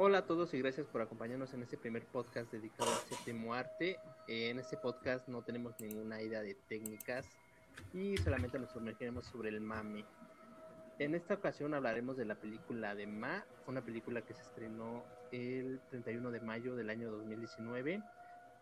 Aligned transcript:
Hola 0.00 0.18
a 0.18 0.26
todos 0.26 0.54
y 0.54 0.58
gracias 0.60 0.86
por 0.86 1.02
acompañarnos 1.02 1.52
en 1.54 1.62
este 1.62 1.76
primer 1.76 2.06
podcast 2.06 2.52
dedicado 2.52 2.88
al 2.88 3.08
séptimo 3.08 3.52
arte. 3.52 3.98
En 4.28 4.60
este 4.60 4.76
podcast 4.76 5.26
no 5.26 5.42
tenemos 5.42 5.74
ninguna 5.80 6.22
idea 6.22 6.40
de 6.40 6.54
técnicas 6.54 7.26
y 7.92 8.16
solamente 8.18 8.60
nos 8.60 8.70
sumergiremos 8.70 9.26
sobre 9.26 9.48
el 9.48 9.60
mami. 9.60 10.04
En 11.00 11.16
esta 11.16 11.34
ocasión 11.34 11.74
hablaremos 11.74 12.16
de 12.16 12.26
la 12.26 12.36
película 12.36 12.94
de 12.94 13.08
Ma, 13.08 13.44
una 13.66 13.84
película 13.84 14.22
que 14.22 14.34
se 14.34 14.42
estrenó 14.42 15.02
el 15.32 15.80
31 15.90 16.30
de 16.30 16.40
mayo 16.42 16.76
del 16.76 16.90
año 16.90 17.10
2019. 17.10 18.00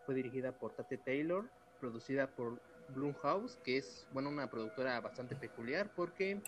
Fue 0.07 0.15
dirigida 0.15 0.53
por 0.53 0.73
Tate 0.73 0.97
Taylor, 0.97 1.47
producida 1.79 2.25
por 2.25 2.59
Blumhouse, 2.95 3.57
que 3.57 3.77
es 3.77 4.07
bueno 4.11 4.29
una 4.29 4.49
productora 4.49 4.99
bastante 5.01 5.35
peculiar 5.35 5.91
porque 5.95 6.41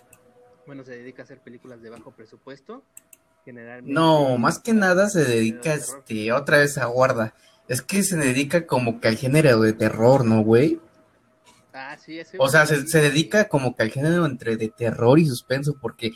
bueno 0.65 0.83
se 0.83 0.93
dedica 0.93 1.21
a 1.21 1.25
hacer 1.25 1.41
películas 1.41 1.79
de 1.79 1.91
bajo 1.91 2.09
presupuesto 2.09 2.83
no, 3.83 4.37
más 4.37 4.59
que 4.59 4.73
nada 4.73 5.09
se 5.09 5.23
dedica 5.23 5.73
este, 5.73 6.31
otra 6.31 6.57
vez 6.59 6.77
a 6.77 6.85
guarda. 6.85 7.33
Es 7.67 7.81
que 7.81 8.03
se 8.03 8.17
dedica 8.17 8.65
como 8.65 8.99
que 8.99 9.07
al 9.07 9.17
género 9.17 9.61
de 9.61 9.73
terror, 9.73 10.25
¿no, 10.25 10.41
güey? 10.41 10.79
Ah, 11.73 11.97
sí, 11.97 12.19
O 12.37 12.49
sea, 12.49 12.65
se, 12.65 13.01
dedica 13.01 13.47
como 13.47 13.75
que 13.75 13.83
al 13.83 13.91
género 13.91 14.25
entre 14.25 14.57
de 14.57 14.69
terror 14.69 15.19
y 15.19 15.27
suspenso, 15.27 15.75
porque 15.79 16.11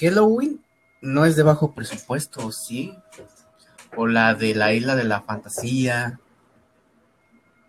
Halloween 0.00 0.64
no 1.02 1.24
es 1.26 1.36
de 1.36 1.42
bajo 1.42 1.74
presupuesto, 1.74 2.50
¿sí? 2.50 2.96
O 3.94 4.06
la 4.06 4.34
de 4.34 4.54
la 4.54 4.72
isla 4.72 4.96
de 4.96 5.04
la 5.04 5.20
fantasía. 5.22 6.18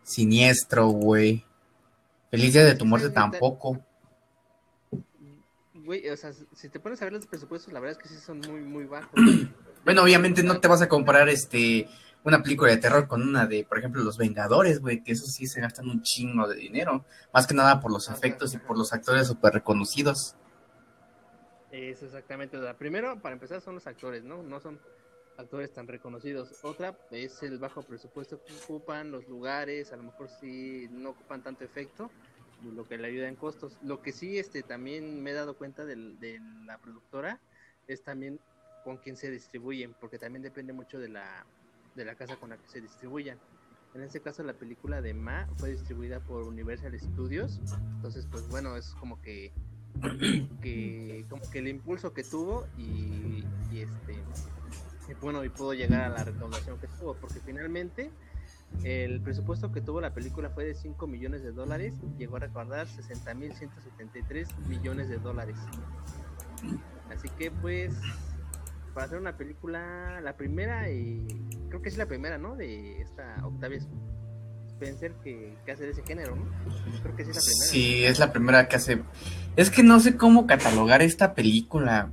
Siniestro, 0.03 0.87
güey. 0.87 1.45
Feliz 2.31 2.53
día 2.53 2.65
de 2.65 2.75
tu 2.75 2.85
muerte 2.85 3.09
tampoco 3.09 3.81
güey, 5.87 6.07
o 6.09 6.17
sea, 6.17 6.31
si 6.33 6.69
te 6.69 6.79
pones 6.79 7.01
a 7.01 7.05
ver 7.05 7.13
los 7.13 7.25
presupuestos, 7.25 7.73
la 7.73 7.79
verdad 7.79 7.97
es 7.97 8.03
que 8.03 8.13
sí 8.13 8.21
son 8.21 8.39
muy, 8.41 8.61
muy 8.61 8.83
bajos. 8.83 9.09
bueno, 9.85 10.03
obviamente 10.03 10.43
no 10.43 10.59
te 10.59 10.67
vas 10.67 10.81
a 10.81 10.89
comparar 10.89 11.29
este 11.29 11.87
una 12.23 12.43
película 12.43 12.71
de 12.71 12.77
terror 12.77 13.07
con 13.07 13.21
una 13.21 13.45
de, 13.45 13.63
por 13.63 13.79
ejemplo, 13.79 14.03
Los 14.03 14.17
Vengadores, 14.17 14.81
güey, 14.81 15.01
que 15.01 15.13
eso 15.13 15.25
sí 15.27 15.47
se 15.47 15.61
gastan 15.61 15.89
un 15.89 16.01
chingo 16.01 16.45
de 16.45 16.57
dinero. 16.57 17.05
Más 17.33 17.47
que 17.47 17.53
nada 17.53 17.79
por 17.79 17.89
los 17.89 18.09
efectos 18.09 18.53
y 18.53 18.57
por 18.57 18.77
los 18.77 18.91
actores 18.91 19.27
súper 19.27 19.53
reconocidos. 19.53 20.35
Es 21.71 22.03
exactamente. 22.03 22.57
La 22.57 22.73
primero, 22.73 23.17
para 23.21 23.33
empezar, 23.33 23.61
son 23.61 23.75
los 23.75 23.87
actores, 23.87 24.25
¿no? 24.25 24.43
No 24.43 24.59
son 24.59 24.77
actores 25.37 25.71
tan 25.71 25.87
reconocidos. 25.87 26.51
Otra 26.63 26.97
es 27.11 27.41
el 27.43 27.59
bajo 27.59 27.81
presupuesto 27.81 28.41
que 28.43 28.53
ocupan, 28.61 29.09
los 29.09 29.25
lugares, 29.29 29.93
a 29.93 29.95
lo 29.95 30.03
mejor 30.03 30.27
sí 30.41 30.89
no 30.91 31.11
ocupan 31.11 31.41
tanto 31.41 31.63
efecto 31.63 32.11
lo 32.63 32.87
que 32.87 32.97
le 32.97 33.07
ayuda 33.07 33.27
en 33.27 33.35
costos. 33.35 33.77
Lo 33.83 34.01
que 34.01 34.11
sí 34.11 34.37
este 34.37 34.63
también 34.63 35.21
me 35.21 35.31
he 35.31 35.33
dado 35.33 35.57
cuenta 35.57 35.85
de, 35.85 35.95
de 35.95 36.39
la 36.65 36.77
productora 36.77 37.39
es 37.87 38.03
también 38.03 38.39
con 38.83 38.97
quién 38.97 39.17
se 39.17 39.29
distribuyen, 39.29 39.93
porque 39.99 40.17
también 40.17 40.43
depende 40.43 40.73
mucho 40.73 40.97
de 40.99 41.09
la, 41.09 41.45
de 41.95 42.05
la 42.05 42.15
casa 42.15 42.37
con 42.37 42.49
la 42.49 42.57
que 42.57 42.67
se 42.67 42.81
distribuyan. 42.81 43.37
En 43.93 44.01
este 44.01 44.21
caso 44.21 44.43
la 44.43 44.53
película 44.53 45.01
de 45.01 45.13
Ma 45.13 45.47
fue 45.57 45.71
distribuida 45.71 46.19
por 46.19 46.43
Universal 46.43 46.97
Studios, 46.99 47.59
entonces 47.95 48.27
pues 48.29 48.47
bueno, 48.49 48.77
es 48.77 48.95
como 48.99 49.21
que, 49.21 49.51
que 50.61 51.25
como 51.29 51.49
que 51.49 51.59
el 51.59 51.67
impulso 51.67 52.13
que 52.13 52.23
tuvo 52.23 52.67
y, 52.77 53.43
y 53.71 53.79
este 53.79 54.15
bueno 55.21 55.43
y 55.43 55.49
pudo 55.49 55.73
llegar 55.73 56.01
a 56.01 56.09
la 56.09 56.23
recaudación 56.23 56.77
que 56.79 56.87
tuvo, 56.87 57.15
porque 57.15 57.39
finalmente 57.39 58.11
el 58.83 59.21
presupuesto 59.21 59.71
que 59.71 59.81
tuvo 59.81 60.01
la 60.01 60.13
película 60.13 60.49
fue 60.49 60.65
de 60.65 60.75
5 60.75 61.07
millones 61.07 61.43
de 61.43 61.51
dólares 61.51 61.93
llegó 62.17 62.37
a 62.37 62.39
recaudar 62.39 62.87
60.173 62.87 64.55
millones 64.67 65.09
de 65.09 65.17
dólares. 65.17 65.57
Así 67.09 67.29
que 67.37 67.51
pues 67.51 67.93
para 68.93 69.05
hacer 69.05 69.19
una 69.19 69.37
película, 69.37 70.21
la 70.21 70.35
primera 70.37 70.89
y 70.89 71.27
creo 71.69 71.81
que 71.81 71.89
es 71.89 71.97
la 71.97 72.07
primera, 72.07 72.37
¿no? 72.37 72.55
De 72.55 72.99
esta 73.01 73.45
Octavia 73.45 73.79
Spencer 74.69 75.13
que, 75.23 75.55
que 75.65 75.71
hace 75.71 75.83
de 75.83 75.91
ese 75.91 76.03
género, 76.03 76.35
¿no? 76.35 76.45
Creo 77.03 77.15
que 77.15 77.25
sí 77.25 77.31
es 77.31 77.37
la 77.37 77.41
primera. 77.43 77.65
Sí, 77.67 78.03
es 78.05 78.19
la 78.19 78.31
primera 78.31 78.67
que 78.67 78.75
hace. 78.75 79.03
Es 79.55 79.69
que 79.69 79.83
no 79.83 79.99
sé 79.99 80.17
cómo 80.17 80.47
catalogar 80.47 81.01
esta 81.01 81.33
película. 81.33 82.09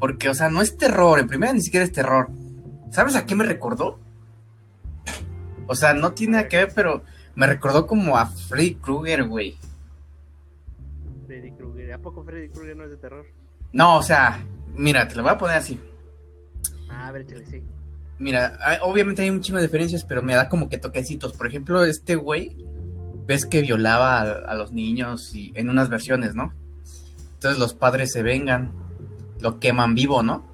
Porque, 0.00 0.28
o 0.28 0.34
sea, 0.34 0.48
no 0.48 0.62
es 0.62 0.76
terror. 0.76 1.18
En 1.18 1.28
primera 1.28 1.52
ni 1.52 1.60
siquiera 1.60 1.84
es 1.84 1.92
terror. 1.92 2.30
¿Sabes 2.90 3.16
a 3.16 3.26
qué 3.26 3.34
me 3.34 3.44
recordó? 3.44 4.00
O 5.68 5.74
sea, 5.74 5.94
no 5.94 6.12
tiene 6.12 6.32
nada 6.32 6.48
que 6.48 6.56
ver, 6.56 6.72
pero 6.74 7.02
me 7.36 7.46
recordó 7.46 7.86
como 7.86 8.16
a 8.16 8.26
Freddy 8.26 8.74
Krueger, 8.74 9.24
güey. 9.28 9.56
Freddy 11.26 11.52
Krueger. 11.52 11.92
¿A 11.92 11.98
poco 11.98 12.24
Freddy 12.24 12.48
Krueger 12.48 12.76
no 12.76 12.84
es 12.84 12.90
de 12.90 12.96
terror? 12.96 13.26
No, 13.72 13.98
o 13.98 14.02
sea, 14.02 14.44
mira, 14.74 15.06
te 15.06 15.14
lo 15.14 15.22
voy 15.22 15.32
a 15.32 15.38
poner 15.38 15.56
así. 15.56 15.78
Ah, 16.90 17.08
a 17.08 17.12
ver, 17.12 17.26
chale, 17.26 17.44
sí. 17.46 17.62
Mira, 18.18 18.58
obviamente 18.82 19.22
hay 19.22 19.30
un 19.30 19.42
chingo 19.42 19.58
de 19.58 19.66
diferencias, 19.66 20.04
pero 20.04 20.22
me 20.22 20.34
da 20.34 20.48
como 20.48 20.70
que 20.70 20.78
toquecitos. 20.78 21.34
Por 21.34 21.46
ejemplo, 21.46 21.84
este 21.84 22.16
güey, 22.16 22.56
ves 23.26 23.44
que 23.44 23.60
violaba 23.60 24.22
a, 24.22 24.54
los 24.54 24.72
niños 24.72 25.34
y 25.34 25.52
en 25.54 25.68
unas 25.68 25.90
versiones, 25.90 26.34
¿no? 26.34 26.54
Entonces 27.34 27.60
los 27.60 27.74
padres 27.74 28.10
se 28.10 28.22
vengan, 28.22 28.72
lo 29.38 29.60
queman 29.60 29.94
vivo, 29.94 30.22
¿no? 30.22 30.44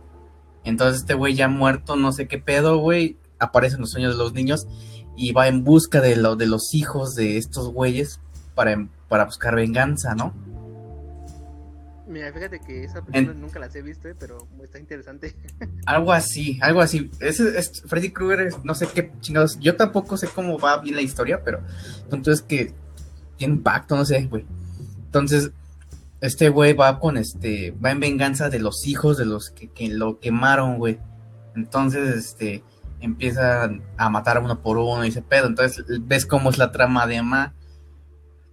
Entonces 0.65 1.03
este 1.03 1.15
güey 1.15 1.35
ya 1.35 1.49
muerto, 1.49 1.95
no 1.95 2.11
sé 2.11 2.27
qué 2.27 2.39
pedo, 2.39 2.79
güey, 2.79 3.17
aparece 3.39 3.77
en 3.77 3.83
los 3.83 3.91
sueños 3.93 4.13
de 4.13 4.19
los 4.19 4.35
niños 4.35 4.67
y 5.17 5.33
va 5.33 5.49
en 5.49 5.65
busca 5.65 6.01
de, 6.01 6.17
lo, 6.17 6.37
de 6.37 6.47
los 6.47 6.75
hijos 6.75 7.15
de 7.15 7.37
estos 7.37 7.73
güeyes 7.73 8.21
para, 8.55 8.89
para 9.09 9.25
buscar 9.25 9.55
venganza, 9.55 10.15
¿no? 10.15 10.35
Mira, 12.07 12.31
fíjate 12.33 12.61
que 12.61 12.85
esa 12.85 13.03
película 13.03 13.35
nunca 13.35 13.59
las 13.59 13.75
he 13.75 13.81
visto, 13.81 14.09
eh, 14.09 14.15
pero 14.19 14.47
está 14.63 14.79
interesante. 14.79 15.35
Algo 15.87 16.13
así, 16.13 16.59
algo 16.61 16.81
así. 16.81 17.11
Ese 17.19 17.59
es 17.59 17.83
Freddy 17.87 18.11
Krueger, 18.11 18.53
no 18.63 18.75
sé 18.75 18.87
qué 18.89 19.11
chingados. 19.21 19.59
Yo 19.59 19.77
tampoco 19.77 20.17
sé 20.17 20.29
cómo 20.29 20.59
va 20.59 20.81
bien 20.81 20.97
la 20.97 21.03
historia, 21.03 21.43
pero 21.43 21.63
entonces 22.11 22.43
que 22.43 22.75
tiene 23.37 23.55
impacto, 23.55 23.97
no 23.97 24.05
sé, 24.05 24.27
güey. 24.27 24.45
Entonces, 25.07 25.51
este 26.21 26.51
güey 26.51 26.75
va 26.75 27.01
con 27.01 27.17
este, 27.17 27.71
va 27.73 27.91
en 27.91 28.01
venganza 28.01 28.51
de 28.51 28.59
los 28.59 28.87
hijos 28.87 29.17
de 29.17 29.25
los 29.25 29.51
que, 29.51 29.69
que 29.69 29.89
lo 29.89 30.21
quemaron, 30.21 30.79
güey. 30.79 30.99
Entonces, 31.57 32.17
este, 32.17 32.63
empiezan 33.05 33.83
a 33.97 34.09
matar 34.09 34.37
a 34.37 34.41
uno 34.41 34.61
por 34.61 34.79
uno 34.79 35.05
y 35.05 35.09
ese 35.09 35.23
pedo. 35.23 35.47
Entonces 35.47 35.85
ves 36.03 36.27
cómo 36.27 36.51
es 36.51 36.59
la 36.59 36.73
trama 36.73 37.07
de 37.07 37.17
Emma, 37.17 37.55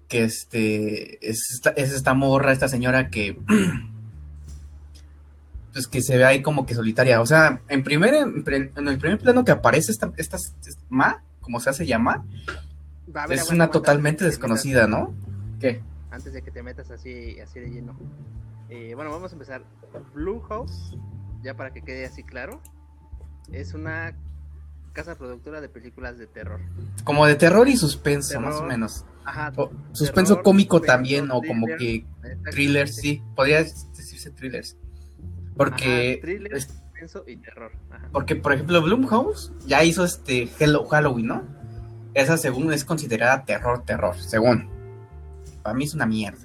que 0.08 0.24
este 0.24 1.26
es 1.28 1.62
esta, 1.76 2.14
morra, 2.14 2.52
esta 2.52 2.68
señora 2.68 3.10
que 3.10 3.40
pues 5.74 5.88
que 5.88 6.02
se 6.02 6.18
ve 6.18 6.26
ahí 6.26 6.42
como 6.42 6.66
que 6.66 6.76
solitaria. 6.76 7.22
O 7.22 7.26
sea, 7.26 7.62
en 7.70 7.84
primer 7.84 8.14
en, 8.14 8.88
el 8.88 8.98
primer 8.98 9.20
plano 9.20 9.46
que 9.46 9.52
aparece 9.52 9.92
esta, 9.92 10.12
esta, 10.18 10.38
Ma, 10.90 11.24
como 11.40 11.60
se 11.60 11.70
hace 11.70 11.86
llamar, 11.86 12.22
es 13.30 13.50
una 13.50 13.70
totalmente 13.70 14.26
desconocida, 14.26 14.88
¿no? 14.88 15.14
¿Qué? 15.60 15.82
Antes 16.12 16.34
de 16.34 16.42
que 16.42 16.52
te 16.52 16.62
metas 16.62 16.92
así, 16.92 17.40
así 17.40 17.60
de 17.60 17.70
lleno. 17.70 17.98
Eh, 18.70 18.94
bueno, 18.96 19.12
vamos 19.12 19.32
a 19.32 19.36
empezar. 19.36 19.64
Blue 20.14 20.42
House, 20.42 20.96
ya 21.42 21.56
para 21.56 21.72
que 21.72 21.82
quede 21.82 22.06
así 22.06 22.24
claro, 22.24 22.62
es 23.52 23.74
una 23.74 24.14
casa 24.94 25.18
productora 25.18 25.62
de 25.62 25.70
películas 25.70 26.18
de 26.18 26.28
terror. 26.28 26.60
Como 27.04 27.26
de 27.26 27.36
terror 27.36 27.68
y 27.68 27.78
suspenso, 27.78 28.40
más 28.40 28.56
o 28.56 28.64
menos. 28.64 29.06
Ajá. 29.24 29.54
suspenso 29.92 30.42
cómico 30.42 30.82
también, 30.82 31.30
o 31.32 31.42
como 31.42 31.68
que 31.78 32.06
thrillers, 32.50 32.96
sí, 32.96 33.22
podría 33.36 33.64
decirse 33.64 34.32
thrillers. 34.32 34.78
Porque. 35.56 36.20
thriller, 36.22 36.62
suspenso 36.62 37.24
y 37.28 37.38
terror. 37.38 37.72
Porque, 38.12 38.36
por 38.36 38.54
ejemplo, 38.54 38.82
Bloomhouse 38.82 39.52
ya 39.66 39.84
hizo 39.84 40.04
este 40.04 40.50
Hello, 40.60 40.86
Halloween, 40.86 41.28
¿no? 41.28 41.44
Esa, 42.14 42.38
según, 42.38 42.74
es 42.74 42.84
considerada 42.84 43.46
terror, 43.46 43.84
terror, 43.86 44.16
según. 44.18 44.70
Para 45.64 45.76
mí 45.76 45.86
es 45.86 45.94
una 45.94 46.06
mierda. 46.06 46.40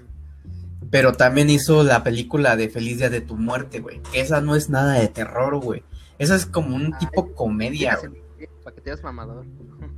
Pero 0.90 1.12
también 1.12 1.50
hizo 1.50 1.82
la 1.82 2.04
película 2.04 2.56
de 2.56 2.69
Feliz 2.69 2.98
Día 2.98 3.10
de 3.10 3.20
tu 3.20 3.37
Muerte, 3.37 3.81
güey. 3.81 4.00
Que 4.12 4.20
esa 4.20 4.40
no 4.40 4.54
es 4.54 4.70
nada 4.70 4.94
de 4.94 5.08
terror, 5.08 5.58
güey. 5.58 5.82
Esa 6.19 6.37
es 6.37 6.46
como 6.46 6.76
un 6.76 6.96
tipo 6.98 7.34
comedia, 7.34 7.96
güey. 7.96 8.25
Para 8.66 8.74
que 8.74 8.82
te 8.82 8.90
veas 8.90 9.02
mamador. 9.04 9.46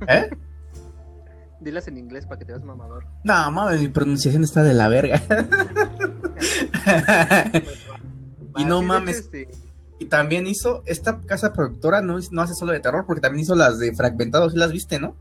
¿Eh? 0.07 0.29
Dilas 1.59 1.87
en 1.87 1.97
inglés 1.97 2.27
para 2.27 2.37
que 2.37 2.45
te 2.45 2.51
veas 2.51 2.63
mamador. 2.63 3.03
No, 3.23 3.51
mames, 3.51 3.81
mi 3.81 3.87
pronunciación 3.87 4.43
está 4.43 4.61
de 4.61 4.75
la 4.75 4.87
verga. 4.87 5.19
y 8.57 8.65
no 8.65 8.83
mames. 8.83 9.21
Este, 9.21 9.49
y 9.97 10.05
también 10.05 10.45
hizo, 10.45 10.83
esta 10.85 11.19
casa 11.21 11.51
productora 11.51 12.03
no, 12.03 12.19
no 12.29 12.41
hace 12.43 12.53
solo 12.53 12.71
de 12.71 12.79
terror, 12.79 13.05
porque 13.07 13.21
también 13.21 13.41
hizo 13.41 13.55
las 13.55 13.79
de 13.79 13.91
fragmentados, 13.95 14.51
¿sí 14.51 14.59
las 14.59 14.71
viste, 14.71 14.99
no? 14.99 15.15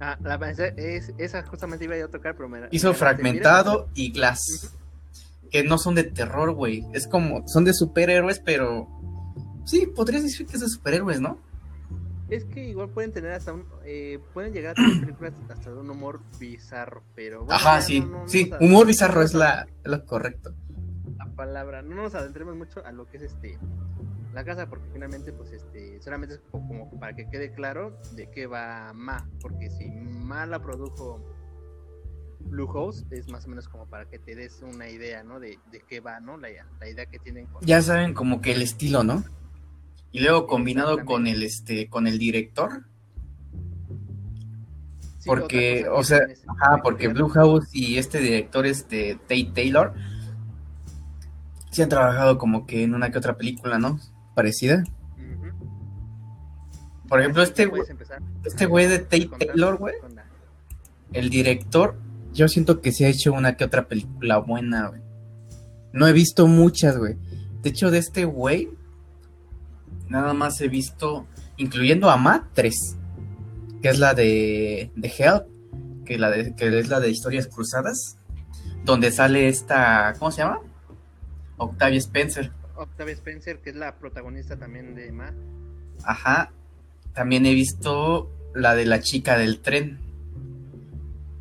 Ah, 0.00 0.16
la, 0.22 0.36
es, 0.50 1.12
esa 1.18 1.42
justamente 1.42 1.84
iba 1.84 1.94
a 1.94 2.08
tocar, 2.08 2.36
pero 2.36 2.48
me, 2.48 2.68
Hizo 2.70 2.94
Fragmentado 2.94 3.90
y 3.94 4.12
Glass. 4.12 4.72
Que 5.50 5.62
no 5.62 5.76
son 5.76 5.94
de 5.94 6.04
terror, 6.04 6.54
güey. 6.54 6.86
Es 6.94 7.06
como, 7.06 7.46
son 7.46 7.66
de 7.66 7.74
superhéroes, 7.74 8.40
pero. 8.40 8.88
Sí, 9.66 9.86
podrías 9.86 10.22
decir 10.22 10.46
que 10.46 10.54
es 10.54 10.62
de 10.62 10.70
superhéroes, 10.70 11.20
¿no? 11.20 11.46
Es 12.30 12.44
que 12.44 12.62
igual 12.62 12.90
pueden 12.90 13.12
tener 13.12 13.32
hasta 13.32 13.52
un. 13.52 13.66
Eh, 13.84 14.18
pueden 14.34 14.52
llegar 14.52 14.72
a 14.72 14.74
tener 14.74 15.00
películas 15.00 15.32
hasta 15.48 15.70
de 15.70 15.78
un 15.78 15.90
humor 15.90 16.20
bizarro, 16.38 17.02
pero. 17.14 17.46
Ajá, 17.50 17.80
sí. 17.80 18.06
sí, 18.26 18.50
humor 18.60 18.86
bizarro 18.86 19.22
es 19.22 19.34
la, 19.34 19.66
lo 19.84 20.04
correcto. 20.04 20.54
La 21.16 21.26
palabra. 21.34 21.82
No 21.82 21.96
nos 21.96 22.14
adentremos 22.14 22.54
mucho 22.54 22.84
a 22.84 22.92
lo 22.92 23.06
que 23.06 23.16
es 23.16 23.22
este. 23.24 23.58
la 24.34 24.44
casa, 24.44 24.68
porque 24.68 24.88
finalmente, 24.92 25.32
pues, 25.32 25.52
este, 25.52 26.00
solamente 26.02 26.34
es 26.34 26.40
como, 26.50 26.90
para 27.00 27.16
que 27.16 27.28
quede 27.30 27.52
claro 27.52 27.98
de 28.14 28.30
qué 28.30 28.46
va 28.46 28.92
Ma, 28.92 29.26
porque 29.40 29.70
si 29.70 29.88
Ma 29.88 30.44
la 30.44 30.60
produjo 30.60 31.24
Bluehost, 32.40 33.10
es 33.10 33.28
más 33.28 33.46
o 33.46 33.48
menos 33.48 33.68
como 33.68 33.86
para 33.86 34.04
que 34.04 34.18
te 34.18 34.34
des 34.34 34.60
una 34.62 34.88
idea, 34.88 35.22
¿no? 35.22 35.40
De, 35.40 35.58
de 35.72 35.80
qué 35.80 36.00
va, 36.00 36.20
¿no? 36.20 36.36
La, 36.36 36.48
la 36.78 36.88
idea 36.88 37.06
que 37.06 37.18
tienen. 37.18 37.46
Con... 37.46 37.64
Ya 37.64 37.80
saben 37.80 38.12
como 38.12 38.42
que 38.42 38.52
el 38.52 38.60
estilo, 38.60 39.02
¿no? 39.02 39.24
Y 40.12 40.20
luego 40.20 40.46
combinado 40.46 41.04
con 41.04 41.26
el, 41.26 41.42
este, 41.42 41.88
con 41.88 42.06
el 42.06 42.18
director. 42.18 42.84
porque, 45.26 45.86
o 45.92 46.02
sea, 46.02 46.20
ajá, 46.46 46.80
porque 46.82 47.08
Bluehouse 47.08 47.68
y 47.74 47.98
este 47.98 48.18
director, 48.18 48.64
este, 48.66 49.16
Tate 49.16 49.50
Taylor, 49.54 49.92
sí 51.70 51.82
han 51.82 51.90
trabajado 51.90 52.38
como 52.38 52.66
que 52.66 52.82
en 52.82 52.94
una 52.94 53.10
que 53.10 53.18
otra 53.18 53.36
película, 53.36 53.78
¿no? 53.78 54.00
Parecida. 54.34 54.84
Por 57.08 57.20
ejemplo, 57.20 57.42
este, 57.42 57.70
este 58.44 58.66
güey 58.66 58.86
de 58.86 58.98
Tate 59.00 59.30
Taylor, 59.38 59.76
güey, 59.76 59.94
el 61.12 61.30
director, 61.30 61.96
yo 62.32 62.48
siento 62.48 62.80
que 62.80 62.92
se 62.92 63.06
ha 63.06 63.08
hecho 63.08 63.32
una 63.32 63.56
que 63.56 63.64
otra 63.64 63.88
película 63.88 64.38
buena, 64.38 64.88
güey. 64.88 65.00
No 65.92 66.06
he 66.06 66.12
visto 66.12 66.46
muchas, 66.46 66.98
güey. 66.98 67.16
De 67.62 67.70
hecho, 67.70 67.90
de 67.90 67.98
este 67.98 68.24
güey, 68.24 68.70
nada 70.08 70.34
más 70.34 70.60
he 70.60 70.68
visto, 70.68 71.26
incluyendo 71.56 72.10
a 72.10 72.16
Ma, 72.16 72.48
tres. 72.54 72.96
Que 73.82 73.88
es 73.90 73.98
la 73.98 74.14
de, 74.14 74.90
de 74.96 75.08
Help, 75.16 75.46
que, 76.04 76.18
la 76.18 76.30
de, 76.30 76.54
que 76.56 76.78
es 76.78 76.88
la 76.88 77.00
de 77.00 77.10
Historias 77.10 77.46
Cruzadas, 77.46 78.18
donde 78.84 79.12
sale 79.12 79.48
esta, 79.48 80.14
¿cómo 80.18 80.30
se 80.30 80.42
llama? 80.42 80.60
Octavia 81.58 81.98
Spencer. 81.98 82.50
Octavia 82.76 83.14
Spencer, 83.14 83.60
que 83.60 83.70
es 83.70 83.76
la 83.76 83.96
protagonista 83.98 84.56
también 84.56 84.94
de 84.94 85.12
Ma. 85.12 85.32
Ajá. 86.04 86.52
También 87.12 87.46
he 87.46 87.54
visto 87.54 88.30
la 88.54 88.74
de 88.74 88.86
la 88.86 89.00
chica 89.00 89.36
del 89.36 89.60
tren. 89.60 90.00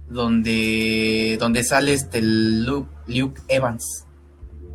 Donde, 0.10 1.38
donde 1.40 1.64
sale 1.64 1.94
este 1.94 2.22
Luke, 2.22 2.90
Luke 3.08 3.42
Evans. 3.48 4.06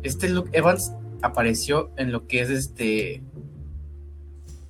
Este 0.03 0.29
Luke 0.29 0.49
Evans 0.53 0.93
apareció 1.21 1.91
en 1.97 2.11
lo 2.11 2.27
que 2.27 2.41
es 2.41 2.49
este 2.49 3.21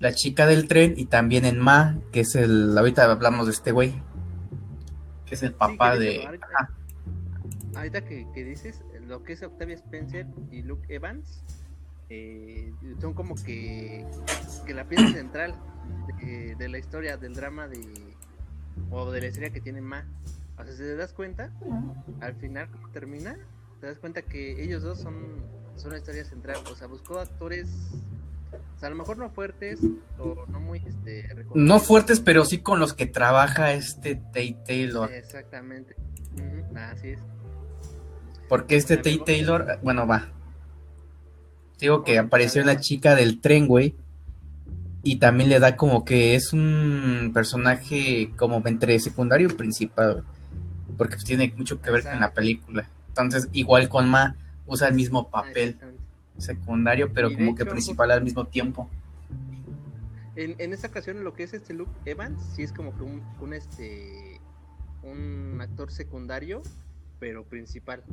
la 0.03 0.13
chica 0.13 0.45
del 0.45 0.67
tren 0.67 0.95
y 0.97 1.05
también 1.05 1.45
en 1.45 1.57
Ma, 1.57 1.97
que 2.11 2.19
es 2.19 2.35
el 2.35 2.77
ahorita 2.77 3.09
hablamos 3.09 3.45
de 3.45 3.53
este 3.53 3.71
güey, 3.71 3.93
que 5.25 5.35
es 5.35 5.43
el 5.43 5.53
papá 5.53 5.95
de 5.95 6.27
ahorita, 7.73 8.01
que, 8.03 8.27
que, 8.35 8.43
dices 8.43 8.81
lo 9.07 9.23
que 9.23 9.31
es 9.31 9.43
Octavia 9.43 9.75
Spencer 9.75 10.27
y 10.51 10.61
Luke 10.61 10.93
Evans 10.93 11.41
eh, 12.09 12.73
son 12.99 13.13
como 13.13 13.35
que, 13.35 14.05
que 14.65 14.73
la 14.73 14.83
pieza 14.83 15.07
central 15.13 15.55
de, 16.21 16.67
la 16.67 16.77
historia, 16.79 17.15
del 17.15 17.33
drama 17.33 17.69
de 17.69 17.79
o 18.91 19.09
de 19.09 19.21
la 19.21 19.27
historia 19.27 19.51
que 19.51 19.61
tiene 19.61 19.79
Ma. 19.79 20.05
O 20.57 20.65
sea, 20.65 20.73
si 20.73 20.79
te 20.79 20.97
das 20.97 21.13
cuenta, 21.13 21.49
al 22.19 22.35
final 22.35 22.69
como 22.69 22.89
termina, 22.89 23.37
te 23.79 23.87
das 23.87 23.99
cuenta 23.99 24.21
que 24.21 24.61
ellos 24.61 24.83
dos 24.83 24.99
son, 24.99 25.15
son 25.77 25.91
la 25.91 25.97
historia 25.99 26.25
central. 26.25 26.57
O 26.69 26.75
sea, 26.75 26.87
buscó 26.87 27.19
actores, 27.19 27.69
o 28.75 28.79
sea, 28.79 28.87
a 28.87 28.89
lo 28.89 28.97
mejor 28.97 29.17
no 29.17 29.29
fuertes 29.29 29.79
o 30.17 30.45
no 30.47 30.59
muy 30.59 30.81
este, 30.85 31.27
No 31.53 31.79
fuertes, 31.79 32.19
pero 32.19 32.45
sí 32.45 32.59
con 32.59 32.79
los 32.79 32.93
que 32.93 33.05
trabaja 33.05 33.73
este 33.73 34.15
Tate 34.15 34.57
Taylor. 34.65 35.11
Exactamente. 35.11 35.95
así 36.75 37.09
es. 37.09 37.19
Porque 38.49 38.75
este 38.75 38.97
Tate 38.97 39.21
Taylor, 39.25 39.79
bueno, 39.81 40.05
va. 40.05 40.29
Digo 41.79 42.03
que 42.03 42.17
apareció 42.19 42.63
la 42.63 42.79
chica 42.79 43.15
del 43.15 43.41
tren, 43.41 43.67
güey. 43.67 43.95
Y 45.01 45.17
también 45.17 45.49
le 45.49 45.59
da 45.59 45.75
como 45.75 46.05
que 46.05 46.35
es 46.35 46.53
un 46.53 47.31
personaje 47.33 48.31
como 48.37 48.61
entre 48.65 48.99
secundario 48.99 49.49
y 49.49 49.53
principal, 49.53 50.23
Porque 50.97 51.17
tiene 51.17 51.53
mucho 51.57 51.81
que 51.81 51.91
ver 51.91 52.03
con 52.03 52.19
la 52.21 52.31
película. 52.31 52.87
Entonces, 53.09 53.49
igual 53.51 53.89
con 53.89 54.09
Ma, 54.09 54.37
usa 54.65 54.87
el 54.87 54.95
mismo 54.95 55.29
papel 55.29 55.77
secundario, 56.37 57.11
pero 57.13 57.33
como 57.33 57.55
que 57.55 57.65
principal 57.65 58.11
al 58.11 58.23
mismo 58.23 58.45
tiempo. 58.45 58.89
En, 60.35 60.55
en, 60.57 60.73
esta 60.73 60.87
ocasión 60.87 61.23
lo 61.23 61.33
que 61.33 61.43
es 61.43 61.53
este 61.53 61.75
Luke 61.75 61.91
Evans 62.05 62.41
sí 62.55 62.63
es 62.63 62.73
como 62.73 62.95
que 62.97 63.03
un, 63.03 63.21
un 63.39 63.53
este 63.53 64.41
un 65.03 65.59
actor 65.61 65.91
secundario 65.91 66.63
pero 67.19 67.45
principal. 67.45 68.03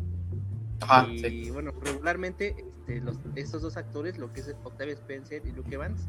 y 1.11 1.51
bueno, 1.51 1.73
regularmente 1.83 2.55
este, 2.59 3.01
los, 3.01 3.19
estos 3.35 3.63
dos 3.63 3.77
actores, 3.77 4.19
lo 4.19 4.33
que 4.33 4.41
es 4.41 4.55
Octavia 4.65 4.95
Spencer 4.95 5.43
y 5.47 5.53
Luke 5.53 5.75
Evans, 5.75 6.07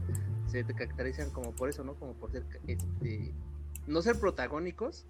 se 0.47 0.63
caracterizan 0.63 1.29
como 1.31 1.51
por 1.51 1.69
eso, 1.69 1.83
¿no? 1.83 1.95
Como 1.95 2.13
por 2.13 2.31
ser, 2.31 2.43
este, 2.67 3.33
no 3.87 4.01
ser 4.01 4.19
protagónicos, 4.19 5.05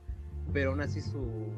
pero 0.53 0.71
aún 0.71 0.81
así 0.81 1.01
su, 1.01 1.51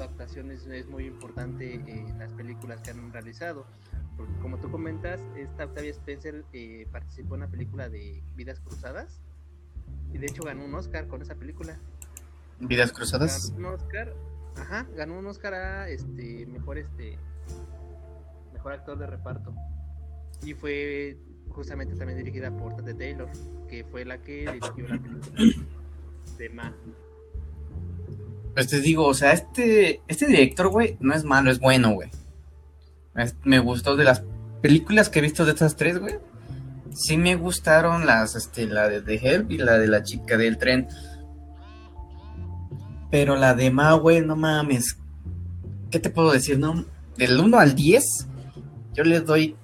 actuación 0.00 0.50
es, 0.50 0.86
muy 0.88 1.06
importante 1.06 1.74
en 1.74 2.18
las 2.18 2.32
películas 2.32 2.80
que 2.82 2.90
han 2.90 3.12
realizado. 3.12 3.66
Porque 4.18 4.34
como 4.42 4.58
tú 4.58 4.70
comentas, 4.70 5.20
esta 5.36 5.64
Octavia 5.64 5.92
Spencer 5.92 6.44
eh, 6.52 6.86
participó 6.92 7.36
en 7.36 7.40
la 7.40 7.48
película 7.48 7.88
de 7.88 8.22
Vidas 8.36 8.60
Cruzadas 8.60 9.22
y 10.12 10.18
de 10.18 10.26
hecho 10.26 10.42
ganó 10.42 10.66
un 10.66 10.74
Oscar 10.74 11.08
con 11.08 11.22
esa 11.22 11.36
película. 11.36 11.78
¿Vidas 12.60 12.92
Cruzadas? 12.92 13.54
un 13.56 13.64
Oscar 13.64 14.12
Ajá, 14.60 14.86
ganó 14.96 15.18
un 15.18 15.26
Oscar 15.26 15.54
a 15.54 15.88
este 15.88 16.46
mejor 16.46 16.78
este 16.78 17.16
mejor 18.52 18.72
actor 18.72 18.98
de 18.98 19.06
reparto. 19.06 19.54
Y 20.44 20.54
fue 20.54 21.16
justamente 21.50 21.94
también 21.96 22.18
dirigida 22.18 22.50
por 22.56 22.76
Tate 22.76 22.94
Taylor, 22.94 23.28
que 23.68 23.84
fue 23.84 24.04
la 24.04 24.18
que 24.18 24.50
dirigió 24.52 24.88
la 24.88 24.98
película 24.98 25.64
de 26.38 26.48
Ma. 26.50 26.76
Pues 28.54 28.68
te 28.68 28.80
digo, 28.80 29.06
o 29.06 29.14
sea, 29.14 29.32
este 29.32 30.00
este 30.08 30.26
director, 30.26 30.68
güey, 30.68 30.96
no 31.00 31.14
es 31.14 31.24
malo, 31.24 31.50
es 31.50 31.60
bueno, 31.60 31.92
güey. 31.92 32.10
Me 33.44 33.58
gustó 33.58 33.96
de 33.96 34.04
las 34.04 34.22
películas 34.60 35.08
que 35.08 35.18
he 35.18 35.22
visto 35.22 35.44
de 35.44 35.52
estas 35.52 35.76
tres, 35.76 35.98
güey. 35.98 36.16
Sí 36.92 37.16
me 37.16 37.36
gustaron 37.36 38.06
las, 38.06 38.34
este, 38.34 38.66
la 38.66 38.88
de 38.88 39.02
The 39.02 39.14
Help 39.22 39.50
y 39.52 39.58
la 39.58 39.78
de 39.78 39.88
la 39.88 40.02
chica 40.02 40.36
del 40.36 40.58
tren. 40.58 40.88
Pero 43.10 43.36
la 43.36 43.54
de 43.54 43.70
Ma, 43.70 43.92
güey, 43.94 44.20
no 44.20 44.36
mames. 44.36 44.98
¿Qué 45.90 45.98
te 45.98 46.10
puedo 46.10 46.32
decir? 46.32 46.58
No, 46.58 46.84
del 47.16 47.38
1 47.38 47.58
al 47.58 47.74
10, 47.74 48.04
yo 48.94 49.04
le 49.04 49.20
doy 49.20 49.56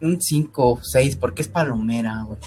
un 0.00 0.20
5 0.20 0.70
o 0.70 0.80
6 0.82 1.16
porque 1.16 1.42
es 1.42 1.48
palomera, 1.48 2.22
güey. 2.24 2.38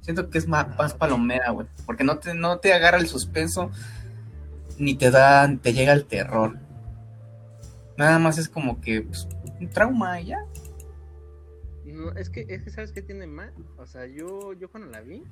Siento 0.00 0.28
que 0.28 0.38
es 0.38 0.48
más, 0.48 0.66
palomera, 0.94 1.50
güey. 1.50 1.66
Porque 1.86 2.04
no 2.04 2.18
te, 2.18 2.34
no 2.34 2.58
te 2.58 2.72
agarra 2.72 2.98
el 2.98 3.06
suspenso 3.06 3.70
ni 4.78 4.94
te 4.94 5.10
da, 5.10 5.48
te 5.62 5.72
llega 5.72 5.92
el 5.92 6.04
terror. 6.04 6.58
Nada 7.96 8.18
más 8.18 8.38
es 8.38 8.48
como 8.48 8.80
que 8.80 9.02
pues, 9.02 9.28
un 9.60 9.68
trauma 9.70 10.20
ya. 10.20 10.38
No, 11.84 12.12
es 12.12 12.30
que, 12.30 12.46
es 12.48 12.62
que 12.62 12.70
sabes 12.70 12.92
qué 12.92 13.02
tiene 13.02 13.26
mal. 13.26 13.52
O 13.76 13.86
sea, 13.86 14.06
yo, 14.06 14.52
yo 14.54 14.70
cuando 14.70 14.90
la 14.90 15.00
vi, 15.00 15.22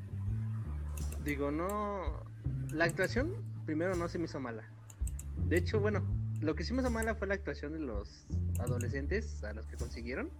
digo, 1.24 1.50
no. 1.50 2.28
La 2.72 2.84
actuación 2.84 3.34
primero 3.66 3.94
no 3.94 4.08
se 4.08 4.18
me 4.18 4.24
hizo 4.24 4.40
mala. 4.40 4.64
De 5.48 5.56
hecho, 5.56 5.80
bueno, 5.80 6.02
lo 6.40 6.54
que 6.54 6.64
sí 6.64 6.72
me 6.72 6.82
hizo 6.82 6.90
mala 6.90 7.14
fue 7.14 7.28
la 7.28 7.34
actuación 7.34 7.72
de 7.72 7.80
los 7.80 8.26
adolescentes 8.58 9.42
a 9.44 9.52
los 9.52 9.66
que 9.66 9.76
consiguieron. 9.76 10.30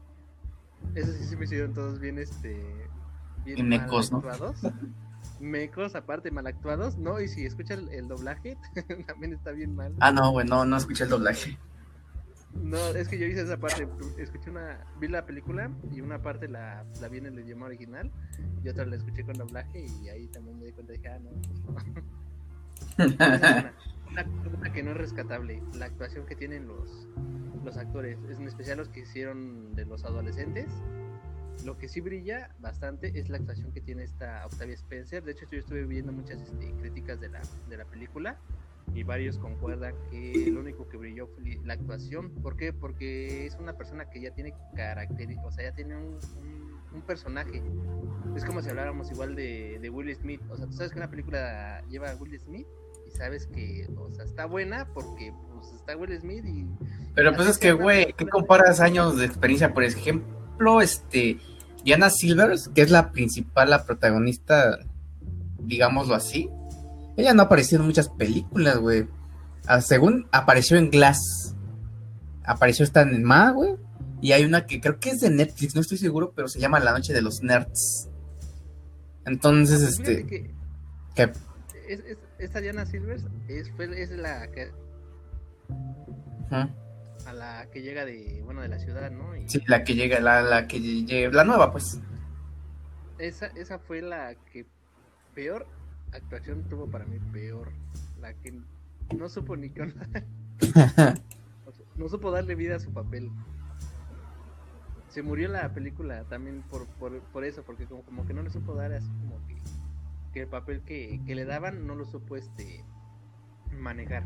Eso 0.95 1.13
sí 1.13 1.25
se 1.25 1.37
me 1.37 1.45
hicieron 1.45 1.75
todos 1.75 2.01
bien, 2.01 2.19
este. 2.19 2.61
Bien 3.45 3.69
mecos, 3.69 4.13
actuados. 4.13 4.61
Mecos, 5.41 5.95
aparte, 5.95 6.31
mal 6.31 6.47
actuados, 6.47 6.99
¿no? 6.99 7.21
Y 7.21 7.29
si 7.29 7.47
escucha 7.47 7.75
el, 7.75 8.09
doblaje, 8.09 8.57
también 9.07 9.33
está 9.33 9.53
bien 9.53 9.75
mal. 9.75 9.95
Ah, 10.01 10.13
no, 10.13 10.31
güey, 10.31 10.47
no, 10.47 10.65
no 10.65 10.77
escuché 10.77 11.05
el 11.05 11.11
doblaje. 11.11 11.59
No, 12.55 12.79
es 12.89 13.09
que 13.09 13.19
yo 13.19 13.27
hice 13.27 13.43
esa 13.43 13.59
parte. 13.59 13.87
Escuché 14.19 14.51
una. 14.51 14.85
Vi 14.99 15.09
la 15.09 15.25
película 15.25 15.71
y 15.93 16.01
una 16.01 16.21
parte 16.21 16.49
la, 16.49 16.85
la 17.01 17.09
vi 17.09 17.19
en 17.19 17.27
el 17.27 17.39
idioma 17.39 17.67
original 17.67 18.11
y 18.63 18.69
otra 18.69 18.85
la 18.87 18.97
escuché 18.97 19.25
con 19.25 19.35
doblaje 19.39 19.87
y 20.03 20.09
ahí 20.09 20.27
también 20.29 20.59
me 20.59 20.67
di 20.67 20.73
cuenta 20.73 20.93
y 20.93 20.97
dije, 20.97 21.09
ah, 21.09 21.19
no, 21.19 21.31
pues 21.31 21.87
no. 21.87 22.11
una, 24.11 24.25
cosa 24.25 24.73
que 24.73 24.83
no 24.83 24.91
es 24.91 24.97
rescatable, 24.97 25.63
la 25.75 25.87
actuación 25.87 26.27
que 26.27 26.35
tienen 26.35 26.67
los, 26.67 27.09
los 27.65 27.77
actores, 27.77 28.19
en 28.29 28.47
especial 28.47 28.79
los 28.79 28.89
que 28.89 29.01
hicieron 29.01 29.75
de 29.75 29.85
los 29.87 30.05
adolescentes. 30.05 30.71
Lo 31.65 31.77
que 31.77 31.89
sí 31.89 32.01
brilla 32.01 32.51
bastante 32.59 33.19
es 33.19 33.29
la 33.29 33.37
actuación 33.37 33.71
que 33.73 33.83
tiene 33.83 34.03
esta 34.03 34.47
Octavia 34.47 34.75
Spencer. 34.75 35.23
De 35.23 35.33
hecho, 35.33 35.45
yo 35.51 35.59
estuve 35.59 35.85
viendo 35.85 36.11
muchas 36.11 36.41
este, 36.41 36.73
críticas 36.81 37.21
de 37.21 37.29
la, 37.29 37.43
de 37.69 37.77
la 37.77 37.85
película 37.85 38.39
y 38.95 39.03
varios 39.03 39.39
concuerdan 39.39 39.95
que 40.11 40.51
lo 40.53 40.61
único 40.61 40.89
que 40.89 40.97
brilló 40.97 41.29
fue 41.29 41.59
la 41.65 41.75
actuación. 41.75 42.31
¿Por 42.43 42.57
qué? 42.57 42.73
Porque 42.73 43.47
es 43.47 43.57
una 43.57 43.75
persona 43.75 44.09
que 44.11 44.21
ya 44.21 44.33
tiene 44.33 44.55
carácter, 44.75 45.29
o 45.45 45.51
sea, 45.53 45.71
ya 45.71 45.75
tiene 45.75 45.97
un, 45.97 46.19
un, 46.95 47.03
personaje. 47.03 47.63
Es 48.37 48.45
como 48.45 48.63
si 48.63 48.71
habláramos 48.71 49.11
igual 49.11 49.35
de, 49.35 49.79
de, 49.81 49.91
Will 49.91 50.15
Smith. 50.15 50.41
O 50.51 50.57
sea, 50.57 50.67
tú 50.67 50.73
sabes 50.73 50.93
que 50.93 50.99
una 50.99 51.11
película 51.11 51.83
lleva 51.89 52.11
a 52.11 52.17
Will 52.17 52.39
Smith 52.39 52.67
sabes 53.11 53.47
que, 53.47 53.89
o 53.97 54.11
sea, 54.11 54.25
está 54.25 54.47
buena 54.47 54.87
porque 54.95 55.33
pues 55.53 55.73
está 55.73 55.97
Will 55.97 56.19
Smith 56.19 56.45
y... 56.45 56.67
Pero 57.15 57.35
pues 57.35 57.49
es 57.49 57.59
que, 57.59 57.73
güey, 57.73 58.13
¿qué 58.17 58.27
comparas 58.27 58.81
años 58.81 59.19
de 59.19 59.27
experiencia? 59.27 59.75
Por 59.75 59.85
ejemplo, 59.85 60.81
este, 60.81 61.39
Diana 61.85 62.11
Silvers, 62.11 62.69
que 62.69 62.83
es 62.83 62.91
la 62.91 63.11
principal, 63.13 63.71
la 63.71 63.85
protagonista, 63.85 64.79
digámoslo 65.59 66.15
así, 66.15 66.49
ella 67.21 67.35
no 67.35 67.43
apareció 67.43 67.79
en 67.79 67.87
muchas 67.87 68.09
películas, 68.09 68.79
güey. 68.79 69.07
Ah, 69.67 69.81
según 69.81 70.29
apareció 70.33 70.77
en 70.77 70.91
Glass, 70.91 71.55
apareció 72.45 72.85
esta 72.85 73.03
en 73.03 73.23
Ma, 73.23 73.51
güey. 73.51 73.77
Y 74.21 74.33
hay 74.33 74.45
una 74.45 74.67
que 74.67 74.81
creo 74.81 74.99
que 75.01 75.11
es 75.11 75.21
de 75.21 75.31
Netflix, 75.31 75.75
no 75.75 75.81
estoy 75.81 75.99
seguro, 75.99 76.33
pero 76.35 76.49
se 76.49 76.61
llama 76.61 76.81
La 76.81 76.93
Noche 76.93 77.13
de 77.13 77.23
los 77.23 77.43
Nerds. 77.43 78.09
Entonces, 79.25 79.83
este. 79.83 80.27
Que, 80.27 80.51
que 81.15 81.23
es, 81.89 82.01
es, 82.01 82.19
esta 82.39 82.61
Diana 82.61 82.87
Silvers 82.87 83.25
es, 83.49 83.71
es 83.79 84.11
la 84.11 84.51
que. 84.51 84.73
A 86.51 87.33
la 87.33 87.67
que 87.71 87.83
llega 87.83 88.05
de, 88.05 88.43
bueno, 88.45 88.63
de 88.63 88.69
la 88.69 88.79
ciudad, 88.79 89.11
¿no? 89.11 89.37
Y... 89.37 89.49
Sí, 89.49 89.63
la 89.67 89.85
que 89.85 89.95
llega, 89.95 90.21
la, 90.21 90.43
la 90.43 90.67
que 90.67 90.81
llega, 90.81 91.31
la 91.33 91.45
nueva, 91.45 91.71
pues. 91.71 92.01
Esa, 93.19 93.47
esa 93.49 93.79
fue 93.79 94.01
la 94.03 94.35
que 94.53 94.67
peor 95.35 95.67
actuación 96.13 96.65
tuvo 96.69 96.87
para 96.87 97.05
mí, 97.07 97.19
peor. 97.33 97.73
La 98.21 98.35
que 98.35 98.61
no 99.17 99.29
supo 99.29 99.57
ni 99.57 99.71
qué 99.71 99.93
no 101.97 102.09
supo 102.09 102.31
darle 102.31 102.55
vida 102.55 102.77
a 102.77 102.81
su 102.81 102.93
papel. 102.93 103.31
Se 105.09 105.23
murió 105.23 105.49
la 105.49 105.73
película 105.75 106.25
también 106.25 106.63
por, 106.71 106.87
por, 106.87 107.21
por 107.21 107.45
eso, 107.45 107.63
porque 107.63 107.87
como, 107.87 108.03
como, 108.03 108.27
que 108.27 108.35
no 108.35 108.43
le 108.43 108.51
supo 108.51 108.75
dar 108.75 108.93
así 108.93 109.09
como 109.09 109.45
que, 109.49 109.57
que 110.33 110.43
el 110.43 110.49
papel 110.49 110.83
que, 110.83 111.21
que, 111.27 111.35
le 111.35 111.45
daban 111.45 111.87
no 111.87 111.97
lo 111.97 112.05
supo 112.05 112.37
este 112.37 112.85
manejar. 113.77 114.25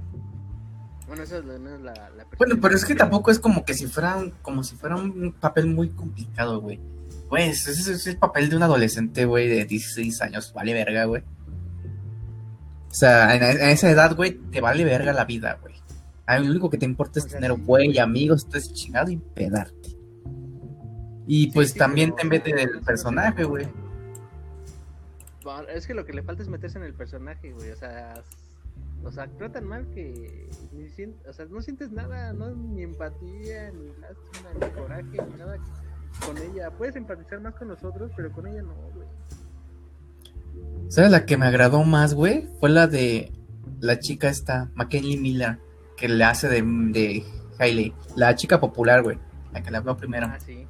Bueno, 1.07 1.23
eso 1.23 1.39
es, 1.39 1.45
no 1.45 1.75
es 1.75 1.81
la, 1.81 1.93
la 1.95 2.27
Bueno, 2.37 2.57
pero 2.61 2.75
es 2.75 2.85
que 2.85 2.95
tampoco 2.95 3.31
es 3.31 3.39
como 3.39 3.65
que 3.65 3.75
si 3.75 3.87
fuera 3.87 4.17
un, 4.17 4.31
como 4.43 4.63
si 4.63 4.77
fuera 4.77 4.97
un 4.97 5.33
papel 5.33 5.67
muy 5.67 5.91
complicado, 5.91 6.61
güey. 6.61 6.81
Pues 7.29 7.67
ese 7.67 7.93
es 7.93 8.07
el 8.07 8.19
papel 8.19 8.51
de 8.51 8.57
un 8.57 8.63
adolescente, 8.63 9.25
güey, 9.25 9.49
de 9.49 9.65
16 9.65 10.21
años, 10.21 10.53
vale 10.53 10.75
verga, 10.75 11.05
güey. 11.05 11.23
O 12.95 12.97
sea, 12.97 13.35
en, 13.35 13.43
en 13.43 13.71
esa 13.71 13.91
edad, 13.91 14.15
güey, 14.15 14.35
te 14.53 14.61
vale 14.61 14.85
verga 14.85 15.13
la 15.13 15.25
vida, 15.25 15.59
güey. 15.61 15.75
Lo 16.29 16.49
único 16.49 16.71
que 16.71 16.79
te 16.79 16.85
importa 16.85 17.19
es 17.19 17.27
tener 17.27 17.53
güey, 17.53 17.99
amigos, 17.99 18.47
todo 18.47 18.59
es 18.59 18.73
chingado 18.73 19.11
y 19.11 19.17
pedarte. 19.17 19.97
Y 21.27 21.51
pues 21.51 21.73
sí, 21.73 21.79
también 21.81 22.15
te 22.15 22.25
mete 22.25 22.51
en 22.51 22.61
el 22.61 22.81
personaje, 22.83 23.43
güey. 23.43 23.67
Es 25.75 25.89
que 25.89 25.95
lo 25.95 26.07
que 26.07 26.13
le 26.13 26.23
falta 26.23 26.45
es 26.45 26.49
meterse 26.49 26.79
en 26.79 26.85
el 26.85 26.95
personaje, 26.95 27.51
güey. 27.51 27.73
O 27.73 27.77
sea, 27.77 28.15
o 29.03 29.11
sea, 29.11 29.25
actúa 29.25 29.49
tan 29.51 29.67
mal 29.67 29.89
que 29.93 30.49
ni 30.71 30.85
o 31.29 31.33
sea, 31.33 31.47
no 31.47 31.63
sientes 31.63 31.91
nada, 31.91 32.33
no 32.33 32.55
ni 32.55 32.85
empatía, 32.85 33.73
ni 33.73 33.89
lástima, 34.01 34.51
ni 34.55 34.81
coraje, 34.81 35.33
ni 35.33 35.37
nada 35.37 35.59
con 36.25 36.39
ella. 36.39 36.71
Puedes 36.71 36.95
empatizar 36.95 37.41
más 37.41 37.57
con 37.57 37.67
nosotros, 37.67 38.13
pero 38.15 38.31
con 38.31 38.47
ella 38.47 38.63
no, 38.63 38.75
güey. 38.95 39.04
¿Sabes 40.89 41.11
la 41.11 41.27
que 41.27 41.37
me 41.37 41.47
agradó 41.47 41.83
más, 41.85 42.15
güey? 42.15 42.49
Fue 42.61 42.71
la 42.71 42.87
de 42.87 43.33
la 43.81 43.99
chica 43.99 44.29
esta, 44.29 44.71
McKinley 44.75 45.17
Miller, 45.17 45.59
que 45.97 46.09
le 46.09 46.25
hace 46.25 46.49
de, 46.49 46.63
de 46.63 47.25
Hailey. 47.59 47.95
La 48.17 48.35
chica 48.35 48.61
popular, 48.61 49.03
güey. 49.03 49.19
La 49.53 49.63
que 49.63 49.71
le 49.71 49.77
habló 49.77 49.97
primero. 49.97 50.27
Ah, 50.29 50.39
sí. 50.45 50.67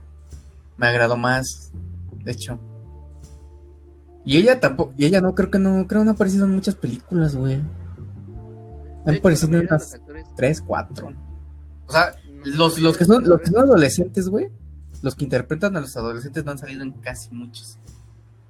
Me 0.76 0.86
agradó 0.86 1.16
más, 1.16 1.72
de 2.24 2.32
hecho. 2.32 2.58
Y 4.24 4.38
ella 4.38 4.58
tampoco, 4.58 4.94
y 4.96 5.04
ella 5.04 5.20
no 5.20 5.34
creo 5.34 5.50
que 5.50 5.58
no, 5.58 5.86
creo 5.86 6.00
que 6.00 6.04
no 6.06 6.10
ha 6.10 6.14
aparecido 6.14 6.46
en 6.46 6.52
muchas 6.52 6.74
películas, 6.74 7.36
güey. 7.36 7.60
Han 9.06 9.16
aparecido 9.16 9.58
en 9.58 9.66
unas 9.66 10.00
tres, 10.36 10.62
cuatro. 10.62 11.12
O 11.86 11.92
sea, 11.92 12.16
los, 12.44 12.78
los 12.78 12.96
que 12.96 13.04
son, 13.04 13.28
los 13.28 13.40
que 13.40 13.50
son 13.50 13.64
adolescentes, 13.64 14.28
güey, 14.28 14.48
los 15.02 15.14
que 15.14 15.24
interpretan 15.24 15.76
a 15.76 15.80
los 15.80 15.94
adolescentes 15.96 16.44
no 16.44 16.52
han 16.52 16.58
salido 16.58 16.82
en 16.82 16.92
casi 16.92 17.30
muchos. 17.34 17.78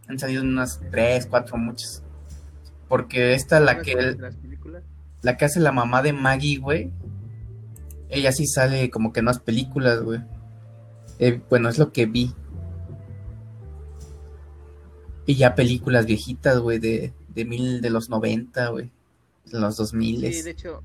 Han 0.08 0.18
salido 0.18 0.42
unas 0.42 0.80
tres, 0.90 1.26
cuatro, 1.26 1.56
muchas. 1.56 2.02
Porque 2.88 3.34
esta, 3.34 3.60
la 3.60 3.80
que. 3.80 4.16
La 5.22 5.36
que 5.36 5.44
hace 5.46 5.60
la 5.60 5.72
mamá 5.72 6.02
de 6.02 6.12
Maggie, 6.12 6.58
güey. 6.58 6.92
Ella 8.10 8.30
sí 8.32 8.46
sale 8.46 8.90
como 8.90 9.12
que 9.12 9.20
en 9.20 9.26
más 9.26 9.40
películas, 9.40 10.02
güey. 10.02 10.20
Eh, 11.18 11.40
bueno, 11.48 11.68
es 11.68 11.78
lo 11.78 11.92
que 11.92 12.06
vi. 12.06 12.34
Y 15.26 15.36
ya 15.36 15.54
películas 15.54 16.04
viejitas, 16.04 16.58
güey, 16.58 16.78
de, 16.78 17.14
de 17.28 17.44
mil, 17.46 17.80
de 17.80 17.90
los 17.90 18.10
90, 18.10 18.68
güey. 18.68 18.90
De 19.50 19.58
los 19.58 19.76
2000. 19.76 20.32
Sí, 20.32 20.42
de 20.42 20.50
hecho, 20.50 20.82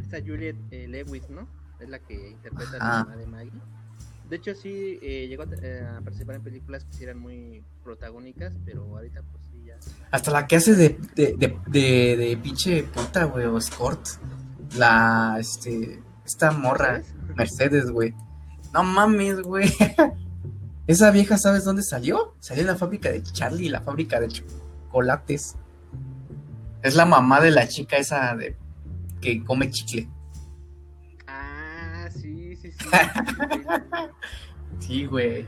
está 0.00 0.18
Juliet 0.20 0.56
eh, 0.72 0.88
Lewis, 0.88 1.30
¿no? 1.30 1.48
Es 1.78 1.88
la 1.88 2.00
que 2.00 2.30
interpreta 2.30 2.76
a 2.76 2.78
la 2.78 3.04
mamá 3.04 3.16
de 3.16 3.26
Maggie. 3.26 3.52
De 4.28 4.36
hecho, 4.36 4.54
sí, 4.54 4.98
eh, 5.02 5.26
llegó 5.28 5.44
a, 5.44 5.46
eh, 5.62 5.86
a, 5.86 6.00
participar 6.00 6.36
en 6.36 6.42
películas 6.42 6.84
que 6.84 6.92
sí 6.94 7.04
eran 7.04 7.18
muy 7.18 7.62
protagónicas, 7.84 8.52
pero 8.64 8.82
ahorita 8.96 9.22
pues 9.22 9.44
sí 9.52 9.64
ya... 9.64 9.76
Hasta 10.10 10.30
la 10.32 10.46
que 10.46 10.56
hace 10.56 10.74
de, 10.74 10.98
de, 11.14 11.36
de, 11.36 11.56
de, 11.68 12.16
de 12.16 12.36
pinche 12.36 12.82
puta, 12.82 13.24
güey, 13.24 13.46
o 13.46 13.56
escort. 13.56 14.04
La, 14.76 15.36
este, 15.38 16.02
esta 16.24 16.50
morra, 16.50 17.02
Mercedes, 17.36 17.90
güey. 17.90 18.14
No 18.72 18.82
mames, 18.82 19.40
güey. 19.42 19.72
Esa 20.86 21.10
vieja, 21.10 21.38
¿sabes 21.38 21.64
dónde 21.64 21.82
salió? 21.82 22.34
Salió 22.40 22.62
en 22.62 22.68
la 22.68 22.76
fábrica 22.76 23.10
de 23.10 23.22
Charlie, 23.22 23.68
la 23.68 23.80
fábrica 23.80 24.20
de 24.20 24.28
chocolates. 24.28 25.56
Es 26.82 26.94
la 26.94 27.06
mamá 27.06 27.40
de 27.40 27.50
la 27.50 27.66
chica 27.66 27.96
esa 27.96 28.36
de 28.36 28.56
que 29.20 29.42
come 29.42 29.70
chicle. 29.70 30.08
Sí, 34.80 35.06
güey. 35.06 35.46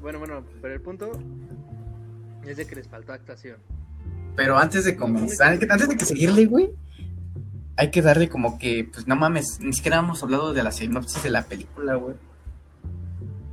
Bueno, 0.00 0.18
bueno, 0.18 0.44
pero 0.60 0.74
el 0.74 0.80
punto 0.80 1.10
es 2.44 2.56
de 2.56 2.66
que 2.66 2.74
les 2.76 2.88
faltó 2.88 3.12
actuación. 3.12 3.58
Pero 4.36 4.58
antes 4.58 4.84
de 4.84 4.96
comenzar, 4.96 5.58
antes 5.70 5.88
de 5.88 5.96
que 5.96 6.04
seguirle, 6.04 6.44
güey, 6.46 6.70
hay 7.76 7.90
que 7.90 8.02
darle 8.02 8.28
como 8.28 8.58
que, 8.58 8.88
pues 8.92 9.06
no 9.06 9.16
mames, 9.16 9.58
ni 9.60 9.72
siquiera 9.72 9.98
hemos 9.98 10.22
hablado 10.22 10.52
de 10.52 10.62
la 10.62 10.70
sinopsis 10.70 11.22
de 11.22 11.30
la 11.30 11.44
película, 11.44 11.94
güey. 11.94 12.14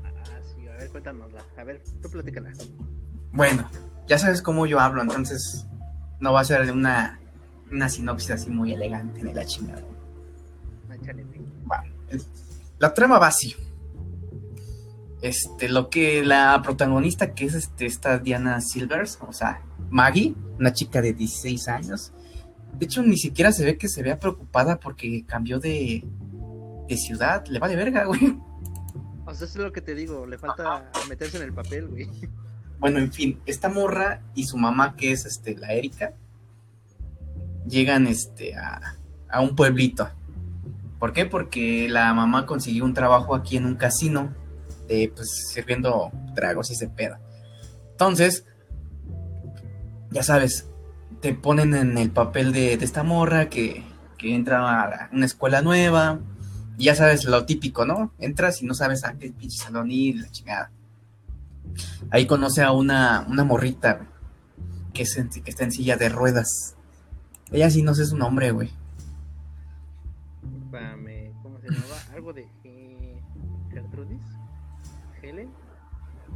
Ah, 0.04 0.40
sí, 0.44 0.68
a 0.68 0.76
ver, 0.76 0.90
cuéntanosla. 0.90 1.44
A 1.58 1.64
ver, 1.64 1.82
tú 2.02 2.10
platícala. 2.10 2.52
Bueno, 3.32 3.70
ya 4.08 4.18
sabes 4.18 4.42
cómo 4.42 4.66
yo 4.66 4.80
hablo, 4.80 5.02
entonces 5.02 5.66
no 6.20 6.34
va 6.34 6.42
a 6.42 6.46
ser 6.46 6.72
una, 6.72 7.20
una 7.72 7.90
sinopsis 7.90 8.32
así 8.32 8.50
muy 8.50 8.74
elegante 8.74 9.24
ni 9.24 9.34
la 9.34 9.46
chingada. 9.46 9.84
Bueno, 11.66 11.94
la 12.84 12.94
trama 12.94 13.18
va 13.18 13.28
así. 13.28 13.56
Este, 15.22 15.70
lo 15.70 15.90
que 15.90 16.22
la 16.26 16.62
protagonista, 16.62 17.34
que 17.34 17.46
es 17.46 17.54
este, 17.54 17.86
esta 17.86 18.20
Diana 18.20 18.60
Silvers, 18.60 19.20
o 19.26 19.32
sea, 19.32 19.62
Maggie, 19.90 20.36
una 20.60 20.74
chica 20.74 21.02
de 21.02 21.14
16 21.14 21.70
años, 21.70 22.12
de 22.74 22.86
hecho, 22.86 23.02
ni 23.02 23.16
siquiera 23.16 23.54
se 23.54 23.64
ve 23.64 23.78
que 23.78 23.88
se 23.88 24.04
vea 24.04 24.20
preocupada 24.20 24.82
porque 24.82 25.24
cambió 25.26 25.60
de, 25.60 26.04
de 26.90 26.98
ciudad. 26.98 27.46
Le 27.48 27.60
vale 27.60 27.78
verga, 27.78 28.04
güey. 28.04 28.38
O 29.26 29.34
sea, 29.34 29.46
eso 29.48 29.60
es 29.60 29.64
lo 29.64 29.72
que 29.72 29.80
te 29.80 29.96
digo. 29.96 30.26
Le 30.26 30.38
falta 30.38 30.92
meterse 31.08 31.38
en 31.38 31.44
el 31.44 31.54
papel, 31.54 31.88
güey. 31.88 32.10
Bueno, 32.80 33.00
en 33.00 33.14
fin, 33.14 33.40
esta 33.46 33.70
morra 33.70 34.22
y 34.36 34.44
su 34.44 34.58
mamá, 34.58 34.98
que 34.98 35.14
es 35.14 35.26
este, 35.26 35.56
la 35.56 35.72
Erika, 35.72 36.16
llegan 37.66 38.08
este, 38.08 38.58
a, 38.58 38.98
a 39.30 39.40
un 39.40 39.56
pueblito. 39.56 40.10
¿Por 41.04 41.12
qué? 41.12 41.26
Porque 41.26 41.90
la 41.90 42.14
mamá 42.14 42.46
consiguió 42.46 42.86
un 42.86 42.94
trabajo 42.94 43.36
aquí 43.36 43.58
en 43.58 43.66
un 43.66 43.76
casino, 43.76 44.34
de, 44.88 45.12
pues 45.14 45.50
sirviendo 45.52 46.14
tragos 46.34 46.72
y 46.72 46.76
se 46.76 46.88
peda. 46.88 47.20
Entonces, 47.92 48.46
ya 50.12 50.24
sabes, 50.24 50.70
te 51.20 51.34
ponen 51.34 51.74
en 51.74 51.98
el 51.98 52.10
papel 52.10 52.54
de, 52.54 52.76
esta 52.76 53.04
morra 53.04 53.50
que, 53.50 53.84
que, 54.18 54.34
entra 54.34 54.82
a 54.82 55.10
una 55.12 55.26
escuela 55.26 55.62
nueva. 55.62 56.22
Y 56.78 56.86
ya 56.86 56.96
sabes 56.96 57.26
lo 57.26 57.46
típico, 57.46 57.86
¿no? 57.86 58.14
Entras 58.18 58.62
y 58.62 58.66
no 58.66 58.74
sabes 58.74 59.04
a 59.04 59.12
qué 59.16 59.30
pinche 59.30 59.58
salón 59.58 59.92
ir, 59.92 60.22
la 60.22 60.32
chingada. 60.32 60.72
Ahí 62.12 62.26
conoce 62.26 62.62
a 62.62 62.72
una, 62.72 63.26
una 63.28 63.44
morrita 63.44 64.08
que, 64.94 65.04
que 65.04 65.52
está 65.52 65.66
en 65.66 65.74
silla 65.74 65.98
de 65.98 66.08
ruedas. 66.08 66.78
Ella 67.52 67.70
sí 67.70 67.82
no 67.84 67.94
sé 67.94 68.06
su 68.06 68.16
nombre, 68.16 68.52
güey. 68.52 68.72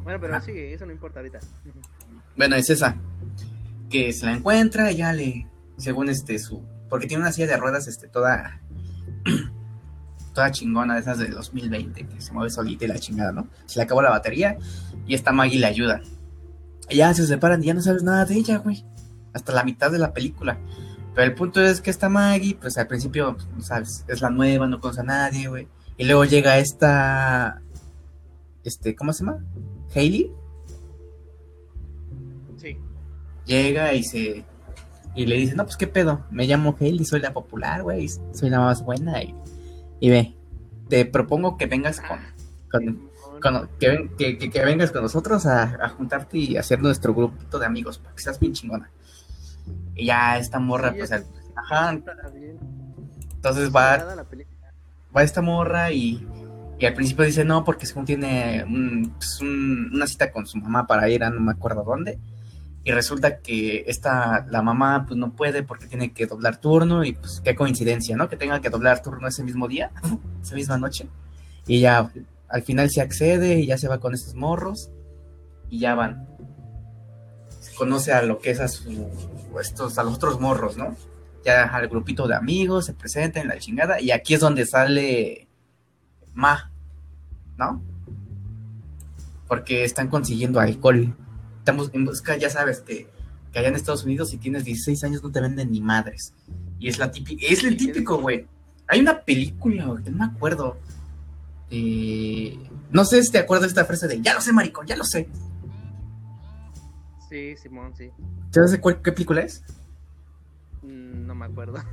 Bueno, 0.08 0.22
pero 0.22 0.36
ah. 0.38 0.42
sí, 0.42 0.54
eso 0.56 0.86
no 0.86 0.94
importa 0.94 1.20
ahorita. 1.20 1.42
Bueno, 2.38 2.56
es 2.56 2.70
esa 2.70 2.96
que 3.90 4.14
se 4.14 4.26
la 4.26 4.32
encuentra, 4.32 4.90
ya 4.94 5.12
le, 5.12 5.50
según 5.76 6.08
este, 6.08 6.40
su, 6.40 6.64
porque 6.88 7.08
tiene 7.08 7.24
una 7.24 7.34
silla 7.34 7.48
de 7.48 7.58
ruedas, 7.58 7.90
este, 7.90 8.08
toda, 8.08 8.62
toda 10.34 10.50
chingona 10.52 10.94
de 10.94 11.02
esas 11.02 11.20
de 11.20 11.28
2020, 11.28 12.08
que 12.08 12.22
se 12.22 12.32
mueve 12.32 12.50
solita 12.50 12.86
y 12.86 12.88
la 12.88 13.00
chingada, 13.00 13.34
¿no? 13.34 13.50
Se 13.66 13.80
le 13.80 13.84
acabó 13.84 14.02
la 14.02 14.12
batería 14.12 14.58
y 15.06 15.14
esta 15.14 15.34
Maggie 15.34 15.60
le 15.60 15.66
ayuda. 15.66 16.00
Y 16.90 16.96
ya 16.96 17.14
se 17.14 17.28
separan 17.28 17.62
y 17.62 17.68
ya 17.68 17.74
no 17.74 17.82
sabes 17.82 18.04
nada 18.04 18.24
de 18.24 18.36
ella, 18.36 18.60
güey, 18.60 18.86
hasta 19.34 19.52
la 19.52 19.66
mitad 19.66 19.92
de 19.92 20.00
la 20.00 20.14
película. 20.14 20.58
Pero 21.16 21.28
el 21.28 21.36
punto 21.36 21.62
es 21.62 21.82
que 21.82 21.90
esta 21.90 22.08
Maggie, 22.08 22.56
pues 22.56 22.78
al 22.78 22.88
principio, 22.88 23.34
pues, 23.34 23.50
no 23.54 23.62
sabes, 23.62 24.06
es 24.08 24.22
la 24.22 24.30
nueva, 24.30 24.68
no 24.68 24.80
conoce 24.80 25.02
a 25.02 25.04
nadie, 25.04 25.50
güey. 25.50 25.68
Y 25.98 26.06
luego 26.06 26.24
llega 26.24 26.60
esta, 26.60 27.62
este, 28.64 28.96
¿cómo 28.96 29.12
se 29.12 29.26
llama? 29.26 29.44
Heidi. 29.98 30.32
Sí. 32.58 32.78
Llega 33.46 33.94
y 33.94 34.04
se. 34.04 34.46
Y 35.16 35.26
le 35.26 35.36
dice, 35.36 35.56
no, 35.56 35.64
pues 35.64 35.78
qué 35.78 35.88
pedo, 35.88 36.26
me 36.30 36.46
llamo 36.46 36.76
Hayley 36.80 37.04
soy 37.04 37.20
la 37.20 37.34
popular, 37.34 37.82
güey, 37.82 38.08
soy 38.08 38.52
la 38.52 38.60
más 38.60 38.84
buena. 38.84 39.24
Y, 39.24 39.34
y 40.00 40.12
ve, 40.12 40.36
te 40.90 41.06
propongo 41.06 41.58
que 41.58 41.66
vengas 41.66 42.00
con. 42.00 42.20
que, 43.80 44.64
vengas 44.64 44.92
con 44.92 45.02
nosotros 45.02 45.48
a, 45.48 45.64
a, 45.84 45.90
juntarte 45.90 46.38
y 46.38 46.58
hacer 46.58 46.82
nuestro 46.82 47.16
grupito 47.16 47.58
de 47.58 47.66
amigos, 47.66 47.98
porque 47.98 48.20
estás 48.20 48.40
bien 48.40 48.54
chingona. 48.54 48.92
Y 49.96 50.06
ya 50.06 50.38
esta 50.38 50.60
morra, 50.60 50.94
pues, 50.96 51.12
es, 51.12 51.26
ajá. 51.56 52.00
Entonces 53.36 53.76
va, 53.76 54.24
va 55.16 55.24
esta 55.24 55.42
morra 55.42 55.92
y 55.92 56.28
y, 56.80 56.86
al 56.86 56.94
principio 56.94 57.26
dice 57.26 57.44
no, 57.44 57.64
porque 57.64 57.86
según 57.86 58.06
tiene 58.06 58.66
pues, 59.18 59.42
un, 59.42 59.92
una 59.94 60.08
cita 60.08 60.32
con 60.32 60.46
su 60.46 60.58
mamá 60.58 60.88
para 60.88 61.10
ir 61.10 61.24
a 61.24 61.30
no 61.30 61.40
me 61.40 61.52
acuerdo 61.52 61.84
dónde 61.84 62.20
y 62.88 62.92
resulta 62.94 63.40
que 63.40 63.84
esta, 63.86 64.48
la 64.50 64.62
mamá 64.62 65.04
pues 65.06 65.20
no 65.20 65.34
puede 65.34 65.62
porque 65.62 65.88
tiene 65.88 66.14
que 66.14 66.26
doblar 66.26 66.56
turno 66.56 67.04
y 67.04 67.12
pues 67.12 67.42
qué 67.44 67.54
coincidencia, 67.54 68.16
¿no? 68.16 68.30
Que 68.30 68.38
tenga 68.38 68.62
que 68.62 68.70
doblar 68.70 69.02
turno 69.02 69.28
ese 69.28 69.44
mismo 69.44 69.68
día, 69.68 69.92
esa 70.42 70.56
misma 70.56 70.78
noche. 70.78 71.10
Y 71.68 71.82
ya 71.82 72.10
al 72.48 72.64
final 72.64 72.90
se 72.90 73.02
accede 73.02 73.60
y 73.60 73.66
ya 73.66 73.78
se 73.78 73.90
va 73.90 74.00
con 74.00 74.14
estos 74.14 74.36
morros 74.36 74.90
y 75.70 75.80
ya 75.80 75.96
van. 75.96 76.30
Se 77.60 77.76
conoce 77.76 78.14
a 78.14 78.22
lo 78.22 78.40
que 78.40 78.52
es 78.52 78.62
a, 78.62 78.70
su, 78.70 79.10
estos, 79.60 79.98
a 79.98 80.04
los 80.04 80.16
otros 80.16 80.40
morros, 80.40 80.78
¿no? 80.78 80.96
Ya 81.44 81.66
al 81.66 81.90
grupito 81.90 82.26
de 82.26 82.36
amigos 82.36 82.86
se 82.86 82.94
presentan 82.94 83.42
en 83.42 83.50
la 83.50 83.58
chingada 83.58 84.00
y 84.00 84.12
aquí 84.12 84.34
es 84.34 84.40
donde 84.40 84.66
sale 84.66 85.47
Ma, 86.38 86.72
¿no? 87.58 87.82
Porque 89.48 89.84
están 89.84 90.08
consiguiendo 90.08 90.60
alcohol 90.60 91.16
estamos 91.68 91.90
en 91.94 92.06
busca, 92.06 92.38
ya 92.38 92.50
sabes, 92.50 92.80
que, 92.80 93.10
que 93.52 93.60
allá 93.60 93.68
en 93.68 93.76
Estados 93.76 94.06
Unidos 94.06 94.30
si 94.30 94.38
tienes 94.38 94.64
16 94.64 95.04
años 95.04 95.22
no 95.22 95.32
te 95.32 95.42
venden 95.42 95.70
ni 95.70 95.82
madres. 95.82 96.34
Y 96.80 96.88
es 96.88 96.98
la 96.98 97.12
típica, 97.12 97.46
es 97.46 97.62
el 97.66 97.76
típico, 97.76 98.20
güey. 98.22 98.48
Hay 98.88 99.02
una 99.02 99.20
película, 99.20 99.86
güey, 99.88 100.02
no 100.06 100.18
me 100.18 100.26
acuerdo. 100.26 100.78
no 101.70 103.04
sé 103.04 103.22
si 103.22 103.32
te 103.32 103.40
acuerdas 103.40 103.64
de 103.64 103.68
esta 103.68 103.84
frase 103.84 104.08
de, 104.08 104.22
ya 104.22 104.34
lo 104.34 104.40
sé, 104.40 104.54
maricón, 104.54 104.88
ya 104.88 104.96
lo 104.96 105.04
sé. 105.04 105.28
Sí, 107.30 107.58
Simón, 107.58 107.94
sí. 107.98 108.12
¿Sabes 108.52 108.72
de 108.72 108.80
cuál, 108.80 109.02
qué 109.02 109.12
película 109.12 109.42
es? 109.42 109.62
Mm, 110.84 111.26
no 111.26 111.36
me 111.36 111.48
acuerdo. 111.48 111.84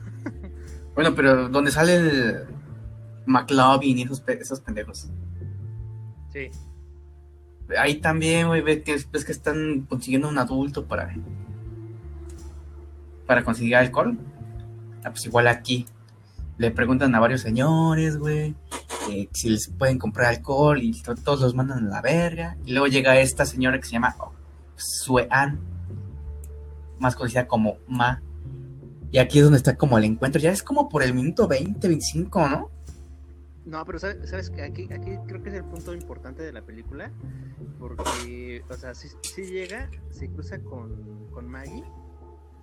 bueno, 0.94 1.16
pero 1.16 1.48
donde 1.48 1.72
sale 1.72 1.96
el 1.96 2.46
McLovin 3.26 3.98
y 3.98 4.02
esos, 4.02 4.22
esos 4.26 4.60
pendejos. 4.60 5.08
Sí. 6.32 6.50
Ahí 7.78 7.96
también, 7.96 8.48
güey, 8.48 8.60
ves 8.60 8.82
que, 8.82 9.00
ves 9.10 9.24
que 9.24 9.32
están 9.32 9.86
consiguiendo 9.88 10.28
un 10.28 10.38
adulto 10.38 10.86
para, 10.86 11.14
para 13.26 13.42
conseguir 13.42 13.76
alcohol. 13.76 14.18
Ah, 15.04 15.10
pues 15.10 15.26
igual 15.26 15.48
aquí. 15.48 15.86
Le 16.56 16.70
preguntan 16.70 17.14
a 17.14 17.20
varios 17.20 17.40
señores, 17.40 18.16
güey, 18.16 18.54
si 19.32 19.50
les 19.50 19.68
pueden 19.68 19.98
comprar 19.98 20.28
alcohol 20.28 20.80
y 20.80 20.92
todos 21.02 21.40
los 21.40 21.54
mandan 21.54 21.86
a 21.86 21.90
la 21.90 22.00
verga. 22.02 22.56
Y 22.64 22.72
luego 22.72 22.86
llega 22.86 23.18
esta 23.18 23.44
señora 23.44 23.78
que 23.78 23.86
se 23.86 23.92
llama 23.92 24.14
Suean, 24.76 25.58
más 26.98 27.16
conocida 27.16 27.48
como 27.48 27.78
Ma. 27.88 28.22
Y 29.10 29.18
aquí 29.18 29.38
es 29.38 29.44
donde 29.44 29.58
está 29.58 29.76
como 29.76 29.98
el 29.98 30.04
encuentro. 30.04 30.40
Ya 30.40 30.52
es 30.52 30.62
como 30.62 30.88
por 30.88 31.02
el 31.02 31.14
minuto 31.14 31.48
20, 31.48 31.86
25, 31.88 32.48
¿no? 32.48 32.70
No, 33.64 33.82
pero 33.86 33.98
sabes, 33.98 34.50
que 34.50 34.62
aquí, 34.62 34.88
aquí 34.92 35.16
creo 35.26 35.42
que 35.42 35.48
es 35.48 35.54
el 35.54 35.64
punto 35.64 35.94
importante 35.94 36.42
de 36.42 36.52
la 36.52 36.62
película, 36.62 37.10
porque, 37.78 38.62
o 38.68 38.74
sea, 38.74 38.94
si, 38.94 39.08
llega, 39.42 39.88
se 40.10 40.28
cruza 40.28 40.58
con, 40.58 41.28
con, 41.30 41.48
Maggie, 41.48 41.82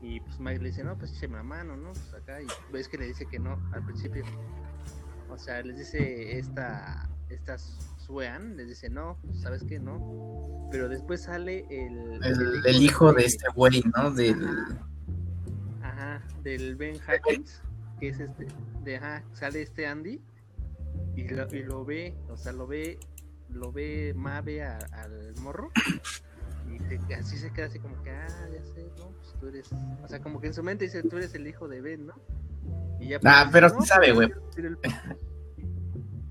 y 0.04 0.20
pues 0.20 0.40
Maggie 0.40 0.60
le 0.60 0.70
dice, 0.70 0.84
no, 0.84 0.96
pues 0.98 1.12
écheme 1.18 1.38
la 1.38 1.44
mano, 1.44 1.76
¿no? 1.76 1.94
Pues 1.94 2.14
acá, 2.14 2.42
y 2.42 2.48
ves 2.72 2.88
que 2.88 3.00
le 3.00 3.08
dice 3.08 3.26
que 3.26 3.40
no 3.40 3.60
al 3.74 3.84
principio. 3.84 4.24
O 5.30 5.38
sea, 5.40 5.64
les 5.64 5.78
dice 5.78 6.38
esta, 6.38 7.10
esta 7.30 7.58
Suean, 7.58 8.56
les 8.58 8.68
dice, 8.68 8.90
no, 8.90 9.18
pues, 9.24 9.42
¿sabes 9.42 9.64
qué? 9.64 9.80
No. 9.80 10.68
Pero 10.72 10.88
después 10.88 11.24
sale 11.24 11.66
el... 11.70 12.20
El, 12.66 12.82
hijo, 12.82 13.12
de, 13.12 13.26
este 13.26 13.48
güey, 13.56 13.84
¿no? 13.96 14.12
Del... 14.12 14.46
Ajá, 15.82 16.22
del 16.44 16.76
Ben 16.76 17.00
Hackins, 17.00 17.62
que 18.00 18.10
es 18.10 18.20
este, 18.20 18.46
de, 18.84 18.98
ajá, 18.98 19.24
sale 19.34 19.64
este 19.64 19.88
Andy 19.88 20.22
y 21.16 21.28
lo, 21.28 21.48
y 21.56 21.64
lo 21.64 21.86
ve, 21.86 22.16
o 22.30 22.38
sea, 22.38 22.52
lo 22.52 22.68
ve, 22.68 23.00
lo 23.50 23.72
ve 23.72 24.14
Mave 24.16 24.64
al 24.64 25.34
morro 25.42 25.72
y 27.10 27.14
así 27.14 27.38
se 27.38 27.52
queda 27.52 27.68
así 27.68 27.80
como 27.80 28.02
que, 28.04 28.12
ah, 28.12 28.28
ya 28.52 28.66
sé, 28.66 28.88
no, 28.98 29.10
pues 29.10 29.36
tú 29.40 29.48
eres, 29.48 29.70
o 30.04 30.08
sea, 30.08 30.22
como 30.22 30.40
que 30.40 30.48
en 30.48 30.54
su 30.54 30.64
mente 30.64 30.86
dice, 30.86 31.04
tú 31.04 31.18
eres 31.18 31.34
el 31.36 31.48
hijo 31.48 31.68
de 31.68 31.82
Ben, 31.82 32.08
¿no? 32.08 32.14
Y 33.00 33.10
ya, 33.10 33.20
ah, 33.26 33.50
pero 33.52 33.70
sí 33.70 33.86
sabe, 33.86 34.12
güey. 34.12 34.32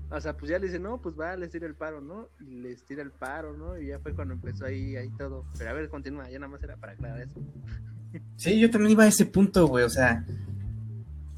O 0.09 0.19
sea, 0.19 0.35
pues 0.35 0.51
ya 0.51 0.59
le 0.59 0.67
dice, 0.67 0.77
no, 0.77 1.01
pues 1.01 1.17
va, 1.17 1.37
les 1.37 1.51
tira 1.51 1.65
el 1.67 1.75
paro, 1.75 2.01
¿no? 2.01 2.27
Y 2.41 2.61
les 2.61 2.83
tira 2.83 3.01
el 3.01 3.11
paro, 3.11 3.55
¿no? 3.55 3.77
Y 3.77 3.87
ya 3.87 3.99
fue 3.99 4.13
cuando 4.13 4.33
empezó 4.33 4.65
ahí, 4.65 4.97
ahí 4.97 5.09
todo. 5.17 5.45
Pero 5.57 5.69
a 5.69 5.73
ver, 5.73 5.89
continúa, 5.89 6.29
ya 6.29 6.37
nada 6.37 6.51
más 6.51 6.61
era 6.61 6.75
para 6.75 6.93
aclarar 6.93 7.21
eso. 7.21 7.39
Sí, 8.35 8.59
yo 8.59 8.69
también 8.69 8.91
iba 8.91 9.05
a 9.05 9.07
ese 9.07 9.25
punto, 9.25 9.67
güey, 9.67 9.85
o 9.85 9.89
sea, 9.89 10.25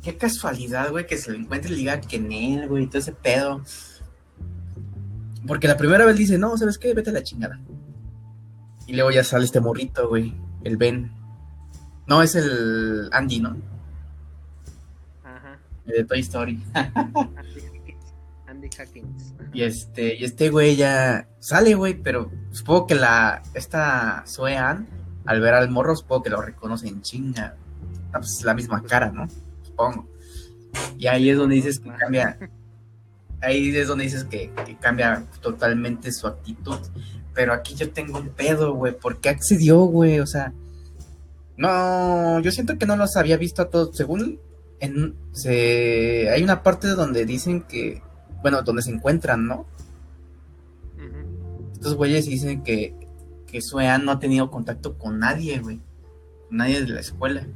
Qué 0.03 0.17
casualidad, 0.17 0.91
güey, 0.91 1.07
que 1.07 1.17
se 1.17 1.31
lo 1.31 1.37
encuentre 1.37 1.73
y 1.73 1.77
diga 1.77 2.01
que 2.01 2.17
él, 2.17 2.67
güey, 2.67 2.87
todo 2.87 2.99
ese 2.99 3.13
pedo. 3.13 3.63
Porque 5.47 5.69
la 5.69 5.77
primera 5.77 6.05
vez 6.05 6.17
dice, 6.17 6.37
no, 6.37 6.57
¿sabes 6.57 6.77
qué? 6.77 6.93
Vete 6.93 7.09
a 7.09 7.13
la 7.13 7.23
chingada. 7.23 7.57
Y 8.85 8.93
luego 8.93 9.11
ya 9.11 9.23
sale 9.23 9.45
este 9.45 9.61
morrito, 9.61 10.09
güey, 10.09 10.35
el 10.65 10.75
Ben. 10.75 11.09
No, 12.05 12.21
es 12.21 12.35
el 12.35 13.09
Andy, 13.13 13.39
¿no? 13.39 13.55
Ajá. 15.23 15.57
El 15.85 15.93
de 15.93 16.03
Toy 16.03 16.19
Story. 16.19 16.61
Andy 18.45 18.69
Hackins. 18.77 19.33
Y 19.53 19.63
este, 19.63 20.15
y 20.15 20.25
este 20.25 20.49
güey 20.49 20.75
ya 20.75 21.29
sale, 21.39 21.75
güey, 21.75 21.93
pero 21.93 22.29
supongo 22.51 22.87
que 22.87 22.95
la, 22.95 23.41
esta 23.53 24.25
Zoe 24.27 24.57
al 24.57 24.85
ver 25.39 25.53
al 25.53 25.69
morro, 25.69 25.95
supongo 25.95 26.23
que 26.23 26.29
lo 26.29 26.41
reconoce 26.41 26.89
en 26.89 27.01
chinga. 27.01 27.55
Ah, 28.11 28.19
pues 28.19 28.43
la 28.43 28.53
misma 28.53 28.83
cara, 28.83 29.11
¿no? 29.11 29.27
Supongo. 29.73 30.07
Y 30.97 31.07
ahí 31.07 31.29
es 31.29 31.37
donde 31.37 31.55
dices 31.55 31.79
que 31.79 31.91
cambia, 31.91 32.37
ahí 33.41 33.75
es 33.75 33.87
donde 33.87 34.05
dices 34.05 34.23
que, 34.23 34.51
cambia 34.79 35.25
totalmente 35.41 36.11
su 36.11 36.27
actitud. 36.27 36.79
Pero 37.33 37.53
aquí 37.53 37.73
yo 37.75 37.91
tengo 37.91 38.19
un 38.19 38.29
pedo, 38.29 38.75
güey. 38.75 38.97
¿Por 38.97 39.19
qué 39.19 39.29
accedió, 39.29 39.79
güey? 39.85 40.19
O 40.19 40.27
sea, 40.27 40.53
no, 41.57 42.39
yo 42.41 42.51
siento 42.51 42.77
que 42.77 42.85
no 42.85 42.95
los 42.95 43.15
había 43.15 43.37
visto 43.37 43.63
a 43.63 43.69
todos. 43.69 43.95
Según 43.95 44.39
en, 44.79 45.15
se, 45.31 46.29
hay 46.29 46.43
una 46.43 46.61
parte 46.61 46.89
donde 46.89 47.25
dicen 47.25 47.61
que, 47.61 48.03
bueno, 48.43 48.61
donde 48.61 48.83
se 48.83 48.91
encuentran, 48.91 49.47
¿no? 49.47 49.65
Estos 51.73 51.95
güeyes 51.95 52.27
dicen 52.27 52.63
que, 52.63 52.95
que 53.47 53.61
Suean 53.61 54.05
no 54.05 54.11
ha 54.11 54.19
tenido 54.19 54.51
contacto 54.51 54.97
con 54.97 55.19
nadie, 55.19 55.59
güey. 55.59 55.81
Nadie 56.51 56.81
de 56.81 56.87
la 56.87 56.99
escuela 56.99 57.47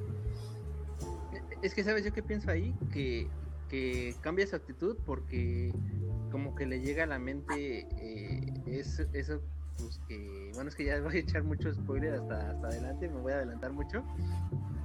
es 1.62 1.74
que, 1.74 1.84
¿sabes 1.84 2.04
yo 2.04 2.14
qué 2.14 2.24
pienso 2.24 2.52
ahí? 2.52 2.76
Que, 2.92 3.28
que 3.70 4.16
cambia 4.22 4.48
su 4.48 4.56
actitud 4.56 4.98
porque 5.06 5.74
como 6.32 6.56
que 6.56 6.66
le 6.66 6.82
llega 6.82 7.04
a 7.04 7.08
la 7.08 7.20
mente 7.20 7.88
eh, 7.92 8.64
eso, 8.68 9.42
pues 9.78 10.00
que, 10.08 10.52
bueno, 10.56 10.70
es 10.70 10.76
que 10.76 10.86
ya 10.86 11.00
voy 11.02 11.18
a 11.18 11.20
echar 11.20 11.44
mucho 11.44 11.74
spoiler 11.74 12.16
hasta, 12.16 12.52
hasta 12.52 12.68
adelante, 12.68 13.08
me 13.10 13.22
voy 13.22 13.34
a 13.34 13.36
adelantar 13.38 13.72
mucho, 13.72 14.04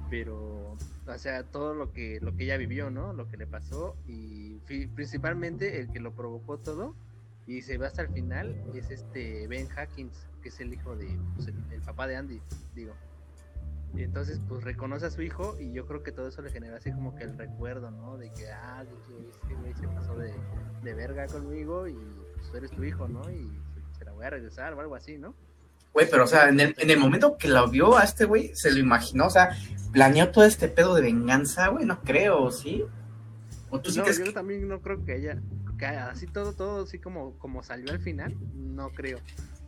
pero, 0.09 0.77
o 1.07 1.17
sea, 1.17 1.43
todo 1.43 1.73
lo 1.73 1.91
que, 1.91 2.19
lo 2.21 2.35
que 2.35 2.45
ella 2.45 2.57
vivió, 2.57 2.89
¿no? 2.89 3.13
Lo 3.13 3.29
que 3.29 3.37
le 3.37 3.47
pasó 3.47 3.95
y 4.07 4.59
principalmente 4.95 5.79
el 5.79 5.91
que 5.91 5.99
lo 5.99 6.13
provocó 6.13 6.57
todo 6.57 6.95
y 7.45 7.61
se 7.61 7.77
va 7.77 7.87
hasta 7.87 8.03
el 8.03 8.09
final 8.09 8.55
es 8.73 8.89
este 8.89 9.47
Ben 9.47 9.67
Hackins, 9.67 10.27
que 10.41 10.49
es 10.49 10.59
el 10.59 10.73
hijo 10.73 10.95
de, 10.95 11.07
pues, 11.35 11.47
el 11.47 11.81
papá 11.81 12.07
de 12.07 12.15
Andy, 12.15 12.41
digo. 12.73 12.93
Y 13.95 14.03
entonces, 14.03 14.41
pues 14.47 14.63
reconoce 14.63 15.05
a 15.05 15.11
su 15.11 15.21
hijo 15.21 15.55
y 15.59 15.71
yo 15.71 15.85
creo 15.85 16.01
que 16.01 16.11
todo 16.11 16.27
eso 16.27 16.41
le 16.41 16.49
genera 16.49 16.77
así 16.77 16.91
como 16.91 17.15
que 17.15 17.23
el 17.23 17.37
recuerdo, 17.37 17.91
¿no? 17.91 18.17
De 18.17 18.31
que, 18.33 18.49
ah, 18.49 18.83
este 18.83 19.53
güey 19.53 19.73
se 19.75 19.87
pasó 19.87 20.15
de, 20.15 20.33
de, 20.81 20.93
verga 20.93 21.27
conmigo 21.27 21.87
y 21.87 21.93
pues 22.33 22.49
tú 22.49 22.57
eres 22.57 22.71
tu 22.71 22.83
hijo, 22.83 23.07
¿no? 23.07 23.29
Y 23.29 23.47
se 23.97 24.05
la 24.05 24.11
voy 24.11 24.25
a 24.25 24.31
regresar 24.31 24.73
o 24.73 24.79
algo 24.79 24.95
así, 24.95 25.17
¿no? 25.19 25.35
Güey, 25.93 26.09
pero 26.09 26.23
o 26.23 26.27
sea, 26.27 26.49
en 26.49 26.59
el, 26.59 26.75
en 26.79 26.89
el 26.89 26.97
momento 26.97 27.37
que 27.37 27.47
lo 27.47 27.69
vio 27.69 27.95
a 27.95 28.03
este 28.03 28.25
güey, 28.25 28.49
se 28.55 28.71
lo 28.71 28.79
imaginó, 28.79 29.27
o 29.27 29.29
sea, 29.29 29.55
planeó 29.91 30.31
todo 30.31 30.43
este 30.43 30.67
pedo 30.67 30.95
de 30.95 31.01
venganza, 31.01 31.67
güey, 31.67 31.85
no 31.85 32.01
creo, 32.01 32.49
¿sí? 32.51 32.83
¿O 33.69 33.79
tú 33.79 33.91
sí 33.91 33.99
no, 33.99 34.11
yo 34.11 34.33
también 34.33 34.67
no 34.67 34.81
creo 34.81 35.05
que 35.05 35.17
ella, 35.17 35.39
que 35.77 35.85
así 35.85 36.25
todo, 36.25 36.53
todo 36.53 36.83
así 36.83 36.97
como, 36.97 37.37
como 37.37 37.61
salió 37.61 37.91
al 37.91 37.99
final, 37.99 38.35
no 38.55 38.89
creo. 38.89 39.19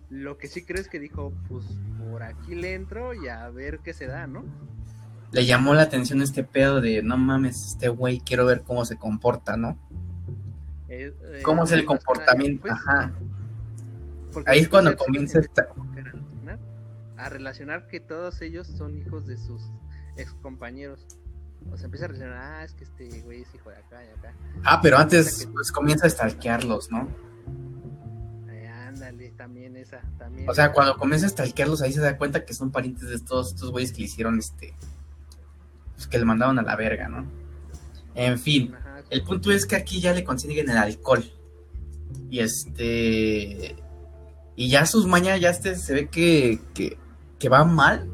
Lo 0.09 0.37
que 0.37 0.47
sí 0.47 0.63
creo 0.63 0.81
es 0.81 0.87
que 0.87 0.99
dijo, 0.99 1.33
pues 1.49 1.65
por 2.09 2.23
aquí 2.23 2.55
le 2.55 2.73
entro 2.73 3.13
y 3.13 3.27
a 3.27 3.49
ver 3.49 3.79
qué 3.79 3.93
se 3.93 4.07
da, 4.07 4.27
¿no? 4.27 4.45
Le 5.31 5.45
llamó 5.45 5.73
la 5.73 5.83
atención 5.83 6.21
este 6.21 6.43
pedo 6.43 6.81
de, 6.81 7.01
no 7.01 7.17
mames, 7.17 7.65
este 7.67 7.89
güey, 7.89 8.19
quiero 8.19 8.45
ver 8.45 8.61
cómo 8.61 8.85
se 8.85 8.97
comporta, 8.97 9.57
¿no? 9.57 9.77
Eh, 10.87 11.13
eh, 11.23 11.41
¿Cómo 11.43 11.63
es 11.63 11.71
el 11.71 11.85
comportamiento? 11.85 12.71
Ajá. 12.71 13.11
Ahí 14.45 14.59
es 14.59 14.69
cuando 14.69 14.95
comienza 14.95 15.39
esta... 15.39 15.67
a 17.17 17.29
relacionar 17.29 17.87
que 17.87 17.99
todos 17.99 18.41
ellos 18.41 18.67
son 18.67 18.97
hijos 18.97 19.25
de 19.25 19.37
sus 19.37 19.61
ex 20.17 20.33
compañeros. 20.41 21.05
O 21.71 21.77
sea, 21.77 21.85
empieza 21.85 22.05
a 22.05 22.09
relacionar, 22.09 22.37
ah, 22.43 22.63
es 22.63 22.73
que 22.73 22.83
este 22.83 23.21
güey 23.21 23.41
es 23.41 23.55
hijo 23.55 23.69
de 23.71 23.77
acá 23.77 24.03
y 24.03 24.19
acá. 24.19 24.33
Ah, 24.63 24.79
pero 24.81 24.97
antes 24.97 25.49
pues 25.51 25.71
comienza 25.71 26.05
a 26.05 26.09
stalkearlos, 26.09 26.91
¿no? 26.91 27.09
Ándale, 29.07 29.31
también 29.31 29.75
esa, 29.77 30.01
también. 30.17 30.49
O 30.49 30.53
sea, 30.53 30.71
cuando 30.71 30.97
comienza 30.97 31.25
a 31.25 31.29
stalkearlos 31.29 31.81
ahí 31.81 31.93
se 31.93 32.01
da 32.01 32.17
cuenta 32.17 32.45
que 32.45 32.53
son 32.53 32.71
parientes 32.71 33.09
de 33.09 33.19
todos 33.19 33.53
estos 33.53 33.71
güeyes 33.71 33.91
que 33.91 33.99
le 33.99 34.05
hicieron 34.05 34.39
este... 34.39 34.73
Pues 35.95 36.07
que 36.07 36.17
le 36.17 36.25
mandaron 36.25 36.59
a 36.59 36.61
la 36.61 36.75
verga, 36.75 37.07
¿no? 37.07 37.25
En 38.15 38.37
fin, 38.37 38.73
el 39.09 39.23
punto 39.23 39.51
es 39.51 39.65
que 39.65 39.75
aquí 39.75 40.01
ya 40.01 40.13
le 40.13 40.23
consiguen 40.23 40.69
el 40.69 40.77
alcohol. 40.77 41.23
Y 42.29 42.39
este... 42.39 43.75
Y 44.57 44.69
ya 44.69 44.85
sus 44.85 45.05
mañas 45.05 45.39
ya 45.39 45.49
este, 45.49 45.75
se 45.75 45.93
ve 45.93 46.07
que, 46.07 46.59
que, 46.73 46.97
que 47.39 47.49
va 47.49 47.65
mal 47.65 48.09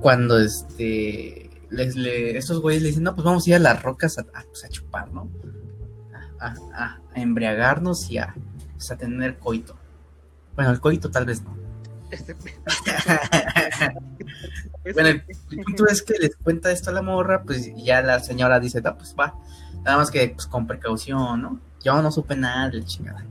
cuando 0.00 0.38
este 0.38 1.50
les, 1.70 1.96
le, 1.96 2.36
estos 2.36 2.60
güeyes 2.60 2.82
le 2.82 2.88
dicen, 2.88 3.04
no, 3.04 3.14
pues 3.14 3.24
vamos 3.24 3.46
a 3.46 3.50
ir 3.50 3.56
a 3.56 3.60
las 3.60 3.82
rocas 3.82 4.18
a, 4.18 4.24
pues, 4.24 4.64
a 4.64 4.68
chupar, 4.68 5.12
¿no? 5.12 5.28
A, 6.40 6.54
a, 6.74 7.00
embriagarnos 7.14 8.10
y 8.10 8.18
a, 8.18 8.34
pues, 8.74 8.90
a 8.90 8.96
tener 8.96 9.38
coito. 9.38 9.76
Bueno, 10.60 10.74
el 10.74 10.80
coito 10.80 11.10
tal 11.10 11.24
vez 11.24 11.42
no. 11.42 11.56
Este 12.10 12.36
bueno, 14.92 15.08
el, 15.08 15.24
punto 15.64 15.86
es 15.86 16.02
que 16.02 16.18
les 16.18 16.36
cuenta 16.36 16.70
esto 16.70 16.90
a 16.90 16.92
la 16.92 17.00
morra, 17.00 17.44
pues 17.44 17.74
ya 17.76 18.02
la 18.02 18.20
señora 18.20 18.60
dice, 18.60 18.82
no, 18.82 18.94
pues 18.94 19.16
va, 19.18 19.34
nada 19.84 19.96
más 19.96 20.10
que 20.10 20.28
pues 20.28 20.46
con 20.46 20.66
precaución, 20.66 21.40
¿no? 21.40 21.58
Yo 21.82 22.02
no 22.02 22.12
supe 22.12 22.36
nada 22.36 22.68
del 22.68 22.84
chingada. 22.84 23.24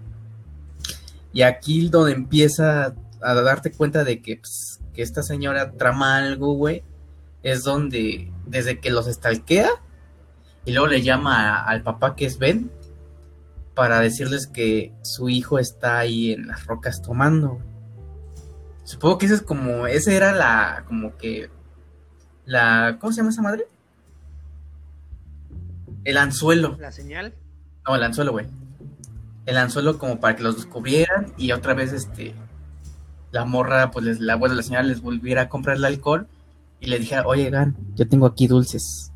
Y 1.32 1.44
aquí 1.44 1.88
donde 1.90 2.14
empieza 2.14 2.96
a 3.22 3.34
darte 3.36 3.74
cuenta 3.74 4.04
de 4.04 4.24
que, 4.24 4.38
pues, 4.38 4.80
que 4.96 5.04
esta 5.04 5.22
señora 5.22 5.74
trama 5.74 6.18
algo, 6.18 6.54
güey, 6.54 6.82
es 7.44 7.64
donde, 7.64 8.32
desde 8.48 8.80
que 8.80 8.90
los 8.90 9.06
estalquea, 9.06 9.70
y 10.66 10.72
luego 10.72 10.88
le 10.88 11.04
llama 11.04 11.64
al 11.64 11.84
papá 11.84 12.16
que 12.16 12.26
es 12.26 12.40
Ben, 12.40 12.72
para 13.80 14.02
decirles 14.02 14.46
que 14.46 14.92
su 15.04 15.30
hijo 15.30 15.58
está 15.58 16.00
ahí 16.00 16.34
en 16.34 16.50
las 16.50 16.66
rocas 16.66 17.02
tomando. 17.02 17.62
Supongo 18.84 19.18
que 19.18 19.26
ese 19.28 19.36
es 19.36 19.42
como, 19.42 19.88
ese 19.88 20.18
era 20.18 20.34
la, 20.34 20.84
como 20.86 21.16
que, 21.16 21.50
la, 22.44 22.98
¿cómo 23.00 23.14
se 23.14 23.22
llama 23.22 23.30
esa 23.30 23.42
madre? 23.42 23.68
El 26.04 26.18
anzuelo. 26.18 26.76
¿La 26.78 26.92
señal? 26.92 27.34
No, 27.88 27.96
el 27.96 28.04
anzuelo, 28.04 28.34
güey. 28.34 28.48
El 29.46 29.56
anzuelo 29.56 29.98
como 29.98 30.20
para 30.20 30.36
que 30.36 30.44
los 30.44 30.58
descubrieran 30.58 31.32
y 31.38 31.54
otra 31.54 31.74
vez, 31.74 31.94
este, 31.94 32.36
la 33.32 33.46
morra, 33.46 33.92
pues 33.92 34.20
la 34.20 34.34
abuela, 34.34 34.56
la 34.56 34.64
señora 34.64 34.84
les 34.84 35.02
volviera 35.02 35.44
a 35.44 35.48
comprar 35.48 35.78
el 35.78 35.86
alcohol 35.86 36.28
y 36.82 36.88
le 36.88 37.00
dije, 37.00 37.18
oye, 37.22 37.50
Gan, 37.50 37.78
yo 37.96 38.10
tengo 38.10 38.26
aquí 38.26 38.46
dulces. 38.46 39.14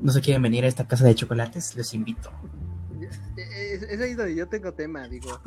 ¿No 0.00 0.12
se 0.12 0.20
quieren 0.20 0.42
venir 0.42 0.64
a 0.64 0.68
esta 0.68 0.86
casa 0.86 1.04
de 1.04 1.16
chocolates? 1.16 1.74
Les 1.74 1.92
invito. 1.92 2.30
Es, 3.36 4.00
ahí 4.00 4.14
donde 4.14 4.34
yo 4.34 4.48
tengo 4.48 4.72
tema, 4.72 5.08
digo. 5.08 5.40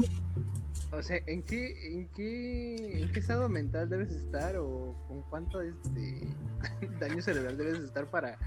O 0.91 1.03
sea, 1.03 1.19
¿en 1.27 1.43
qué, 1.43 1.95
en 1.95 2.07
qué, 2.09 3.01
en 3.01 3.11
qué 3.11 3.19
estado 3.19 3.47
mental 3.47 3.89
debes 3.89 4.11
estar 4.11 4.57
o 4.57 4.95
con 5.07 5.21
cuánto 5.29 5.61
este 5.61 6.27
daño 6.99 7.21
cerebral 7.21 7.57
debes 7.57 7.79
estar 7.79 8.09
para 8.09 8.37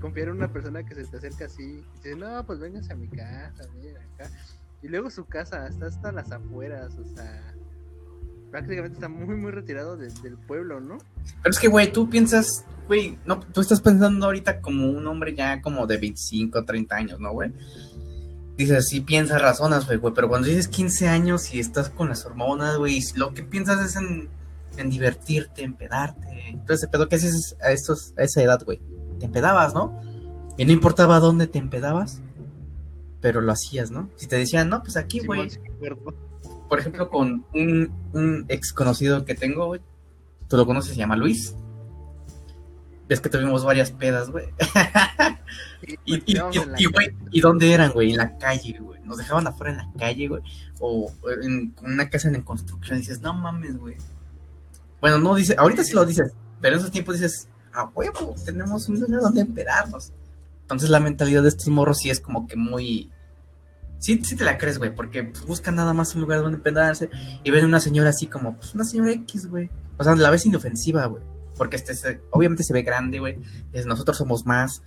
confiar 0.00 0.28
en 0.28 0.34
una 0.34 0.52
persona 0.52 0.84
que 0.84 0.94
se 0.94 1.04
te 1.04 1.18
acerca 1.18 1.44
así 1.46 1.84
dice, 1.94 2.16
no, 2.16 2.44
pues 2.46 2.58
vengas 2.58 2.90
a 2.90 2.94
mi 2.94 3.08
casa, 3.08 3.64
acá. 4.14 4.30
Y 4.82 4.88
luego 4.88 5.08
su 5.08 5.24
casa, 5.24 5.66
está 5.68 5.86
hasta 5.86 6.12
las 6.12 6.30
afueras, 6.30 6.98
o 6.98 7.04
sea, 7.14 7.54
prácticamente 8.50 8.94
está 8.94 9.08
muy, 9.08 9.34
muy 9.34 9.50
retirado 9.50 9.96
del 9.96 10.36
pueblo, 10.46 10.78
¿no? 10.78 10.98
Pero 11.42 11.50
es 11.52 11.58
que, 11.58 11.68
güey, 11.68 11.90
tú 11.90 12.08
piensas, 12.08 12.64
güey, 12.86 13.18
no, 13.26 13.40
tú 13.40 13.60
estás 13.60 13.80
pensando 13.80 14.26
ahorita 14.26 14.60
como 14.60 14.90
un 14.90 15.06
hombre 15.06 15.34
ya 15.34 15.60
como 15.60 15.86
de 15.86 15.96
25, 15.96 16.64
30 16.64 16.94
años, 16.94 17.20
¿no, 17.20 17.32
güey? 17.32 17.52
Dices, 18.56 18.88
sí 18.88 19.00
piensas, 19.00 19.42
razonas, 19.42 19.86
güey, 19.86 19.98
pero 20.14 20.28
cuando 20.28 20.46
dices 20.46 20.68
15 20.68 21.08
años 21.08 21.52
y 21.52 21.58
estás 21.58 21.90
con 21.90 22.08
las 22.08 22.24
hormonas, 22.24 22.76
güey, 22.76 23.00
lo 23.16 23.34
que 23.34 23.42
piensas 23.42 23.84
es 23.84 23.96
en, 23.96 24.28
en 24.76 24.90
divertirte, 24.90 25.62
en 25.62 25.74
pedarte. 25.74 26.50
Entonces, 26.50 26.88
¿pero 26.90 27.08
qué 27.08 27.16
haces 27.16 27.56
a, 27.60 27.72
estos, 27.72 28.14
a 28.16 28.22
esa 28.22 28.42
edad, 28.42 28.62
güey? 28.64 28.80
Te 29.18 29.26
empedabas, 29.26 29.74
¿no? 29.74 30.00
Y 30.56 30.64
no 30.64 30.72
importaba 30.72 31.18
dónde 31.18 31.48
te 31.48 31.58
empedabas, 31.58 32.20
pero 33.20 33.40
lo 33.40 33.50
hacías, 33.50 33.90
¿no? 33.90 34.08
Si 34.14 34.28
te 34.28 34.36
decían, 34.36 34.68
no, 34.68 34.82
pues 34.82 34.96
aquí, 34.96 35.18
güey 35.18 35.48
por 36.68 36.78
ejemplo, 36.78 37.08
con 37.08 37.46
un, 37.54 37.92
un 38.12 38.46
ex 38.48 38.72
conocido 38.72 39.24
que 39.24 39.34
tengo, 39.34 39.66
güey. 39.66 39.80
Tú 40.48 40.56
lo 40.56 40.66
conoces, 40.66 40.92
se 40.92 40.96
llama 40.96 41.16
Luis. 41.16 41.54
Ves 43.08 43.20
que 43.20 43.28
tuvimos 43.28 43.64
varias 43.64 43.90
pedas, 43.90 44.30
güey. 44.30 44.46
y, 46.04 46.14
y, 46.14 46.38
y, 46.78 46.84
güey, 46.86 47.16
¿y 47.30 47.40
dónde 47.40 47.72
eran, 47.72 47.92
güey? 47.92 48.10
En 48.10 48.18
la 48.18 48.36
calle, 48.38 48.76
güey. 48.80 49.00
Nos 49.02 49.18
dejaban 49.18 49.46
afuera 49.46 49.72
en 49.72 49.78
la 49.78 49.92
calle, 49.98 50.28
güey. 50.28 50.42
O 50.80 51.12
en 51.42 51.74
una 51.82 52.08
casa 52.08 52.28
en 52.28 52.42
construcción. 52.42 52.98
Y 52.98 53.00
dices, 53.00 53.20
no 53.20 53.34
mames, 53.34 53.76
güey. 53.76 53.96
Bueno, 55.00 55.18
no 55.18 55.34
dice, 55.34 55.54
ahorita 55.58 55.84
sí 55.84 55.92
lo 55.92 56.06
dices, 56.06 56.32
pero 56.60 56.74
en 56.74 56.80
esos 56.80 56.90
tiempos 56.90 57.16
dices, 57.16 57.48
a 57.72 57.84
huevo, 57.84 58.34
tenemos 58.44 58.88
un 58.88 59.00
lugar 59.00 59.20
donde 59.20 59.42
empedarnos. 59.42 60.12
Entonces 60.62 60.88
la 60.88 61.00
mentalidad 61.00 61.42
de 61.42 61.48
estos 61.48 61.68
morros 61.68 61.98
sí 61.98 62.08
es 62.08 62.20
como 62.20 62.46
que 62.46 62.56
muy, 62.56 63.12
sí, 63.98 64.22
sí 64.24 64.36
te 64.36 64.44
la 64.44 64.56
crees, 64.56 64.78
güey, 64.78 64.94
porque 64.94 65.24
pues, 65.24 65.44
buscan 65.44 65.76
nada 65.76 65.92
más 65.92 66.14
un 66.14 66.22
lugar 66.22 66.40
donde 66.40 66.58
pedarse 66.58 67.10
y 67.42 67.50
ven 67.50 67.64
una 67.64 67.80
señora 67.80 68.10
así 68.10 68.26
como, 68.26 68.56
pues 68.56 68.74
una 68.74 68.84
señora 68.84 69.12
X, 69.12 69.46
güey. 69.48 69.70
O 69.98 70.04
sea, 70.04 70.14
la 70.16 70.30
ves 70.30 70.46
inofensiva, 70.46 71.06
güey. 71.06 71.22
Porque 71.56 71.76
este, 71.76 72.20
obviamente 72.30 72.64
se 72.64 72.72
ve 72.72 72.82
grande, 72.82 73.20
güey. 73.20 73.38
Nosotros 73.86 74.16
somos 74.16 74.44
más. 74.44 74.82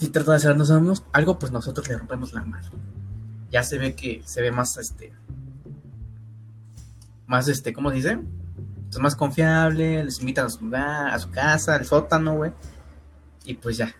Si 0.00 0.08
trata 0.08 0.32
de 0.32 0.38
hacernos 0.38 0.72
algo, 1.12 1.38
pues 1.38 1.52
nosotros 1.52 1.86
le 1.88 1.98
rompemos 1.98 2.32
la 2.32 2.42
mano. 2.42 2.68
Ya 3.52 3.62
se 3.62 3.78
ve 3.78 3.94
que 3.94 4.22
se 4.24 4.42
ve 4.42 4.50
más, 4.50 4.76
este. 4.76 5.12
Más, 7.26 7.46
este, 7.46 7.72
¿cómo 7.72 7.92
dice? 7.92 8.18
Es 8.90 8.98
más 8.98 9.14
confiable, 9.14 10.02
les 10.02 10.18
invitan 10.18 10.46
a 10.46 10.50
su 10.50 10.64
lugar, 10.64 11.14
a 11.14 11.18
su 11.18 11.30
casa, 11.30 11.76
al 11.76 11.86
sótano, 11.86 12.34
güey. 12.34 12.52
Y 13.44 13.54
pues 13.54 13.76
ya. 13.76 13.94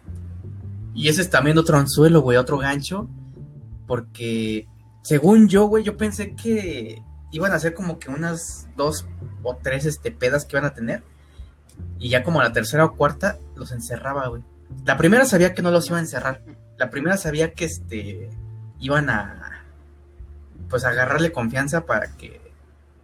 Y 0.95 1.09
ese 1.09 1.23
es 1.23 1.31
también 1.31 1.59
otro 1.59 1.77
anzuelo, 1.79 2.23
güey, 2.23 2.37
otro 2.37 2.59
gancho 2.59 3.09
porque 3.91 4.69
según 5.03 5.49
yo, 5.49 5.67
güey, 5.67 5.83
yo 5.83 5.97
pensé 5.97 6.37
que 6.37 7.03
iban 7.33 7.51
a 7.51 7.59
ser 7.59 7.75
como 7.75 7.99
que 7.99 8.09
unas 8.09 8.69
dos 8.77 9.05
o 9.43 9.57
tres 9.57 9.85
este, 9.85 10.13
pedas 10.13 10.45
que 10.45 10.57
iban 10.57 10.65
a 10.65 10.75
tener. 10.75 11.03
Y 11.99 12.09
ya 12.09 12.23
como 12.23 12.41
la 12.41 12.53
tercera 12.53 12.85
o 12.85 12.95
cuarta 12.95 13.41
los 13.57 13.73
encerraba, 13.73 14.29
güey. 14.29 14.45
La 14.85 14.97
primera 14.97 15.25
sabía 15.25 15.55
que 15.55 15.63
no 15.63 15.71
los 15.71 15.89
iba 15.89 15.99
a 15.99 16.01
encerrar. 16.01 16.43
La 16.79 16.91
primera 16.91 17.17
sabía 17.17 17.53
que 17.53 17.67
este 17.67 18.31
iban 18.79 19.11
a 19.11 19.65
pues 20.69 20.85
agarrarle 20.85 21.33
confianza 21.33 21.85
para 21.85 22.17
que 22.17 22.41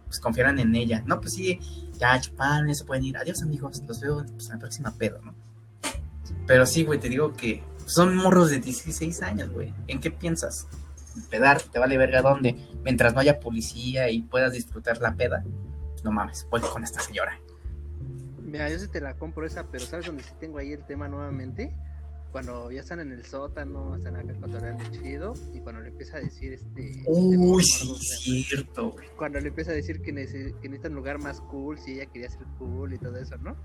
pues 0.05 0.19
confiaran 0.19 0.57
en 0.59 0.73
ella. 0.75 1.03
No, 1.05 1.19
pues 1.19 1.33
sí, 1.33 1.59
ya 1.99 2.19
chupan, 2.19 2.67
ya 2.67 2.73
se 2.73 2.85
pueden 2.85 3.03
ir. 3.03 3.17
Adiós 3.17 3.41
amigos, 3.43 3.83
los 3.87 3.99
veo 3.99 4.25
pues, 4.25 4.45
en 4.47 4.53
la 4.53 4.59
próxima 4.59 4.91
pedo, 4.91 5.19
¿no? 5.21 5.35
Pero 6.45 6.65
sí, 6.65 6.83
güey, 6.83 6.99
te 6.99 7.09
digo 7.09 7.33
que 7.33 7.63
son 7.85 8.15
morros 8.15 8.49
de 8.49 8.59
16 8.59 9.21
años, 9.21 9.49
güey. 9.49 9.73
¿En 9.87 9.99
qué 9.99 10.11
piensas? 10.11 10.67
Pedar, 11.29 11.61
te 11.61 11.79
vale 11.79 11.97
verga 11.97 12.21
dónde. 12.21 12.55
Mientras 12.83 13.13
no 13.13 13.19
haya 13.19 13.39
policía 13.39 14.09
y 14.09 14.21
puedas 14.21 14.53
disfrutar 14.53 15.01
la 15.01 15.15
peda. 15.15 15.43
No 16.03 16.11
mames, 16.11 16.47
voy 16.49 16.61
con 16.61 16.83
esta 16.83 17.01
señora. 17.01 17.39
Mira, 18.47 18.69
yo 18.69 18.79
sí 18.79 18.87
te 18.87 19.01
la 19.01 19.13
compro 19.13 19.45
esa, 19.45 19.67
pero 19.69 19.85
¿sabes 19.85 20.05
dónde 20.05 20.23
sí 20.23 20.31
tengo 20.39 20.57
ahí 20.57 20.71
el 20.71 20.83
tema 20.85 21.09
nuevamente? 21.09 21.75
Cuando 22.31 22.71
ya 22.71 22.79
están 22.79 23.01
en 23.01 23.11
el 23.11 23.25
sótano, 23.25 23.97
están 23.97 24.15
acá 24.15 24.33
cotorreando 24.39 24.85
chido, 24.91 25.33
y 25.53 25.59
cuando 25.59 25.81
le 25.81 25.89
empieza 25.89 26.15
a 26.15 26.21
decir 26.21 26.53
este. 26.53 27.03
Uy, 27.05 27.63
sí, 27.63 28.43
cierto, 28.43 28.91
güey. 28.91 29.05
Cuando 29.17 29.41
le 29.41 29.49
empieza 29.49 29.71
a 29.71 29.73
decir 29.73 30.01
que, 30.01 30.13
que 30.13 30.69
necesita 30.69 30.87
un 30.87 30.95
lugar 30.95 31.19
más 31.19 31.41
cool, 31.41 31.77
si 31.77 31.93
ella 31.93 32.05
quería 32.05 32.29
ser 32.29 32.45
cool 32.57 32.93
y 32.93 32.97
todo 32.97 33.17
eso, 33.17 33.37
¿no? 33.37 33.55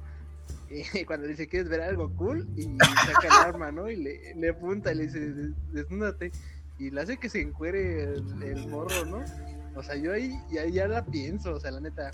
Y 0.94 1.04
cuando 1.04 1.26
le 1.26 1.32
dice, 1.32 1.46
¿quieres 1.46 1.68
ver 1.68 1.82
algo 1.82 2.10
cool? 2.16 2.48
Y 2.56 2.64
saca 3.06 3.26
el 3.26 3.48
arma, 3.48 3.70
¿no? 3.70 3.88
Y 3.88 3.96
le, 3.96 4.34
le 4.34 4.48
apunta 4.48 4.92
y 4.92 4.96
le 4.96 5.02
dice, 5.04 5.32
desnúdate. 5.72 6.32
Y 6.78 6.90
le 6.90 7.00
hace 7.00 7.18
que 7.18 7.28
se 7.28 7.40
encuere 7.40 8.02
el, 8.14 8.68
morro, 8.68 9.04
¿no? 9.04 9.22
O 9.76 9.82
sea, 9.82 9.94
yo 9.94 10.12
ahí, 10.12 10.36
ya 10.50 10.88
la 10.88 11.04
pienso, 11.04 11.54
o 11.54 11.60
sea, 11.60 11.70
la 11.70 11.80
neta, 11.80 12.10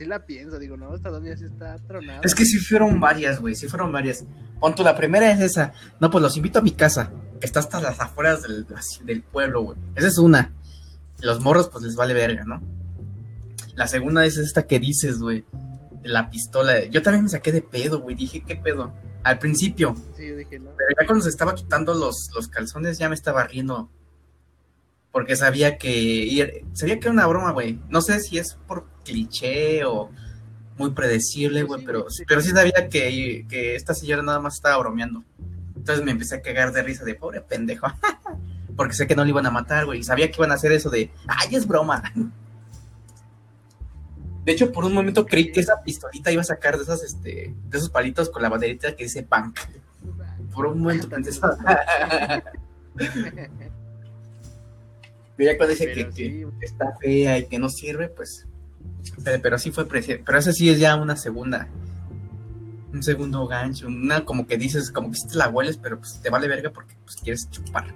sí 0.00 0.06
la 0.06 0.24
pienso, 0.24 0.58
digo, 0.58 0.76
no, 0.76 0.94
esta 0.94 1.10
sí 1.36 1.44
está 1.44 1.76
tronada. 1.86 2.20
Es 2.24 2.34
que 2.34 2.44
sí 2.44 2.58
fueron 2.58 3.00
varias, 3.00 3.40
güey, 3.40 3.54
sí 3.54 3.68
fueron 3.68 3.92
varias. 3.92 4.24
Pon 4.58 4.74
la 4.78 4.96
primera 4.96 5.30
es 5.30 5.40
esa. 5.40 5.72
No, 6.00 6.10
pues 6.10 6.22
los 6.22 6.36
invito 6.36 6.58
a 6.58 6.62
mi 6.62 6.72
casa, 6.72 7.10
que 7.38 7.46
está 7.46 7.60
hasta 7.60 7.80
las 7.80 8.00
afueras 8.00 8.42
del, 8.42 8.66
del 9.04 9.22
pueblo, 9.22 9.62
güey. 9.62 9.78
Esa 9.94 10.08
es 10.08 10.18
una. 10.18 10.52
Los 11.20 11.40
morros, 11.40 11.68
pues 11.68 11.84
les 11.84 11.96
vale 11.96 12.14
verga, 12.14 12.44
¿no? 12.44 12.62
La 13.74 13.86
segunda 13.86 14.24
es 14.24 14.36
esta 14.36 14.66
que 14.66 14.78
dices, 14.80 15.18
güey 15.18 15.44
la 16.02 16.30
pistola. 16.30 16.84
Yo 16.86 17.02
también 17.02 17.24
me 17.24 17.30
saqué 17.30 17.52
de 17.52 17.62
pedo, 17.62 18.00
güey. 18.00 18.16
Dije, 18.16 18.42
¿qué 18.46 18.56
pedo? 18.56 18.92
Al 19.22 19.38
principio. 19.38 19.94
Sí, 20.16 20.30
dije, 20.30 20.58
no. 20.58 20.70
Pero 20.76 20.90
ya 20.98 21.06
cuando 21.06 21.24
se 21.24 21.30
estaba 21.30 21.54
quitando 21.54 21.94
los, 21.94 22.30
los 22.34 22.48
calzones, 22.48 22.98
ya 22.98 23.08
me 23.08 23.14
estaba 23.14 23.44
riendo. 23.44 23.90
Porque 25.12 25.36
sabía 25.36 25.76
que. 25.76 26.64
Sabía 26.72 26.98
que 26.98 27.06
era 27.06 27.12
una 27.12 27.26
broma, 27.26 27.52
güey. 27.52 27.80
No 27.88 28.00
sé 28.00 28.20
si 28.20 28.38
es 28.38 28.54
por 28.66 28.86
cliché 29.04 29.84
o 29.84 30.10
muy 30.76 30.92
predecible, 30.92 31.62
güey, 31.64 31.80
sí, 31.80 31.86
pero, 31.86 32.10
sí. 32.10 32.24
pero 32.26 32.40
sí 32.40 32.50
sabía 32.50 32.88
que, 32.88 33.44
que 33.48 33.74
esta 33.74 33.92
señora 33.92 34.22
nada 34.22 34.40
más 34.40 34.54
estaba 34.54 34.78
bromeando. 34.78 35.24
Entonces 35.76 36.04
me 36.04 36.12
empecé 36.12 36.36
a 36.36 36.42
cagar 36.42 36.72
de 36.72 36.82
risa 36.82 37.04
de 37.04 37.14
pobre 37.14 37.40
pendejo. 37.40 37.86
Porque 38.76 38.94
sé 38.94 39.06
que 39.06 39.16
no 39.16 39.24
le 39.24 39.30
iban 39.30 39.46
a 39.46 39.50
matar, 39.50 39.84
güey. 39.84 40.00
Y 40.00 40.02
sabía 40.04 40.30
que 40.30 40.36
iban 40.38 40.52
a 40.52 40.54
hacer 40.54 40.72
eso 40.72 40.88
de, 40.90 41.10
ay, 41.26 41.54
es 41.54 41.66
broma. 41.66 42.02
De 44.44 44.52
hecho, 44.52 44.72
por 44.72 44.84
un 44.84 44.94
momento 44.94 45.26
creí 45.26 45.52
que 45.52 45.60
esa 45.60 45.82
pistolita 45.82 46.32
iba 46.32 46.40
a 46.40 46.44
sacar 46.44 46.76
de 46.78 46.82
esas, 46.82 47.02
este, 47.02 47.54
de 47.68 47.78
esos 47.78 47.90
palitos 47.90 48.30
con 48.30 48.42
la 48.42 48.48
banderita 48.48 48.96
que 48.96 49.04
dice 49.04 49.22
punk. 49.22 49.60
Por 50.54 50.66
un 50.66 50.80
momento 50.80 51.08
pensé 51.08 51.38
ya 55.44 55.56
cuando 55.56 55.72
dice 55.72 55.86
que, 55.92 56.04
Pero 56.04 56.10
que 56.14 56.24
sí, 56.30 56.46
está 56.60 56.96
fea 57.00 57.38
y 57.38 57.46
que 57.46 57.58
no 57.58 57.68
sirve, 57.68 58.08
pues. 58.08 58.46
Pero, 59.42 59.58
sí 59.58 59.70
fue 59.70 59.86
preci- 59.88 60.22
Pero 60.24 60.38
esa 60.38 60.52
sí 60.52 60.68
es 60.70 60.78
ya 60.78 60.96
una 60.96 61.16
segunda. 61.16 61.68
Un 62.92 63.02
segundo 63.02 63.46
gancho. 63.46 63.86
Una 63.86 64.24
como 64.24 64.46
que 64.46 64.56
dices, 64.56 64.90
como 64.90 65.10
que 65.10 65.16
sí 65.16 65.28
te 65.28 65.36
la 65.36 65.48
hueles, 65.48 65.76
pero 65.76 65.98
pues 65.98 66.20
te 66.20 66.30
vale 66.30 66.48
verga 66.48 66.70
porque 66.70 66.94
pues 67.04 67.16
quieres 67.16 67.48
chupar. 67.50 67.86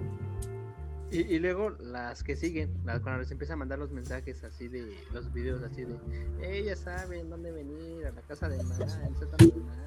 Y, 1.11 1.19
y 1.19 1.39
luego 1.39 1.69
las 1.69 2.23
que 2.23 2.35
siguen, 2.35 2.73
las, 2.83 2.99
cuando 3.01 3.21
les 3.21 3.31
empieza 3.31 3.53
a 3.53 3.57
mandar 3.57 3.79
los 3.79 3.91
mensajes 3.91 4.43
así 4.43 4.67
de 4.67 4.93
los 5.13 5.31
videos 5.31 5.61
así 5.63 5.85
de, 5.85 5.95
ellas 6.41 6.79
saben 6.79 7.29
dónde 7.29 7.51
venir, 7.51 8.05
a 8.07 8.11
la 8.11 8.21
casa 8.21 8.49
de 8.49 8.57
el 8.57 8.65
sótano 8.67 9.37
de 9.37 9.61
Mae", 9.61 9.77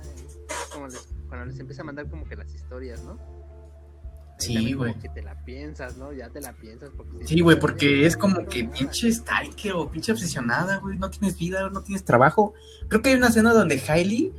como 0.73 0.87
les- 0.87 1.09
cuando 1.29 1.47
les 1.47 1.59
empieza 1.59 1.83
a 1.83 1.85
mandar 1.85 2.09
como 2.09 2.27
que 2.27 2.37
las 2.37 2.55
historias, 2.55 3.03
¿no? 3.03 3.19
Sí, 4.39 4.73
güey. 4.73 4.95
que 4.95 5.09
te 5.09 5.23
la 5.23 5.35
piensas, 5.45 5.97
¿no? 5.97 6.13
Ya 6.13 6.29
te 6.31 6.41
la 6.41 6.53
piensas. 6.53 6.91
Porque 6.97 7.27
Sí, 7.27 7.41
güey, 7.41 7.59
porque 7.59 8.07
es 8.07 8.17
como 8.17 8.47
que 8.47 8.65
pinche 8.65 9.13
stalker 9.13 9.73
o 9.73 9.91
pinche 9.91 10.13
obsesionada, 10.13 10.79
güey. 10.79 10.97
No 10.97 11.11
tienes 11.11 11.37
vida, 11.37 11.69
no 11.71 11.83
tienes 11.83 12.05
trabajo. 12.05 12.55
Creo 12.89 13.03
que 13.03 13.11
hay 13.11 13.17
una 13.17 13.29
escena 13.29 13.53
donde 13.53 13.83
Hailey 13.87 14.33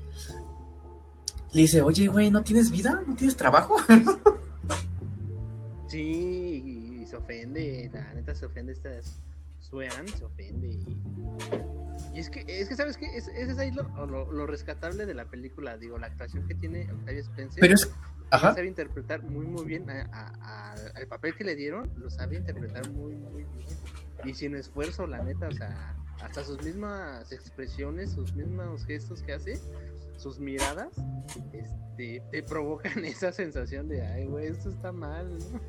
le 1.52 1.62
dice, 1.62 1.82
oye, 1.82 2.08
güey, 2.08 2.32
¿no 2.32 2.44
tienes 2.44 2.72
vida? 2.72 3.02
¿No 3.06 3.16
tienes 3.16 3.36
trabajo? 3.36 3.76
Sí, 5.90 7.02
y, 7.02 7.06
se 7.08 7.16
ofende, 7.16 7.90
la 7.92 8.14
neta 8.14 8.36
se 8.36 8.46
ofende 8.46 8.74
esta 8.74 8.92
Suean, 9.70 10.08
se 10.08 10.24
ofende. 10.26 10.68
Y, 10.68 11.02
y 12.16 12.20
es 12.20 12.30
que, 12.30 12.44
es 12.48 12.70
que 12.70 12.76
¿sabes 12.76 12.98
qué? 12.98 13.06
Es, 13.16 13.28
ese 13.28 13.52
es 13.52 13.58
ahí 13.60 13.72
lo, 13.72 13.84
lo, 14.06 14.32
lo 14.32 14.46
rescatable 14.48 15.06
de 15.06 15.14
la 15.14 15.26
película, 15.26 15.78
digo, 15.78 15.98
la 15.98 16.08
actuación 16.08 16.48
que 16.48 16.56
tiene 16.56 16.92
Octavia 16.92 17.22
Spencer. 17.22 17.60
Pero 17.62 17.74
es. 17.76 17.84
Ella 17.86 18.38
Ajá. 18.38 18.54
sabe 18.54 18.68
interpretar 18.68 19.24
muy 19.24 19.46
muy 19.48 19.66
bien 19.66 19.90
a- 19.90 20.08
a- 20.14 20.72
a- 20.74 20.76
al 20.96 21.08
papel 21.08 21.34
que 21.36 21.44
le 21.44 21.56
dieron, 21.56 21.92
lo 21.98 22.12
sabe 22.12 22.36
interpretar 22.38 22.88
muy 22.92 23.16
muy 23.16 23.44
bien. 23.44 23.68
Y 24.24 24.34
sin 24.36 24.56
esfuerzo, 24.56 25.08
la 25.08 25.24
neta, 25.24 25.48
o 25.48 25.52
sea, 25.52 25.96
hasta 26.22 26.44
sus 26.44 26.62
mismas 26.64 27.32
expresiones, 27.32 28.12
sus 28.12 28.36
mismos 28.36 28.86
gestos 28.86 29.24
que 29.24 29.34
hace, 29.34 29.60
sus 30.18 30.40
miradas, 30.40 30.90
este, 31.54 32.22
te 32.32 32.44
provocan 32.48 33.04
esa 33.06 33.32
sensación 33.32 33.88
de, 33.88 34.06
ay, 34.06 34.28
güey, 34.28 34.48
esto 34.48 34.70
está 34.70 34.92
mal, 34.92 35.38
¿no? 35.40 35.60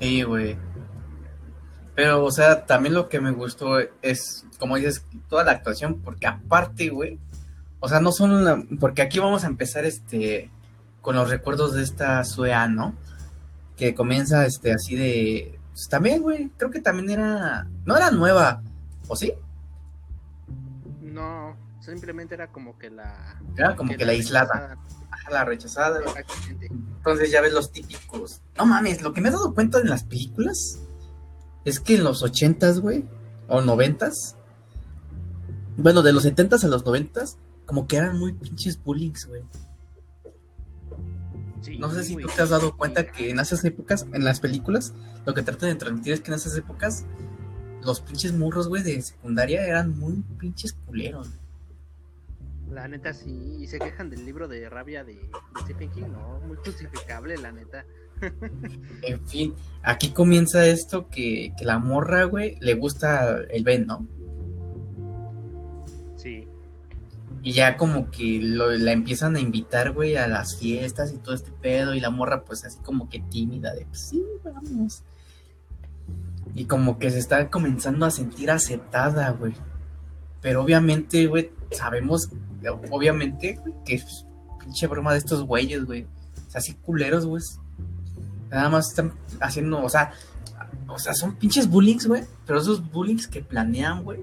Sí, 0.00 0.22
güey. 0.22 0.56
Pero, 1.94 2.24
o 2.24 2.30
sea, 2.32 2.66
también 2.66 2.94
lo 2.94 3.08
que 3.08 3.20
me 3.20 3.30
gustó 3.30 3.78
es, 4.02 4.44
como 4.58 4.76
dices, 4.76 5.04
toda 5.28 5.44
la 5.44 5.52
actuación, 5.52 6.00
porque 6.02 6.26
aparte, 6.26 6.88
güey, 6.90 7.18
o 7.80 7.88
sea, 7.88 8.00
no 8.00 8.10
son 8.10 8.44
la- 8.44 8.62
porque 8.80 9.02
aquí 9.02 9.18
vamos 9.20 9.44
a 9.44 9.46
empezar, 9.46 9.84
este, 9.84 10.50
con 11.00 11.14
los 11.16 11.30
recuerdos 11.30 11.74
de 11.74 11.82
esta 11.82 12.24
Suea, 12.24 12.66
¿no? 12.66 12.94
Que 13.76 13.94
comienza, 13.94 14.44
este, 14.46 14.72
así 14.72 14.96
de, 14.96 15.58
pues 15.72 15.88
también, 15.88 16.22
güey, 16.22 16.50
creo 16.56 16.70
que 16.70 16.80
también 16.80 17.10
era, 17.10 17.68
no 17.84 17.96
era 17.96 18.10
nueva, 18.10 18.62
¿o 19.06 19.14
sí? 19.14 19.32
No, 21.00 21.56
simplemente 21.80 22.34
era 22.34 22.48
como 22.48 22.76
que 22.78 22.90
la... 22.90 23.38
Era 23.56 23.76
como 23.76 23.94
que 23.96 24.04
la 24.04 24.12
aislada, 24.12 24.52
rechazada. 24.52 24.78
Ajá, 25.10 25.30
la 25.30 25.44
rechazada. 25.44 26.00
Entonces 26.60 27.30
ya 27.30 27.40
ves 27.40 27.52
los 27.52 27.70
típicos. 27.70 28.40
No 28.56 28.66
mames, 28.66 29.02
lo 29.02 29.12
que 29.12 29.20
me 29.20 29.28
he 29.28 29.32
dado 29.32 29.54
cuenta 29.54 29.78
en 29.78 29.90
las 29.90 30.02
películas 30.04 30.80
es 31.64 31.80
que 31.80 31.96
en 31.96 32.04
los 32.04 32.22
ochentas, 32.22 32.80
güey, 32.80 33.04
o 33.48 33.60
noventas, 33.60 34.36
bueno, 35.76 36.02
de 36.02 36.12
los 36.12 36.22
setentas 36.22 36.64
a 36.64 36.68
los 36.68 36.84
noventas, 36.84 37.38
como 37.66 37.86
que 37.86 37.96
eran 37.96 38.18
muy 38.18 38.32
pinches 38.32 38.82
bullings, 38.82 39.26
güey. 39.26 39.42
Sí, 41.62 41.78
No 41.78 41.90
sé 41.90 42.04
si 42.04 42.14
tú 42.16 42.28
te 42.28 42.42
has 42.42 42.50
dado 42.50 42.76
cuenta 42.76 43.06
que 43.06 43.30
en 43.30 43.40
esas 43.40 43.64
épocas, 43.64 44.06
en 44.12 44.24
las 44.24 44.40
películas, 44.40 44.92
lo 45.24 45.32
que 45.32 45.42
tratan 45.42 45.70
de 45.70 45.76
transmitir 45.76 46.12
es 46.12 46.20
que 46.20 46.30
en 46.30 46.34
esas 46.34 46.56
épocas 46.56 47.06
los 47.82 48.00
pinches 48.00 48.32
murros, 48.32 48.68
güey, 48.68 48.82
de 48.82 49.00
secundaria 49.00 49.66
eran 49.66 49.98
muy 49.98 50.22
pinches 50.38 50.74
culeros. 50.86 51.30
La 52.70 52.88
neta 52.88 53.12
sí, 53.12 53.58
y 53.60 53.66
se 53.66 53.78
quejan 53.78 54.10
del 54.10 54.24
libro 54.24 54.48
de 54.48 54.68
rabia 54.68 55.04
de, 55.04 55.14
de 55.14 55.30
Stephen 55.62 55.90
King, 55.90 56.06
no, 56.12 56.40
muy 56.40 56.56
justificable, 56.56 57.36
la 57.38 57.52
neta. 57.52 57.84
En 59.02 59.26
fin, 59.26 59.54
aquí 59.82 60.10
comienza 60.10 60.66
esto 60.66 61.08
que, 61.08 61.52
que 61.58 61.64
la 61.64 61.78
morra, 61.78 62.24
güey, 62.24 62.56
le 62.60 62.74
gusta 62.74 63.38
el 63.50 63.64
Ben, 63.64 63.86
¿no? 63.86 64.06
Sí. 66.16 66.46
Y 67.42 67.52
ya 67.52 67.76
como 67.76 68.10
que 68.10 68.40
lo- 68.42 68.70
la 68.72 68.92
empiezan 68.92 69.36
a 69.36 69.40
invitar, 69.40 69.92
güey, 69.92 70.16
a 70.16 70.26
las 70.26 70.56
fiestas 70.58 71.12
y 71.12 71.18
todo 71.18 71.34
este 71.34 71.50
pedo. 71.52 71.94
Y 71.94 72.00
la 72.00 72.08
morra, 72.10 72.44
pues 72.44 72.64
así 72.64 72.78
como 72.82 73.08
que 73.10 73.20
tímida, 73.20 73.74
de 73.74 73.84
pues 73.84 74.08
sí, 74.08 74.24
vamos. 74.42 75.02
Y 76.54 76.64
como 76.64 76.98
que 76.98 77.10
se 77.10 77.18
está 77.18 77.50
comenzando 77.50 78.06
a 78.06 78.10
sentir 78.10 78.50
aceptada, 78.50 79.30
güey. 79.32 79.52
Pero 80.40 80.62
obviamente, 80.62 81.26
güey, 81.26 81.50
sabemos, 81.70 82.30
obviamente, 82.90 83.56
güey, 83.60 83.74
que 83.84 83.96
es 83.96 84.24
pinche 84.60 84.86
broma 84.86 85.12
de 85.12 85.18
estos 85.18 85.42
güeyes, 85.44 85.84
güey. 85.84 86.04
O 86.04 86.50
sea, 86.50 86.60
así 86.60 86.72
culeros, 86.74 87.26
güey. 87.26 87.42
Nada 88.50 88.68
más 88.68 88.88
están 88.88 89.12
haciendo, 89.40 89.82
o 89.82 89.88
sea, 89.88 90.12
o 90.86 90.98
sea, 90.98 91.14
son 91.14 91.34
pinches 91.36 91.68
bullings, 91.68 92.06
güey. 92.06 92.22
Pero 92.46 92.60
esos 92.60 92.90
bullings 92.90 93.26
que 93.26 93.42
planean, 93.42 94.04
güey 94.04 94.20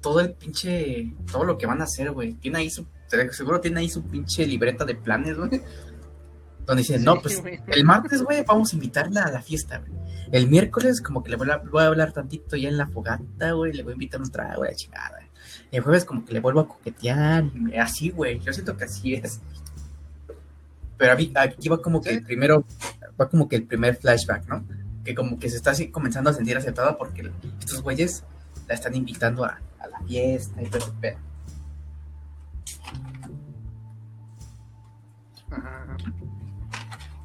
todo 0.00 0.20
el 0.20 0.32
pinche, 0.32 1.12
todo 1.30 1.44
lo 1.44 1.58
que 1.58 1.66
van 1.66 1.80
a 1.80 1.84
hacer, 1.84 2.10
güey. 2.10 2.34
Tiene 2.34 2.58
ahí 2.58 2.70
su, 2.70 2.86
seguro 3.32 3.60
tiene 3.60 3.80
ahí 3.80 3.88
su 3.88 4.02
pinche 4.04 4.46
libreta 4.46 4.84
de 4.84 4.94
planes, 4.94 5.36
güey. 5.36 5.50
Donde 6.66 6.82
dicen, 6.82 6.98
Sí, 7.00 7.04
no, 7.04 7.20
pues 7.20 7.42
el 7.66 7.84
martes, 7.84 8.22
güey, 8.22 8.44
vamos 8.44 8.72
a 8.72 8.76
invitarla 8.76 9.22
a 9.22 9.30
la 9.30 9.40
fiesta, 9.40 9.78
güey. 9.78 9.92
El 10.30 10.48
miércoles, 10.48 11.00
como 11.00 11.22
que 11.22 11.30
le 11.30 11.36
voy 11.36 11.50
a, 11.50 11.56
voy 11.58 11.82
a 11.82 11.86
hablar 11.86 12.12
tantito 12.12 12.56
ya 12.56 12.68
en 12.68 12.76
la 12.76 12.86
fogata, 12.86 13.52
güey. 13.52 13.72
Le 13.72 13.82
voy 13.82 13.92
a 13.92 13.94
invitar 13.94 14.20
un 14.20 14.30
trago, 14.30 14.58
güey, 14.58 14.72
a 14.72 14.74
chingada. 14.74 15.18
El 15.70 15.82
jueves, 15.82 16.04
como 16.04 16.24
que 16.24 16.34
le 16.34 16.40
vuelvo 16.40 16.60
a 16.60 16.68
coquetear. 16.68 17.44
así, 17.80 18.10
güey. 18.10 18.38
Yo 18.40 18.52
siento 18.52 18.76
que 18.76 18.84
así 18.84 19.14
es. 19.14 19.40
Pero 20.98 21.12
aquí 21.12 21.68
va 21.68 21.80
como 21.80 22.02
que 22.02 22.10
el 22.10 22.22
primero, 22.24 22.64
va 23.18 23.28
como 23.28 23.48
que 23.48 23.56
el 23.56 23.64
primer 23.64 23.96
flashback, 23.96 24.46
¿no? 24.48 24.64
Que 25.04 25.14
como 25.14 25.38
que 25.38 25.48
se 25.48 25.56
está 25.56 25.70
así 25.70 25.88
comenzando 25.88 26.28
a 26.28 26.34
sentir 26.34 26.56
aceptada 26.56 26.98
porque 26.98 27.30
estos 27.60 27.82
güeyes 27.82 28.24
la 28.66 28.74
están 28.74 28.94
invitando 28.94 29.44
a, 29.44 29.60
a 29.78 29.86
la 29.86 30.00
fiesta 30.00 30.60
y 30.60 30.66
todo 30.66 30.78
ese 30.78 30.92
pedo. 31.00 31.18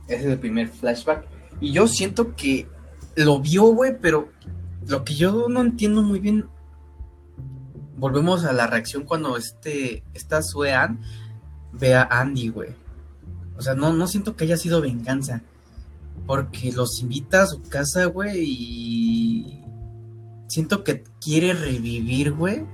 Ese 0.08 0.20
es 0.20 0.26
el 0.26 0.40
primer 0.40 0.70
flashback. 0.70 1.26
Y 1.60 1.72
yo 1.72 1.88
siento 1.88 2.36
que 2.36 2.68
lo 3.16 3.40
vio, 3.40 3.64
güey, 3.66 3.98
pero 4.00 4.30
lo 4.88 5.04
que 5.04 5.16
yo 5.16 5.48
no 5.50 5.62
entiendo 5.62 6.02
muy 6.04 6.20
bien. 6.20 6.46
Volvemos 7.96 8.44
a 8.44 8.54
la 8.54 8.68
reacción 8.68 9.04
cuando 9.04 9.38
este, 9.38 10.04
esta 10.14 10.42
Suean 10.42 11.00
ve 11.72 11.96
a 11.96 12.04
Andy, 12.04 12.50
güey. 12.50 12.76
O 13.58 13.62
sea, 13.62 13.76
no, 13.76 13.94
no 13.94 14.08
siento 14.08 14.36
que 14.36 14.46
haya 14.46 14.58
sido 14.58 14.82
venganza. 14.82 15.42
Porque 16.28 16.72
los 16.72 17.02
invita 17.02 17.44
a 17.44 17.48
su 17.48 17.62
casa, 17.64 18.06
güey, 18.06 18.44
y 18.46 19.62
siento 20.48 20.84
que 20.84 21.04
quiere 21.20 21.54
revivir, 21.54 22.32
güey, 22.34 22.66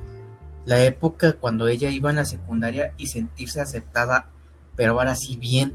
la 0.66 0.84
época 0.84 1.34
cuando 1.34 1.68
ella 1.68 1.90
iba 1.90 2.10
en 2.10 2.18
la 2.18 2.26
secundaria 2.26 2.94
y 2.98 3.08
sentirse 3.08 3.62
aceptada, 3.62 4.30
pero 4.76 4.94
ahora 4.94 5.16
sí 5.16 5.38
bien. 5.38 5.74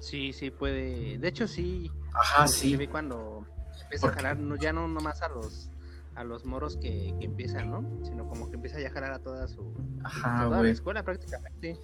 Sí, 0.00 0.32
sí 0.32 0.50
puede. 0.50 1.18
De 1.18 1.28
hecho, 1.28 1.46
sí. 1.46 1.90
Ajá, 2.14 2.46
sí. 2.46 2.76
ve 2.76 2.88
cuando 2.88 3.46
empieza 3.82 4.06
a 4.06 4.10
Porque- 4.10 4.22
jalar, 4.22 4.38
no, 4.38 4.56
ya 4.56 4.72
no 4.72 4.86
nomás 4.88 5.22
a 5.22 5.28
los 5.28 5.70
a 6.14 6.24
los 6.24 6.44
moros 6.44 6.76
que, 6.76 7.14
que 7.18 7.26
empiezan, 7.26 7.70
¿no? 7.70 7.84
Sino 8.04 8.28
como 8.28 8.48
que 8.48 8.56
empieza 8.56 8.78
a 8.78 8.90
jalar 8.90 9.12
a 9.12 9.18
toda 9.18 9.48
su 9.48 9.72
Ajá, 10.04 10.44
toda 10.44 10.50
la 10.50 10.58
güey. 10.58 10.70
escuela 10.70 11.02
prácticamente. 11.02 11.78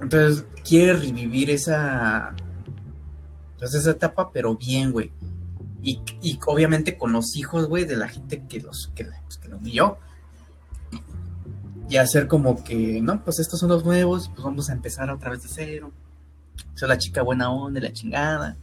Entonces 0.00 0.44
quiere 0.64 0.94
revivir 0.94 1.50
esa. 1.50 2.34
Pues 3.58 3.74
esa 3.74 3.90
etapa, 3.90 4.30
pero 4.32 4.56
bien, 4.56 4.92
güey. 4.92 5.10
Y, 5.82 6.00
y 6.22 6.38
obviamente 6.46 6.96
con 6.96 7.12
los 7.12 7.36
hijos, 7.36 7.66
güey, 7.68 7.84
de 7.84 7.96
la 7.96 8.08
gente 8.08 8.44
que 8.46 8.60
los 8.60 8.92
que, 8.94 9.04
pues, 9.04 9.38
que 9.38 9.48
lo 9.48 9.56
humilló. 9.56 9.98
Y 11.88 11.96
hacer 11.96 12.28
como 12.28 12.62
que, 12.62 13.00
no, 13.00 13.24
pues 13.24 13.38
estos 13.38 13.58
son 13.58 13.70
los 13.70 13.84
nuevos, 13.84 14.28
pues 14.28 14.42
vamos 14.42 14.68
a 14.68 14.74
empezar 14.74 15.10
otra 15.10 15.30
vez 15.30 15.42
de 15.42 15.48
cero. 15.48 15.90
Soy 16.74 16.88
la 16.88 16.98
chica 16.98 17.22
buena 17.22 17.50
onda, 17.50 17.80
la 17.80 17.92
chingada. 17.92 18.56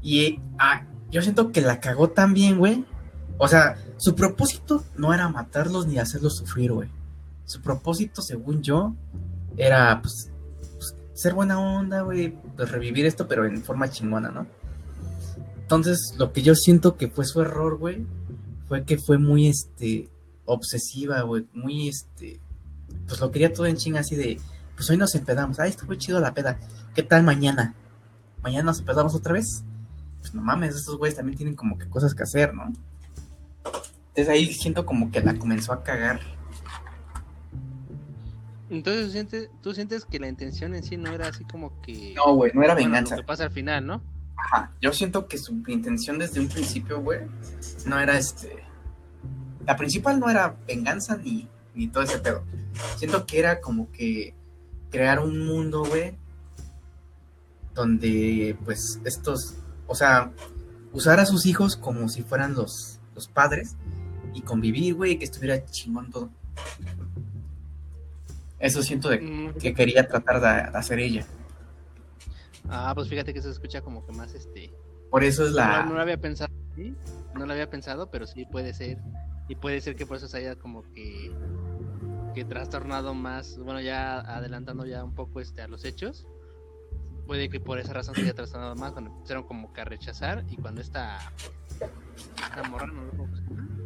Y 0.00 0.40
ah, 0.58 0.86
yo 1.10 1.20
siento 1.20 1.50
que 1.50 1.60
la 1.60 1.80
cagó 1.80 2.10
tan 2.10 2.32
bien, 2.34 2.58
güey, 2.58 2.84
O 3.38 3.46
sea, 3.46 3.76
su 3.96 4.14
propósito 4.14 4.84
no 4.96 5.14
era 5.14 5.28
matarlos 5.28 5.86
ni 5.86 5.98
hacerlos 5.98 6.36
sufrir, 6.36 6.72
güey. 6.72 6.90
Su 7.44 7.62
propósito, 7.62 8.20
según 8.20 8.62
yo, 8.62 8.94
era, 9.56 10.00
pues, 10.02 10.30
pues 10.76 10.94
ser 11.14 11.34
buena 11.34 11.58
onda, 11.60 12.02
güey, 12.02 12.36
pues 12.56 12.70
revivir 12.70 13.06
esto, 13.06 13.26
pero 13.28 13.46
en 13.46 13.62
forma 13.62 13.90
chingona, 13.90 14.30
¿no? 14.30 14.46
Entonces, 15.62 16.14
lo 16.18 16.32
que 16.32 16.42
yo 16.42 16.54
siento 16.54 16.96
que 16.96 17.08
fue 17.08 17.24
su 17.24 17.40
error, 17.40 17.78
güey, 17.78 18.04
fue 18.68 18.84
que 18.84 18.98
fue 18.98 19.18
muy, 19.18 19.46
este, 19.46 20.10
obsesiva, 20.44 21.20
güey, 21.22 21.46
muy, 21.52 21.88
este, 21.88 22.40
pues 23.06 23.20
lo 23.20 23.30
quería 23.30 23.52
todo 23.52 23.66
en 23.66 23.76
chinga 23.76 24.00
así 24.00 24.16
de, 24.16 24.40
pues 24.74 24.88
hoy 24.90 24.96
nos 24.96 25.14
empedamos, 25.14 25.60
ay, 25.60 25.70
estuvo 25.70 25.94
chido 25.94 26.20
la 26.20 26.34
peda, 26.34 26.58
¿qué 26.94 27.02
tal 27.02 27.22
mañana? 27.22 27.74
¿Mañana 28.42 28.64
nos 28.64 28.80
empedamos 28.80 29.14
otra 29.14 29.34
vez? 29.34 29.62
Pues 30.20 30.34
no 30.34 30.42
mames, 30.42 30.74
estos 30.74 30.96
güeyes 30.96 31.16
también 31.16 31.36
tienen 31.36 31.54
como 31.54 31.78
que 31.78 31.88
cosas 31.88 32.14
que 32.14 32.22
hacer, 32.22 32.54
¿no? 32.54 32.72
Entonces 34.18 34.34
ahí 34.34 34.52
siento 34.52 34.84
como 34.84 35.12
que 35.12 35.20
la 35.20 35.38
comenzó 35.38 35.72
a 35.72 35.84
cagar. 35.84 36.18
Entonces 38.68 39.06
¿tú 39.06 39.12
sientes, 39.12 39.50
tú 39.62 39.74
sientes 39.74 40.04
que 40.04 40.18
la 40.18 40.26
intención 40.26 40.74
en 40.74 40.82
sí 40.82 40.96
no 40.96 41.12
era 41.12 41.28
así 41.28 41.44
como 41.44 41.80
que... 41.82 42.14
No, 42.16 42.34
güey, 42.34 42.50
no 42.52 42.64
era 42.64 42.74
bueno, 42.74 42.88
venganza. 42.88 43.14
Lo 43.14 43.22
que 43.22 43.26
pasa 43.28 43.44
al 43.44 43.52
final, 43.52 43.86
¿no? 43.86 44.02
Ajá, 44.36 44.72
yo 44.80 44.92
siento 44.92 45.28
que 45.28 45.38
su 45.38 45.62
intención 45.68 46.18
desde 46.18 46.40
un 46.40 46.48
principio, 46.48 47.00
güey, 47.00 47.20
no 47.86 48.00
era 48.00 48.18
este. 48.18 48.64
La 49.64 49.76
principal 49.76 50.18
no 50.18 50.28
era 50.28 50.56
venganza 50.66 51.16
ni, 51.16 51.48
ni 51.76 51.86
todo 51.86 52.02
ese 52.02 52.18
pedo. 52.18 52.42
Siento 52.96 53.24
que 53.24 53.38
era 53.38 53.60
como 53.60 53.88
que 53.92 54.34
crear 54.90 55.20
un 55.20 55.46
mundo, 55.46 55.84
güey, 55.84 56.16
donde 57.72 58.58
pues 58.64 59.00
estos, 59.04 59.54
o 59.86 59.94
sea, 59.94 60.32
usar 60.92 61.20
a 61.20 61.26
sus 61.26 61.46
hijos 61.46 61.76
como 61.76 62.08
si 62.08 62.22
fueran 62.22 62.54
los, 62.54 62.98
los 63.14 63.28
padres 63.28 63.76
y 64.38 64.42
convivir, 64.42 64.94
güey, 64.94 65.18
que 65.18 65.24
estuviera 65.24 65.64
chingón 65.64 66.10
todo. 66.10 66.30
Eso 68.58 68.82
siento 68.82 69.08
de 69.08 69.20
Mm, 69.20 69.54
que 69.54 69.74
quería 69.74 70.06
tratar 70.06 70.40
de, 70.40 70.70
de 70.70 70.78
hacer 70.78 70.98
ella. 71.00 71.26
Ah, 72.68 72.92
pues 72.94 73.08
fíjate 73.08 73.32
que 73.34 73.42
se 73.42 73.50
escucha 73.50 73.80
como 73.80 74.04
que 74.06 74.12
más 74.12 74.34
este... 74.34 74.72
Por 75.10 75.24
eso 75.24 75.46
es 75.46 75.52
la... 75.52 75.82
No, 75.82 75.90
no 75.90 75.94
lo 75.96 76.02
había 76.02 76.20
pensado, 76.20 76.52
¿sí? 76.76 76.94
No 77.34 77.46
lo 77.46 77.52
había 77.52 77.70
pensado, 77.70 78.10
pero 78.10 78.26
sí 78.26 78.46
puede 78.46 78.74
ser. 78.74 78.98
Y 79.48 79.56
puede 79.56 79.80
ser 79.80 79.96
que 79.96 80.06
por 80.06 80.18
eso 80.18 80.28
se 80.28 80.38
haya 80.38 80.56
como 80.56 80.82
que... 80.92 81.32
Que 82.34 82.44
trastornado 82.44 83.14
más, 83.14 83.58
bueno, 83.58 83.80
ya 83.80 84.20
adelantando 84.20 84.86
ya 84.86 85.02
un 85.02 85.14
poco 85.14 85.40
este 85.40 85.62
a 85.62 85.68
los 85.68 85.84
hechos. 85.84 86.26
Puede 87.26 87.48
que 87.48 87.58
por 87.58 87.78
esa 87.78 87.92
razón 87.92 88.14
se 88.14 88.22
haya 88.22 88.34
trastornado 88.34 88.76
más 88.76 88.92
cuando 88.92 89.10
empezaron 89.10 89.44
como 89.44 89.72
que 89.72 89.80
a 89.80 89.84
rechazar 89.84 90.44
y 90.48 90.56
cuando 90.56 90.80
esta... 90.80 91.32
Esta 92.36 92.62
morra, 92.68 92.86
no 92.86 93.02
llama. 93.12 93.77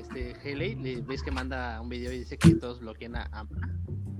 Este, 0.00 0.34
Haley, 0.44 0.74
le 0.76 1.00
ves 1.02 1.22
que 1.22 1.30
manda 1.30 1.80
un 1.80 1.88
video 1.88 2.12
y 2.12 2.18
dice 2.20 2.38
que 2.38 2.54
todos 2.54 2.80
bloquean 2.80 3.16
a 3.16 3.28
Ampa 3.32 3.56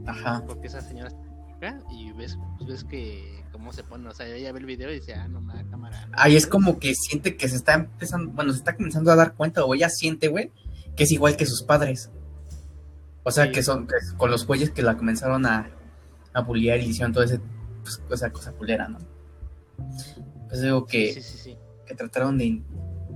Ajá. 0.06 0.44
porque 0.46 0.66
esa 0.66 0.80
señora 0.80 1.08
está 1.08 1.78
y 1.92 2.12
ves, 2.12 2.38
pues 2.58 2.68
ves 2.70 2.84
que 2.84 3.44
cómo 3.52 3.72
se 3.72 3.82
pone, 3.84 4.08
o 4.08 4.14
sea, 4.14 4.26
ella 4.26 4.52
ve 4.52 4.60
el 4.60 4.66
video 4.66 4.90
y 4.90 4.94
dice, 5.00 5.14
ah, 5.14 5.26
no, 5.28 5.40
ma, 5.40 5.62
cámara. 5.70 6.06
no". 6.06 6.12
Ahí 6.18 6.36
es 6.36 6.46
como 6.46 6.78
que 6.78 6.94
siente 6.94 7.36
que 7.36 7.48
se 7.48 7.56
está 7.56 7.74
empezando, 7.74 8.30
bueno, 8.32 8.52
se 8.52 8.58
está 8.58 8.76
comenzando 8.76 9.10
a 9.10 9.16
dar 9.16 9.34
cuenta, 9.34 9.64
o 9.64 9.74
ella 9.74 9.88
siente, 9.90 10.28
güey, 10.28 10.50
que 10.96 11.04
es 11.04 11.12
igual 11.12 11.36
que 11.36 11.46
sus 11.46 11.62
padres. 11.62 12.10
O 13.22 13.30
sea, 13.30 13.46
Sí. 13.46 13.52
que 13.52 13.62
son 13.62 13.86
con 14.16 14.30
los 14.30 14.46
güeyes 14.46 14.70
que 14.70 14.82
la 14.82 14.96
comenzaron 14.96 15.44
a, 15.46 15.70
a 16.32 16.40
bullear 16.42 16.78
y 16.78 16.82
le 16.84 16.88
hicieron 16.88 17.12
toda 17.12 17.26
ese, 17.26 17.40
pues, 17.82 18.00
esa 18.10 18.30
cosa 18.30 18.52
culera, 18.52 18.88
¿no? 18.88 18.98
Pues 20.48 20.62
digo 20.62 20.86
que, 20.86 21.12
Sí, 21.14 21.22
sí, 21.22 21.38
sí. 21.38 21.56
que 21.86 21.94
trataron 21.94 22.38
de... 22.38 22.62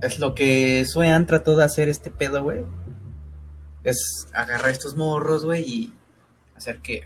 Es 0.01 0.19
lo 0.19 0.35
que 0.35 0.85
Suean 0.85 1.25
trató 1.25 1.55
de 1.55 1.63
hacer 1.63 1.89
este 1.89 2.11
pedo, 2.11 2.43
güey. 2.43 2.63
Es 3.83 4.27
agarrar 4.33 4.69
estos 4.71 4.95
morros, 4.95 5.45
güey, 5.45 5.63
y 5.63 5.93
hacer 6.55 6.79
que 6.79 7.03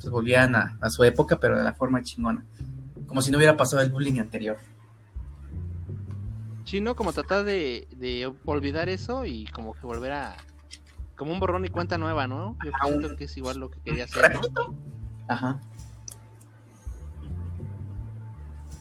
pues, 0.00 0.10
volvieran 0.10 0.54
a, 0.56 0.78
a 0.80 0.90
su 0.90 1.04
época, 1.04 1.38
pero 1.40 1.56
de 1.58 1.64
la 1.64 1.74
forma 1.74 2.02
chingona. 2.02 2.44
Como 3.06 3.22
si 3.22 3.30
no 3.30 3.38
hubiera 3.38 3.56
pasado 3.56 3.82
el 3.82 3.90
bullying 3.90 4.20
anterior. 4.20 4.58
Sí, 6.64 6.80
¿no? 6.80 6.94
Como 6.96 7.12
tratar 7.12 7.44
de, 7.44 7.88
de 7.96 8.30
olvidar 8.44 8.88
eso 8.90 9.24
y 9.24 9.46
como 9.46 9.72
que 9.74 9.80
volver 9.86 10.12
a... 10.12 10.36
Como 11.16 11.32
un 11.32 11.40
borrón 11.40 11.64
y 11.64 11.68
cuenta 11.68 11.96
nueva, 11.98 12.26
¿no? 12.28 12.56
Yo 12.64 12.70
un- 12.94 13.16
que 13.16 13.24
es 13.24 13.36
igual 13.36 13.58
lo 13.58 13.70
que 13.70 13.80
quería 13.80 14.04
hacer, 14.04 14.34
¿no? 14.34 14.40
Ajá. 15.26 15.60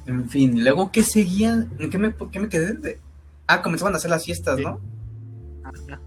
En 0.07 0.29
fin, 0.29 0.63
luego 0.63 0.91
¿qué 0.91 1.03
seguía? 1.03 1.67
¿En 1.79 1.89
qué 1.89 1.97
me, 1.97 2.15
qué 2.31 2.39
me 2.39 2.49
quedé? 2.49 2.73
de- 2.73 2.99
Ah, 3.45 3.61
comenzaban 3.61 3.93
a 3.93 3.97
hacer 3.97 4.09
las 4.09 4.25
fiestas, 4.25 4.57
Sí. 4.57 4.63
¿no? 4.63 4.79
Ajá. 5.63 6.01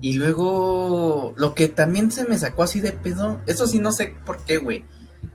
Y 0.00 0.14
luego 0.14 1.34
lo 1.36 1.54
que 1.54 1.68
también 1.68 2.10
se 2.10 2.24
me 2.26 2.38
sacó 2.38 2.62
así 2.62 2.80
de 2.80 2.92
pedo, 2.92 3.40
eso 3.46 3.66
sí 3.66 3.78
no 3.78 3.92
sé 3.92 4.14
por 4.26 4.38
qué, 4.44 4.58
güey. 4.58 4.84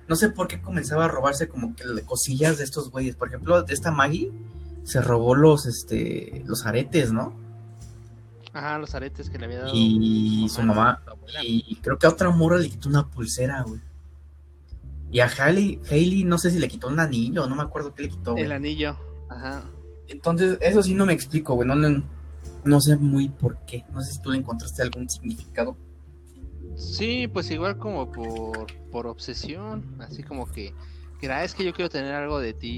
No 0.08 0.16
sé 0.16 0.30
por 0.30 0.48
qué 0.48 0.62
comenzaba 0.62 1.06
a 1.06 1.08
robarse 1.08 1.48
como 1.48 1.76
que 1.76 1.84
cosillas 2.06 2.58
de 2.58 2.64
estos 2.64 2.92
güeyes. 2.92 3.16
Por 3.16 3.28
ejemplo, 3.30 3.66
esta 3.68 3.92
Maggie 3.92 4.32
se 4.84 5.02
robó 5.02 5.36
los 5.36 5.66
este 5.66 6.44
los 6.46 6.66
aretes, 6.66 7.12
¿no? 7.12 7.34
Ajá, 8.54 8.80
los 8.80 8.94
aretes 8.96 9.30
que 9.30 9.38
le 9.38 9.46
había 9.46 9.60
dado 9.60 9.72
Y 9.74 10.48
su 10.50 10.62
mamá 10.64 11.02
y 11.44 11.76
creo 11.78 11.98
que 12.00 12.08
a 12.08 12.10
otra 12.10 12.30
morra 12.32 12.58
le 12.58 12.70
quitó 12.70 12.90
una 12.90 13.08
pulsera, 13.08 13.62
güey. 13.64 13.80
Y 15.12 15.20
a 15.22 15.26
Hailey, 15.28 15.80
Hailey 15.90 16.24
no 16.24 16.38
sé 16.38 16.52
si 16.52 16.60
le 16.60 16.68
quitó 16.68 16.88
un 16.88 17.00
anillo, 17.00 17.48
no 17.48 17.56
me 17.56 17.64
acuerdo 17.64 17.94
qué 17.94 18.04
le 18.04 18.10
quitó, 18.10 18.34
güey. 18.34 18.44
El 18.46 18.52
anillo. 18.52 18.96
Ajá. 19.30 19.64
Entonces, 20.08 20.58
eso 20.62 20.84
sí 20.84 20.94
no 20.94 21.06
me 21.06 21.14
explico, 21.14 21.56
güey. 21.56 21.68
No, 21.68 21.76
no, 21.76 22.04
no 22.64 22.82
sé 22.82 22.96
muy 22.98 23.30
por 23.30 23.58
qué. 23.66 23.86
No 23.92 24.02
sé 24.02 24.14
si 24.14 24.22
tú 24.22 24.32
le 24.32 24.38
encontraste 24.38 24.82
algún 24.82 25.10
significado. 25.10 25.76
Sí, 26.76 27.28
pues 27.28 27.50
igual 27.52 27.78
como 27.78 28.12
por, 28.12 28.68
por 28.92 29.08
obsesión, 29.08 29.96
así 30.00 30.24
como 30.24 30.50
que, 30.50 30.74
que 31.20 31.30
"Ah, 31.30 31.44
es 31.44 31.54
que 31.54 31.66
yo 31.66 31.74
quiero 31.74 31.90
tener 31.90 32.14
algo 32.14 32.40
de 32.40 32.54
ti 32.54 32.70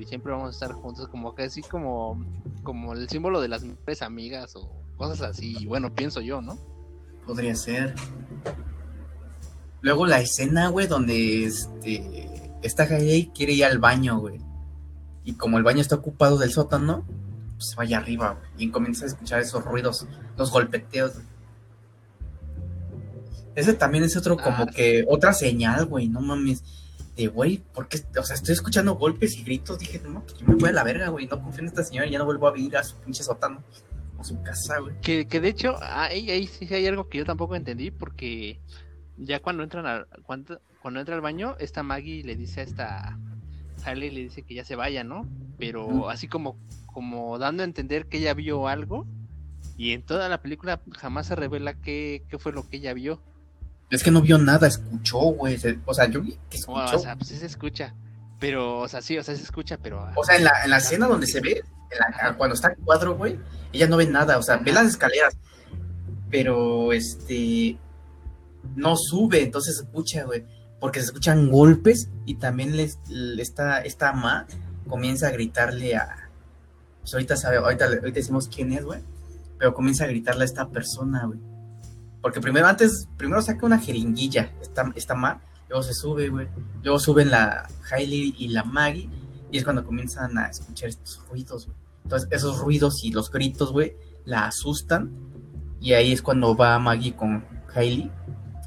y 0.00 0.04
siempre 0.06 0.32
vamos 0.32 0.48
a 0.48 0.50
estar 0.52 0.72
juntos, 0.72 1.08
como 1.08 1.34
que 1.34 1.42
así 1.42 1.60
como, 1.62 2.24
como 2.62 2.94
el 2.94 3.08
símbolo 3.08 3.40
de 3.40 3.48
las 3.48 3.62
mejores 3.64 4.00
amigas 4.02 4.56
o 4.56 4.70
cosas 4.96 5.20
así, 5.20 5.66
bueno, 5.66 5.94
pienso 5.94 6.20
yo, 6.22 6.40
¿no? 6.40 6.56
Podría 7.26 7.54
ser. 7.54 7.94
Luego 9.80 10.06
la 10.06 10.20
escena, 10.20 10.68
güey, 10.68 10.86
donde 10.86 11.44
este 11.44 12.28
esta 12.62 12.82
Hailey 12.84 13.30
quiere 13.34 13.52
ir 13.52 13.64
al 13.64 13.78
baño, 13.78 14.18
güey. 14.18 14.40
Y 15.24 15.34
como 15.34 15.58
el 15.58 15.64
baño 15.64 15.80
está 15.80 15.96
ocupado 15.96 16.38
del 16.38 16.50
sótano, 16.50 17.04
pues 17.56 17.70
se 17.70 17.76
vaya 17.76 17.98
arriba, 17.98 18.38
güey. 18.38 18.68
Y 18.68 18.70
comienza 18.70 19.04
a 19.04 19.08
escuchar 19.08 19.40
esos 19.40 19.64
ruidos, 19.64 20.06
los 20.36 20.50
golpeteos, 20.50 21.14
güey. 21.14 21.26
Ese 23.54 23.74
también 23.74 24.04
es 24.04 24.16
otro, 24.16 24.36
como 24.36 24.56
Ah, 24.64 24.66
que, 24.66 25.04
otra 25.08 25.32
señal, 25.32 25.86
güey, 25.86 26.08
no 26.08 26.20
mames. 26.20 26.62
De, 27.16 27.26
güey, 27.26 27.60
porque, 27.74 28.00
o 28.16 28.22
sea, 28.22 28.36
estoy 28.36 28.52
escuchando 28.54 28.94
golpes 28.94 29.36
y 29.36 29.42
gritos. 29.42 29.80
Dije, 29.80 30.00
no, 30.08 30.22
pues 30.22 30.38
yo 30.38 30.46
me 30.46 30.54
voy 30.54 30.68
a 30.68 30.72
la 30.72 30.84
verga, 30.84 31.08
güey. 31.08 31.26
No 31.26 31.42
confío 31.42 31.62
en 31.62 31.66
esta 31.66 31.82
señora 31.82 32.06
y 32.06 32.12
ya 32.12 32.18
no 32.18 32.24
vuelvo 32.24 32.48
a 32.48 32.56
ir 32.56 32.76
a 32.76 32.84
su 32.84 32.96
pinche 32.98 33.24
sótano. 33.24 33.62
A 34.16 34.22
su 34.22 34.40
casa, 34.42 34.78
güey. 34.78 35.00
Que, 35.00 35.26
que 35.26 35.40
de 35.40 35.48
hecho, 35.48 35.74
ahí, 35.82 36.30
ahí 36.30 36.46
sí 36.46 36.72
hay 36.72 36.86
algo 36.86 37.08
que 37.08 37.18
yo 37.18 37.24
tampoco 37.24 37.56
entendí, 37.56 37.90
porque 37.90 38.60
ya 39.18 39.40
cuando 39.40 39.62
entran 39.62 39.86
al, 39.86 40.06
cuando, 40.22 40.60
cuando 40.80 41.00
entra 41.00 41.14
al 41.14 41.20
baño, 41.20 41.56
esta 41.58 41.82
Maggie 41.82 42.22
le 42.24 42.36
dice 42.36 42.60
a 42.60 42.64
esta 42.64 43.18
Harley, 43.84 44.10
le 44.10 44.20
dice 44.22 44.42
que 44.42 44.54
ya 44.54 44.64
se 44.64 44.76
vaya, 44.76 45.04
¿no? 45.04 45.26
Pero 45.58 46.08
así 46.10 46.28
como, 46.28 46.56
como 46.86 47.38
dando 47.38 47.62
a 47.62 47.66
entender 47.66 48.06
que 48.06 48.18
ella 48.18 48.34
vio 48.34 48.68
algo, 48.68 49.06
y 49.76 49.92
en 49.92 50.02
toda 50.02 50.28
la 50.28 50.42
película 50.42 50.80
jamás 50.96 51.26
se 51.28 51.36
revela 51.36 51.74
qué, 51.74 52.24
qué 52.28 52.38
fue 52.38 52.52
lo 52.52 52.68
que 52.68 52.78
ella 52.78 52.94
vio. 52.94 53.20
Es 53.90 54.02
que 54.02 54.10
no 54.10 54.20
vio 54.20 54.36
nada, 54.38 54.66
escuchó, 54.66 55.18
güey. 55.18 55.56
O 55.86 55.94
sea, 55.94 56.06
yo 56.08 56.20
vi 56.20 56.36
que 56.50 56.56
escuchó. 56.58 56.96
o 56.96 56.98
sea, 56.98 57.16
pues 57.16 57.28
sí 57.28 57.36
se 57.36 57.46
escucha. 57.46 57.94
Pero, 58.40 58.80
o 58.80 58.88
sea, 58.88 59.00
sí, 59.02 59.16
o 59.18 59.22
sea, 59.22 59.34
se 59.34 59.42
escucha, 59.42 59.78
pero. 59.82 60.08
O 60.14 60.24
sea, 60.24 60.36
en 60.36 60.44
la, 60.44 60.52
en 60.64 60.70
la 60.70 60.76
escena 60.78 61.06
donde 61.06 61.26
se 61.26 61.40
ve, 61.40 61.62
en 61.90 61.98
la- 61.98 62.06
Ajá. 62.08 62.36
cuando 62.36 62.54
está 62.54 62.68
en 62.72 62.84
cuadro, 62.84 63.16
güey, 63.16 63.38
ella 63.72 63.86
no 63.88 63.96
ve 63.96 64.06
nada, 64.06 64.36
o 64.38 64.42
sea, 64.42 64.58
ve 64.58 64.72
las 64.72 64.86
escaleras, 64.86 65.36
pero 66.30 66.92
este 66.92 67.76
no 68.76 68.96
sube, 68.96 69.42
entonces 69.42 69.76
se 69.76 69.84
escucha, 69.84 70.24
güey, 70.24 70.44
porque 70.80 71.00
se 71.00 71.06
escuchan 71.06 71.50
golpes 71.50 72.08
y 72.26 72.36
también 72.36 72.76
les, 72.76 72.98
le- 73.08 73.42
esta, 73.42 73.80
esta 73.80 74.12
ma 74.12 74.46
comienza 74.88 75.28
a 75.28 75.30
gritarle 75.30 75.96
a, 75.96 76.30
pues 77.00 77.12
ahorita 77.14 77.36
sabe, 77.36 77.56
ahorita, 77.58 77.86
ahorita 77.86 78.10
decimos 78.10 78.48
quién 78.48 78.72
es, 78.72 78.84
güey, 78.84 79.00
pero 79.58 79.74
comienza 79.74 80.04
a 80.04 80.08
gritarle 80.08 80.42
a 80.42 80.46
esta 80.46 80.68
persona, 80.68 81.26
güey, 81.26 81.38
porque 82.22 82.40
primero 82.40 82.66
antes, 82.66 83.08
primero 83.16 83.42
saca 83.42 83.66
una 83.66 83.78
jeringuilla, 83.78 84.52
esta, 84.60 84.90
esta 84.94 85.14
ma, 85.14 85.40
luego 85.68 85.82
se 85.82 85.94
sube, 85.94 86.28
güey, 86.28 86.48
luego 86.82 86.98
suben 86.98 87.30
la 87.30 87.68
Hailey 87.90 88.34
y 88.38 88.48
la 88.48 88.64
Maggie, 88.64 89.08
y 89.50 89.58
es 89.58 89.64
cuando 89.64 89.84
comienzan 89.84 90.36
a 90.36 90.48
escuchar 90.48 90.90
estos 90.90 91.26
ruidos, 91.28 91.66
güey. 91.66 91.78
Entonces, 92.04 92.28
esos 92.32 92.58
ruidos 92.58 93.02
y 93.04 93.12
los 93.12 93.30
gritos, 93.30 93.70
güey, 93.72 93.94
la 94.24 94.46
asustan. 94.46 95.10
Y 95.80 95.92
ahí 95.92 96.12
es 96.12 96.22
cuando 96.22 96.56
va 96.56 96.78
Maggie 96.78 97.14
con 97.14 97.44
Hailey. 97.74 98.10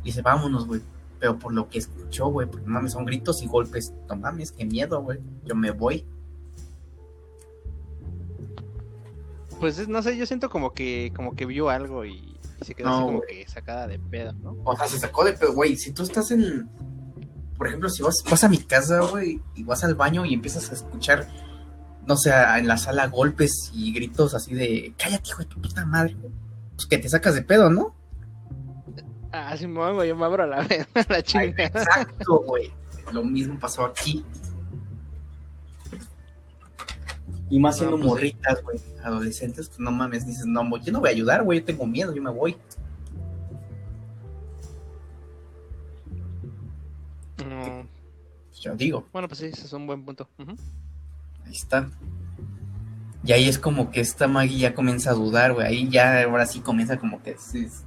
Y 0.01 0.05
dice, 0.05 0.21
vámonos, 0.21 0.67
güey. 0.67 0.81
Pero 1.19 1.37
por 1.37 1.53
lo 1.53 1.69
que 1.69 1.77
escuchó, 1.79 2.27
güey, 2.27 2.47
porque 2.47 2.65
no 2.65 2.73
mames, 2.73 2.93
son 2.93 3.05
gritos 3.05 3.43
y 3.43 3.47
golpes. 3.47 3.93
No 4.09 4.15
mames, 4.15 4.51
qué 4.51 4.65
miedo, 4.65 5.01
güey. 5.01 5.19
Yo 5.45 5.55
me 5.55 5.71
voy. 5.71 6.05
Pues 9.59 9.87
no 9.87 10.01
sé, 10.01 10.17
yo 10.17 10.25
siento 10.25 10.49
como 10.49 10.73
que, 10.73 11.13
como 11.15 11.35
que 11.35 11.45
vio 11.45 11.69
algo 11.69 12.03
y, 12.03 12.39
se 12.61 12.73
quedó 12.73 12.89
así 12.89 13.01
como 13.01 13.21
que 13.21 13.47
sacada 13.47 13.87
de 13.87 13.99
pedo, 13.99 14.33
¿no? 14.33 14.57
O 14.63 14.75
sea, 14.75 14.87
se 14.87 14.97
sacó 14.97 15.23
de 15.23 15.33
pedo, 15.33 15.53
güey. 15.53 15.75
Si 15.75 15.91
tú 15.91 16.03
estás 16.03 16.31
en. 16.31 16.67
Por 17.57 17.67
ejemplo, 17.67 17.89
si 17.89 18.01
vas, 18.01 18.23
vas 18.27 18.43
a 18.43 18.49
mi 18.49 18.57
casa, 18.57 19.01
güey, 19.01 19.39
y 19.55 19.63
vas 19.63 19.83
al 19.83 19.93
baño 19.93 20.25
y 20.25 20.33
empiezas 20.33 20.71
a 20.71 20.73
escuchar, 20.73 21.27
no 22.07 22.17
sé, 22.17 22.31
en 22.57 22.67
la 22.67 22.77
sala 22.77 23.07
golpes 23.07 23.69
y 23.71 23.93
gritos 23.93 24.33
así 24.33 24.55
de 24.55 24.95
cállate, 24.97 25.29
hijo 25.29 25.43
de 25.43 25.45
tu 25.45 25.61
puta 25.61 25.85
madre, 25.85 26.17
pues 26.75 26.87
que 26.87 26.97
te 26.97 27.07
sacas 27.07 27.35
de 27.35 27.43
pedo, 27.43 27.69
¿no? 27.69 27.93
Ah, 29.31 29.55
sí, 29.55 29.65
güey, 29.65 30.09
yo 30.09 30.15
me 30.15 30.25
abro 30.25 30.45
la, 30.45 30.67
la 31.09 31.23
chingada. 31.23 31.65
Exacto, 31.65 32.43
güey. 32.45 32.71
Lo 33.11 33.23
mismo 33.23 33.57
pasó 33.59 33.85
aquí. 33.85 34.25
Y 37.49 37.59
más 37.59 37.77
siendo 37.77 37.97
pues 37.97 38.07
morritas, 38.07 38.63
güey, 38.63 38.79
adolescentes, 39.03 39.67
pues 39.67 39.79
no 39.79 39.91
mames, 39.91 40.25
dices, 40.25 40.45
no, 40.45 40.77
yo 40.77 40.93
no 40.93 41.01
voy 41.01 41.09
a 41.09 41.11
ayudar, 41.11 41.43
güey, 41.43 41.59
yo 41.59 41.65
tengo 41.65 41.85
miedo, 41.85 42.15
yo 42.15 42.21
me 42.21 42.29
voy. 42.29 42.55
No. 47.45 47.85
Yo 48.61 48.75
digo. 48.75 49.05
Bueno, 49.11 49.27
pues 49.27 49.39
sí, 49.39 49.47
ese 49.47 49.65
es 49.65 49.73
un 49.73 49.85
buen 49.85 50.05
punto. 50.05 50.29
Ahí 51.45 51.51
está. 51.51 51.89
Y 53.23 53.33
ahí 53.33 53.47
es 53.47 53.59
como 53.59 53.91
que 53.91 54.01
esta 54.01 54.27
Maggie 54.27 54.57
ya 54.57 54.73
comienza 54.73 55.11
a 55.11 55.13
dudar, 55.13 55.53
güey. 55.53 55.67
Ahí 55.67 55.89
ya, 55.89 56.23
ahora 56.23 56.45
sí 56.45 56.61
comienza 56.61 56.97
como 56.97 57.21
que 57.21 57.35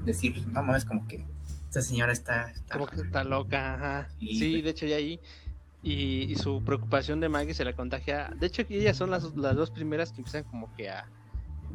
decir, 0.04 0.46
no 0.48 0.62
mames, 0.62 0.84
como 0.84 1.06
que 1.08 1.24
esta 1.66 1.82
señora 1.82 2.12
está. 2.12 2.52
como 2.70 2.86
que 2.86 3.00
está 3.00 3.24
loca, 3.24 3.74
ajá. 3.74 4.08
Sí, 4.20 4.62
de 4.62 4.70
hecho, 4.70 4.86
ya 4.86 4.96
ahí 4.96 5.20
y, 5.84 6.34
su 6.36 6.62
preocupación 6.64 7.20
de 7.20 7.28
Maggie 7.28 7.52
se 7.52 7.64
la 7.64 7.74
contagia. 7.74 8.32
De 8.38 8.46
hecho, 8.46 8.62
ellas 8.70 8.96
son 8.96 9.10
las, 9.10 9.36
las 9.36 9.54
dos 9.54 9.70
primeras 9.70 10.12
que 10.12 10.18
empiezan 10.18 10.44
como 10.44 10.74
que 10.74 10.88
a, 10.88 11.06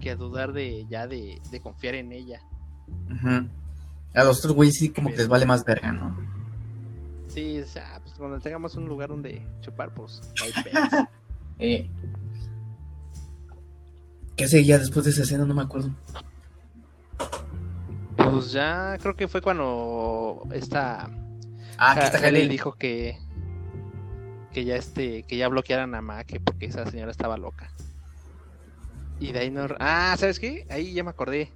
que 0.02 0.10
a 0.10 0.16
dudar 0.16 0.52
de 0.52 0.88
ya 0.90 1.06
de, 1.06 1.40
confiar 1.62 1.94
en 1.94 2.12
ella. 2.12 2.42
A 4.16 4.24
los 4.24 4.40
otros 4.40 4.54
güeyes 4.54 4.76
sí 4.78 4.90
como 4.90 5.12
que 5.12 5.18
les 5.18 5.28
vale 5.28 5.46
más 5.46 5.64
verga, 5.64 5.92
¿no? 5.92 6.18
Sí, 7.28 7.60
o 7.60 7.68
sea, 7.68 8.00
pues 8.02 8.16
cuando 8.16 8.40
tengamos 8.40 8.74
un 8.76 8.88
lugar 8.88 9.10
donde 9.10 9.46
chupar, 9.62 9.94
pues 9.94 10.22
hay 10.42 10.52
eh. 11.60 11.90
¿Qué 14.40 14.48
seguía 14.48 14.80
después 14.80 15.04
de 15.04 15.12
esa 15.12 15.24
escena? 15.24 15.44
No 15.44 15.54
me 15.54 15.64
acuerdo. 15.64 15.94
Pues 18.16 18.54
ya 18.54 18.98
creo 19.02 19.14
que 19.14 19.28
fue 19.28 19.42
cuando 19.42 20.48
esta... 20.54 21.10
Ah, 21.78 21.94
que 21.94 22.06
esta 22.06 22.32
dijo 22.32 22.74
que 22.74 23.18
que 24.54 24.64
ya 24.64 24.78
este, 24.78 25.24
que 25.24 25.36
ya 25.36 25.50
bloquearan 25.50 25.94
a 25.94 26.02
Mac 26.02 26.40
porque 26.46 26.68
esa 26.68 26.90
señora 26.90 27.12
estaba 27.12 27.38
loca. 27.38 27.70
Y 29.20 29.34
de 29.34 29.40
ahí 29.40 29.52
no. 29.52 29.68
Ah, 29.80 30.16
¿sabes 30.18 30.40
qué? 30.40 30.66
Ahí 30.70 30.94
ya 30.94 31.04
me 31.04 31.10
acordé. 31.10 31.52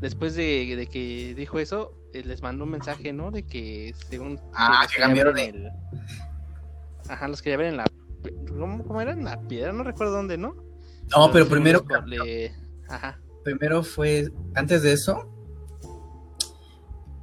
Después 0.00 0.34
de, 0.34 0.88
que 0.90 1.34
dijo 1.36 1.60
eso, 1.60 1.94
eh, 2.12 2.24
les 2.24 2.42
mandó 2.42 2.64
un 2.64 2.70
mensaje, 2.70 3.12
¿no? 3.12 3.30
De 3.30 3.44
que 3.44 3.94
según. 4.10 4.40
Ah, 4.52 4.84
que 4.92 5.00
cambiaron 5.00 5.38
el. 5.38 5.70
Ajá, 7.08 7.28
los 7.28 7.40
que 7.40 7.50
ya 7.50 7.56
ven 7.56 7.68
en 7.68 7.76
la. 7.76 7.84
¿Cómo, 8.48 9.00
era? 9.00 9.12
En 9.12 9.24
la 9.24 9.40
piedra, 9.42 9.72
no 9.72 9.84
recuerdo 9.84 10.14
dónde, 10.14 10.36
¿no? 10.36 10.73
No, 11.10 11.30
pero 11.32 11.48
primero. 11.48 11.84
Ajá. 12.88 13.20
Primero 13.42 13.82
fue. 13.82 14.32
Antes 14.54 14.82
de 14.82 14.92
eso, 14.92 15.28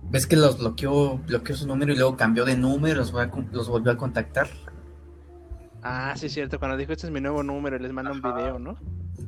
ves 0.03 0.27
que 0.27 0.35
los 0.35 0.59
bloqueó, 0.59 1.17
bloqueó 1.19 1.55
su 1.55 1.67
número 1.67 1.93
y 1.93 1.95
luego 1.95 2.17
cambió 2.17 2.45
de 2.45 2.57
número, 2.57 2.99
los, 2.99 3.13
los 3.51 3.69
volvió 3.69 3.91
a 3.91 3.97
contactar. 3.97 4.49
Ah, 5.83 6.13
sí, 6.15 6.27
es 6.27 6.33
cierto. 6.33 6.59
Cuando 6.59 6.77
dijo 6.77 6.91
este 6.91 7.07
es 7.07 7.13
mi 7.13 7.21
nuevo 7.21 7.41
número, 7.43 7.79
les 7.79 7.91
manda 7.91 8.11
un 8.11 8.21
video, 8.21 8.59
¿no? 8.59 8.77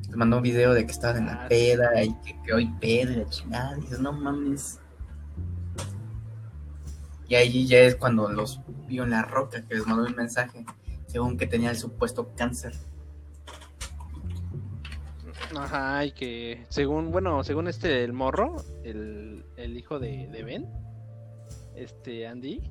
Les 0.07 0.15
mandó 0.15 0.37
un 0.37 0.43
video 0.43 0.73
de 0.73 0.85
que 0.85 0.91
estaban 0.91 1.17
en 1.17 1.25
la 1.27 1.45
ah, 1.45 1.47
peda 1.47 2.03
y 2.03 2.13
que, 2.21 2.53
hoy 2.53 2.71
peda 2.79 3.11
y 3.11 3.15
la 3.15 3.29
chingada. 3.29 3.77
Y 3.77 3.81
dices, 3.81 3.99
no 3.99 4.11
mames. 4.11 4.79
Y 7.27 7.35
ahí 7.35 7.65
ya 7.65 7.79
es 7.79 7.95
cuando 7.95 8.29
los 8.29 8.61
vio 8.87 9.03
en 9.03 9.11
la 9.11 9.23
roca, 9.23 9.65
que 9.65 9.75
les 9.75 9.87
mandó 9.87 10.03
un 10.03 10.15
mensaje, 10.15 10.65
según 11.07 11.37
que 11.37 11.47
tenía 11.47 11.71
el 11.71 11.77
supuesto 11.77 12.31
cáncer. 12.35 12.73
Ajá, 15.57 16.05
y 16.05 16.11
que 16.11 16.65
según, 16.69 17.11
bueno, 17.11 17.43
según 17.43 17.67
este, 17.67 18.03
el 18.03 18.13
morro, 18.13 18.55
el, 18.83 19.45
el 19.57 19.77
hijo 19.77 19.99
de, 19.99 20.27
de 20.27 20.43
Ben, 20.43 20.67
este 21.75 22.27
Andy, 22.27 22.61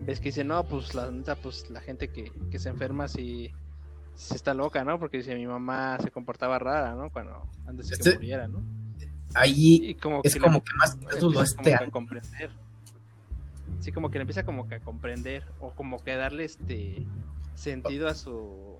ves 0.00 0.20
que 0.20 0.26
dice, 0.26 0.44
no, 0.44 0.64
pues 0.64 0.94
la 0.94 1.10
neta, 1.10 1.36
pues 1.36 1.70
la 1.70 1.80
gente 1.80 2.08
que, 2.08 2.58
se 2.58 2.68
enferma 2.68 3.08
sí, 3.08 3.50
está 4.34 4.54
loca, 4.54 4.84
¿no? 4.84 4.98
Porque 4.98 5.18
dice, 5.18 5.34
mi 5.34 5.46
mamá 5.46 5.98
se 6.00 6.10
comportaba 6.10 6.58
rara, 6.58 6.94
¿no? 6.94 7.10
Cuando 7.10 7.48
antes 7.66 7.88
de 7.88 7.96
que 7.96 8.02
este 8.02 8.14
muriera, 8.14 8.48
¿no? 8.48 8.62
Ahí 9.34 9.90
es 9.90 10.00
como 10.00 10.22
que 10.22 10.72
más 10.76 10.98
dudo 11.18 11.42
este 11.42 11.74
a 11.74 11.90
comprender. 11.90 12.50
Sí, 13.80 13.90
como 13.90 14.10
que 14.10 14.18
le 14.18 14.22
empieza 14.22 14.44
como 14.44 14.68
que 14.68 14.76
a 14.76 14.80
comprender 14.80 15.44
o 15.58 15.70
como 15.70 16.02
que 16.04 16.12
a 16.12 16.16
darle 16.16 16.44
este 16.44 17.06
sentido 17.54 18.08
a 18.08 18.14
su 18.14 18.71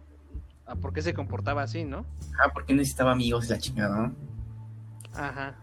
a 0.67 0.77
por 0.77 0.93
qué 0.93 1.03
se 1.03 1.15
comportaba 1.15 1.63
así, 1.63 1.85
¿no? 1.85 2.07
Ah, 2.43 2.51
porque 2.53 2.75
necesitaba 2.75 3.13
amigos 3.13 3.49
la 3.49 3.59
chingada, 3.59 3.97
¿no? 3.97 4.15
Ajá. 5.15 5.55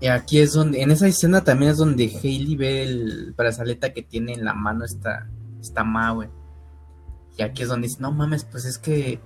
Y 0.00 0.08
aquí 0.08 0.40
es 0.40 0.52
donde, 0.52 0.82
en 0.82 0.90
esa 0.90 1.06
escena 1.06 1.44
también 1.44 1.70
es 1.70 1.78
donde 1.78 2.04
Hailey 2.04 2.56
ve 2.56 2.82
el 2.82 3.34
brazaleta 3.36 3.92
que 3.92 4.02
tiene 4.02 4.32
en 4.32 4.44
la 4.44 4.52
mano 4.52 4.84
esta, 4.84 5.28
esta 5.60 5.84
ma, 5.84 6.10
güey. 6.10 6.28
Y 7.38 7.42
aquí 7.42 7.62
es 7.62 7.68
donde 7.68 7.86
dice, 7.86 8.00
no 8.00 8.10
mames, 8.10 8.44
pues 8.44 8.64
es 8.64 8.78
que 8.78 9.20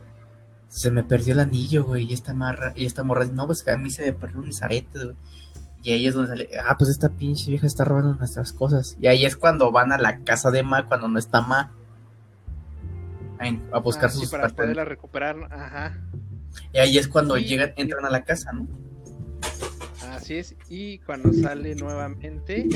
se 0.68 0.90
me 0.90 1.02
perdió 1.02 1.32
el 1.32 1.40
anillo, 1.40 1.84
güey, 1.84 2.04
y 2.04 2.12
esta 2.12 2.34
marra, 2.34 2.72
y 2.76 2.84
esta 2.84 3.02
morra, 3.02 3.24
no, 3.24 3.46
pues 3.46 3.62
que 3.62 3.70
a 3.70 3.78
mí 3.78 3.90
se 3.90 4.04
me 4.04 4.12
perdió 4.12 4.42
mis 4.42 4.62
aretes, 4.62 5.04
güey. 5.04 5.16
Y 5.82 5.92
ahí 5.92 6.06
es 6.08 6.14
donde 6.14 6.30
sale, 6.30 6.50
ah, 6.68 6.76
pues 6.76 6.90
esta 6.90 7.08
pinche 7.10 7.48
vieja 7.48 7.66
está 7.66 7.84
robando 7.84 8.14
nuestras 8.14 8.52
cosas. 8.52 8.96
Y 9.00 9.06
ahí 9.06 9.24
es 9.24 9.36
cuando 9.36 9.70
van 9.70 9.92
a 9.92 9.98
la 9.98 10.18
casa 10.24 10.50
de 10.50 10.62
Ma, 10.62 10.88
cuando 10.88 11.06
no 11.08 11.18
está 11.18 11.40
Ma. 11.40 11.72
A, 13.72 13.78
buscar 13.78 14.06
ah, 14.06 14.10
sus 14.10 14.22
sí, 14.22 14.26
para 14.28 14.48
poderla 14.48 14.84
recuperar, 14.84 15.36
ajá. 15.50 15.98
Y 16.72 16.78
ahí 16.78 16.98
es 16.98 17.08
cuando 17.08 17.36
llegan, 17.36 17.72
entran 17.76 18.04
a 18.04 18.10
la 18.10 18.24
casa, 18.24 18.52
¿no? 18.52 18.66
Así 20.10 20.34
es, 20.34 20.56
y 20.68 20.98
cuando 21.00 21.32
sale 21.32 21.74
nuevamente, 21.74 22.66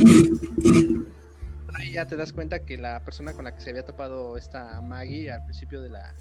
ahí 1.75 1.93
ya 1.93 2.07
te 2.07 2.17
das 2.17 2.33
cuenta 2.33 2.65
que 2.65 2.77
la 2.77 3.03
persona 3.05 3.33
con 3.33 3.45
la 3.45 3.55
que 3.55 3.61
se 3.61 3.71
había 3.71 3.85
topado 3.85 4.37
esta 4.37 4.81
Maggie 4.83 5.31
al 5.33 5.45
principio 5.45 5.81
de 5.81 5.91
la 5.91 6.15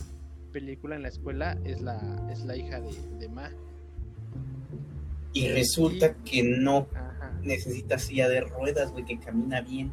película 0.51 0.95
en 0.95 1.03
la 1.03 1.09
escuela 1.09 1.57
es 1.63 1.81
la, 1.81 1.99
es 2.31 2.45
la 2.45 2.55
hija 2.55 2.79
de, 2.81 3.29
Ma. 3.29 3.51
Y 5.33 5.49
resulta 5.49 6.15
que 6.25 6.43
no 6.43 6.87
necesita 7.41 7.99
silla 7.99 8.27
de 8.27 8.41
ruedas, 8.41 8.91
güey, 8.91 9.05
que 9.05 9.19
camina 9.19 9.61
bien. 9.61 9.91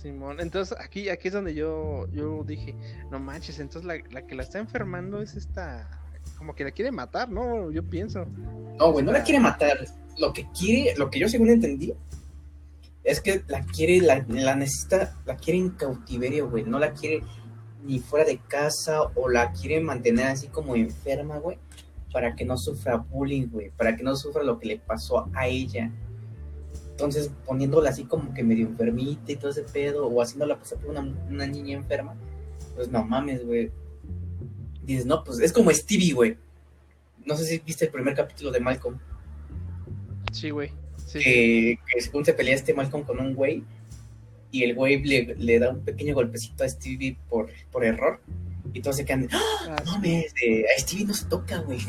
Simón, 0.00 0.40
entonces 0.40 0.76
aquí, 0.80 1.08
aquí 1.08 1.28
es 1.28 1.34
donde 1.34 1.54
yo, 1.54 2.06
yo 2.12 2.42
dije, 2.44 2.74
no 3.10 3.18
manches, 3.18 3.58
entonces 3.58 3.84
la, 3.84 4.02
la 4.10 4.26
que 4.26 4.34
la 4.34 4.42
está 4.42 4.58
enfermando 4.58 5.20
es 5.20 5.34
esta 5.34 6.00
como 6.40 6.54
que 6.54 6.64
la 6.64 6.70
quiere 6.70 6.90
matar, 6.90 7.28
¿no? 7.28 7.70
Yo 7.70 7.84
pienso. 7.84 8.24
No, 8.78 8.92
güey, 8.92 9.04
no 9.04 9.12
la 9.12 9.22
quiere 9.22 9.40
matar. 9.40 9.86
Lo 10.18 10.32
que 10.32 10.46
quiere, 10.58 10.94
lo 10.96 11.10
que 11.10 11.18
yo 11.18 11.28
según 11.28 11.50
entendí, 11.50 11.92
es 13.04 13.20
que 13.20 13.42
la 13.46 13.62
quiere, 13.64 14.00
la, 14.00 14.20
necesita, 14.54 15.14
la 15.26 15.36
quiere 15.36 15.58
en 15.58 15.70
cautiverio, 15.70 16.48
güey. 16.48 16.64
No 16.64 16.78
la 16.78 16.92
quiere 16.92 17.22
ni 17.84 17.98
fuera 17.98 18.24
de 18.24 18.38
casa 18.38 19.02
o 19.14 19.28
la 19.28 19.52
quiere 19.52 19.80
mantener 19.80 20.28
así 20.28 20.48
como 20.48 20.76
enferma, 20.76 21.38
güey. 21.38 21.58
Para 22.10 22.34
que 22.34 22.46
no 22.46 22.56
sufra 22.56 22.96
bullying, 22.96 23.48
güey. 23.48 23.70
Para 23.76 23.94
que 23.94 24.02
no 24.02 24.16
sufra 24.16 24.42
lo 24.42 24.58
que 24.58 24.68
le 24.68 24.78
pasó 24.78 25.28
a 25.34 25.46
ella. 25.46 25.92
Entonces, 27.00 27.30
poniéndola 27.46 27.90
así 27.90 28.04
como 28.04 28.34
que 28.34 28.42
medio 28.42 28.66
enfermita 28.66 29.32
y 29.32 29.36
todo 29.36 29.50
ese 29.50 29.62
pedo, 29.62 30.06
o 30.06 30.20
haciéndola 30.20 30.58
pasar 30.58 30.78
por 30.78 30.90
una, 30.90 31.00
una 31.28 31.46
niña 31.46 31.76
enferma, 31.76 32.14
pues 32.76 32.88
no 32.90 33.02
mames, 33.04 33.44
güey 33.44 33.70
dices, 34.92 35.06
no, 35.06 35.22
pues 35.24 35.40
es 35.40 35.52
como 35.52 35.70
Stevie, 35.70 36.12
güey. 36.12 36.36
No 37.24 37.36
sé 37.36 37.44
si 37.44 37.58
viste 37.58 37.86
el 37.86 37.90
primer 37.90 38.14
capítulo 38.14 38.50
de 38.50 38.60
Malcolm. 38.60 38.98
Sí, 40.32 40.50
güey. 40.50 40.72
Que, 41.12 41.78
según 41.98 42.24
se 42.24 42.34
pelea 42.34 42.54
este 42.54 42.72
Malcolm 42.72 43.04
con 43.04 43.18
un 43.18 43.34
güey 43.34 43.64
y 44.52 44.62
el 44.62 44.74
güey 44.74 45.02
le, 45.02 45.58
da 45.58 45.70
un 45.70 45.80
pequeño 45.80 46.14
golpecito 46.14 46.62
a 46.62 46.68
Stevie 46.68 47.16
por, 47.28 47.50
por 47.72 47.84
error 47.84 48.20
y 48.72 48.80
todos 48.80 48.96
se 48.96 49.04
quedan, 49.04 49.28
¡Ah, 49.32 49.40
ah 49.70 49.82
no 49.84 49.92
mames, 49.92 50.32
a 50.32 50.80
Stevie 50.80 51.04
no 51.06 51.14
se 51.14 51.26
toca, 51.26 51.58
güey. 51.58 51.80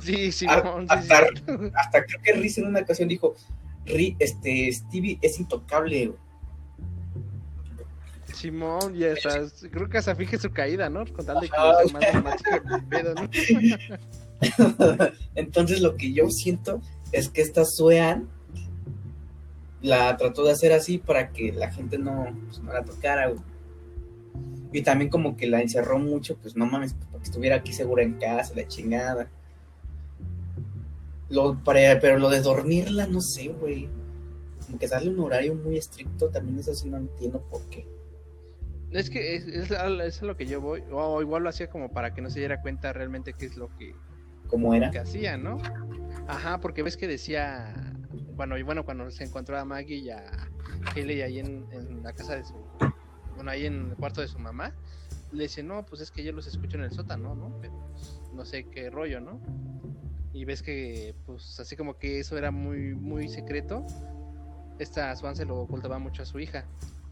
Sí, 0.00 0.30
sí, 0.30 0.46
hasta, 0.46 2.04
creo 2.04 2.22
que 2.22 2.32
Riz 2.34 2.58
en 2.58 2.66
una 2.68 2.80
ocasión 2.80 3.08
dijo, 3.08 3.34
este, 3.86 4.72
Stevie 4.72 5.18
es 5.22 5.38
intocable, 5.38 6.06
güey. 6.08 6.18
Simón, 8.34 8.94
ya 8.94 9.08
estás. 9.08 9.66
Creo 9.70 9.88
que 9.88 9.98
hasta 9.98 10.14
fije 10.14 10.38
su 10.38 10.50
caída, 10.50 10.88
¿no? 10.88 11.04
Con 11.06 11.26
tal 11.26 11.40
de 11.40 11.48
que 11.48 11.92
más, 11.92 12.22
más 12.24 12.82
pedo, 12.88 13.14
¿no? 13.14 13.28
Entonces 15.34 15.80
lo 15.80 15.96
que 15.96 16.12
yo 16.12 16.30
siento 16.30 16.80
es 17.12 17.28
que 17.28 17.42
esta 17.42 17.64
Suean 17.64 18.28
la 19.82 20.16
trató 20.16 20.44
de 20.44 20.52
hacer 20.52 20.72
así 20.72 20.98
para 20.98 21.30
que 21.30 21.52
la 21.52 21.70
gente 21.70 21.98
no, 21.98 22.34
pues, 22.46 22.60
no 22.60 22.72
la 22.72 22.84
tocara, 22.84 23.28
güey. 23.28 23.42
Y 24.72 24.82
también 24.82 25.10
como 25.10 25.36
que 25.36 25.46
la 25.46 25.60
encerró 25.60 25.98
mucho, 25.98 26.36
pues 26.36 26.56
no 26.56 26.64
mames, 26.64 26.94
para 26.94 27.18
que 27.18 27.24
estuviera 27.24 27.56
aquí 27.56 27.72
segura 27.72 28.02
en 28.02 28.14
casa, 28.14 28.54
la 28.54 28.66
chingada. 28.68 29.28
Lo, 31.30 31.58
pero 31.64 32.18
lo 32.18 32.28
de 32.28 32.40
dormirla, 32.40 33.06
no 33.06 33.20
sé, 33.20 33.48
güey. 33.48 33.88
Como 34.66 34.78
que 34.78 34.88
darle 34.88 35.10
un 35.10 35.20
horario 35.20 35.54
muy 35.54 35.78
estricto, 35.78 36.28
también 36.28 36.58
eso 36.58 36.74
sí 36.74 36.88
no 36.90 36.98
entiendo 36.98 37.40
por 37.50 37.62
qué. 37.70 37.86
Es 38.90 39.08
que 39.08 39.36
es, 39.36 39.46
es, 39.46 39.70
es, 39.70 40.22
lo 40.22 40.36
que 40.36 40.46
yo 40.46 40.60
voy, 40.60 40.82
o 40.90 41.22
igual 41.22 41.44
lo 41.44 41.48
hacía 41.48 41.70
como 41.70 41.92
para 41.92 42.12
que 42.12 42.20
no 42.20 42.28
se 42.28 42.40
diera 42.40 42.60
cuenta 42.60 42.92
realmente 42.92 43.34
qué 43.34 43.46
es 43.46 43.56
lo 43.56 43.74
que, 43.76 43.94
¿Cómo 44.48 44.74
era? 44.74 44.90
que 44.90 44.98
hacía, 44.98 45.36
¿no? 45.36 45.58
Ajá, 46.26 46.60
porque 46.60 46.82
ves 46.82 46.96
que 46.96 47.06
decía, 47.06 47.72
bueno, 48.34 48.58
y 48.58 48.62
bueno, 48.62 48.84
cuando 48.84 49.08
se 49.12 49.22
encontró 49.22 49.56
a 49.58 49.64
Maggie 49.64 49.96
y 49.96 50.10
a 50.10 50.24
Haley 50.96 51.22
ahí 51.22 51.38
en, 51.38 51.66
en, 51.70 52.02
la 52.02 52.12
casa 52.12 52.34
de 52.34 52.44
su, 52.44 52.54
bueno, 53.36 53.52
ahí 53.52 53.66
en 53.66 53.90
el 53.90 53.96
cuarto 53.96 54.22
de 54.22 54.28
su 54.28 54.40
mamá, 54.40 54.74
le 55.30 55.44
dice, 55.44 55.62
no, 55.62 55.86
pues 55.86 56.00
es 56.00 56.10
que 56.10 56.24
yo 56.24 56.32
los 56.32 56.48
escucho 56.48 56.76
en 56.76 56.82
el 56.82 56.90
sótano, 56.90 57.36
¿no? 57.36 57.56
Pero 57.60 57.74
no 58.34 58.44
sé 58.44 58.64
qué 58.64 58.90
rollo, 58.90 59.20
¿no? 59.20 59.40
Y 60.32 60.44
ves 60.44 60.62
que, 60.62 61.14
pues 61.26 61.58
así 61.58 61.76
como 61.76 61.98
que 61.98 62.20
eso 62.20 62.38
era 62.38 62.50
muy, 62.50 62.94
muy 62.94 63.28
secreto, 63.28 63.84
esta 64.78 65.14
Swan 65.16 65.36
se 65.36 65.44
lo 65.44 65.60
ocultaba 65.60 65.98
mucho 65.98 66.22
a 66.22 66.26
su 66.26 66.38
hija. 66.38 66.64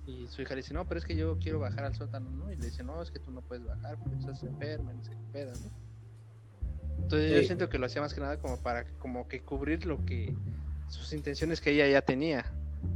Y 0.06 0.26
su 0.28 0.40
hija 0.40 0.54
le 0.54 0.62
dice, 0.62 0.72
no, 0.72 0.86
pero 0.86 0.98
es 0.98 1.04
que 1.04 1.14
yo 1.16 1.38
quiero 1.38 1.58
bajar 1.58 1.84
al 1.84 1.94
sótano, 1.94 2.30
¿no? 2.30 2.50
Y 2.50 2.56
le 2.56 2.66
dice, 2.66 2.82
no, 2.82 3.02
es 3.02 3.10
que 3.10 3.18
tú 3.18 3.30
no 3.30 3.42
puedes 3.42 3.64
bajar 3.66 3.98
porque 3.98 4.16
estás 4.18 4.42
enferma, 4.42 4.92
no 4.92 5.04
sé 5.04 5.10
qué 5.10 5.32
pedo, 5.32 5.52
¿no? 5.52 5.70
Entonces 7.02 7.30
sí. 7.30 7.36
yo 7.36 7.42
siento 7.44 7.68
que 7.68 7.78
lo 7.78 7.86
hacía 7.86 8.00
más 8.00 8.14
que 8.14 8.20
nada 8.20 8.38
como 8.38 8.56
para 8.58 8.84
como 8.98 9.28
que 9.28 9.40
cubrir 9.40 9.86
lo 9.86 10.04
que 10.04 10.34
sus 10.88 11.12
intenciones 11.12 11.60
que 11.60 11.70
ella 11.70 11.86
ya 11.88 12.02
tenía. 12.02 12.44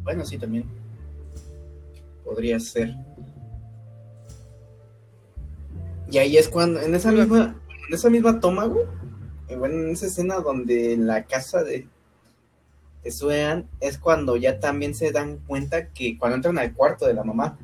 Bueno, 0.03 0.25
sí, 0.25 0.39
también. 0.39 0.65
Podría 2.25 2.59
ser. 2.59 2.95
Y 6.11 6.19
ahí 6.19 6.37
es 6.37 6.49
cuando, 6.49 6.81
en 6.81 6.95
esa 6.95 7.11
misma, 7.11 7.61
en 7.89 7.95
esa 7.95 8.11
misma 8.11 8.41
toma, 8.41 8.67
güey, 8.67 8.87
bueno, 9.57 9.77
en 9.77 9.91
esa 9.91 10.07
escena 10.07 10.37
donde 10.37 10.93
en 10.93 11.07
la 11.07 11.25
casa 11.25 11.63
de, 11.63 11.89
de 13.03 13.11
Suean 13.11 13.69
es 13.81 13.99
cuando 13.99 14.37
ya 14.37 14.61
también 14.61 14.95
se 14.95 15.13
dan 15.13 15.39
cuenta 15.39 15.89
que 15.89 16.19
cuando 16.19 16.37
entran 16.37 16.59
al 16.59 16.73
cuarto 16.75 17.07
de 17.07 17.15
la 17.15 17.25
mamá, 17.25 17.59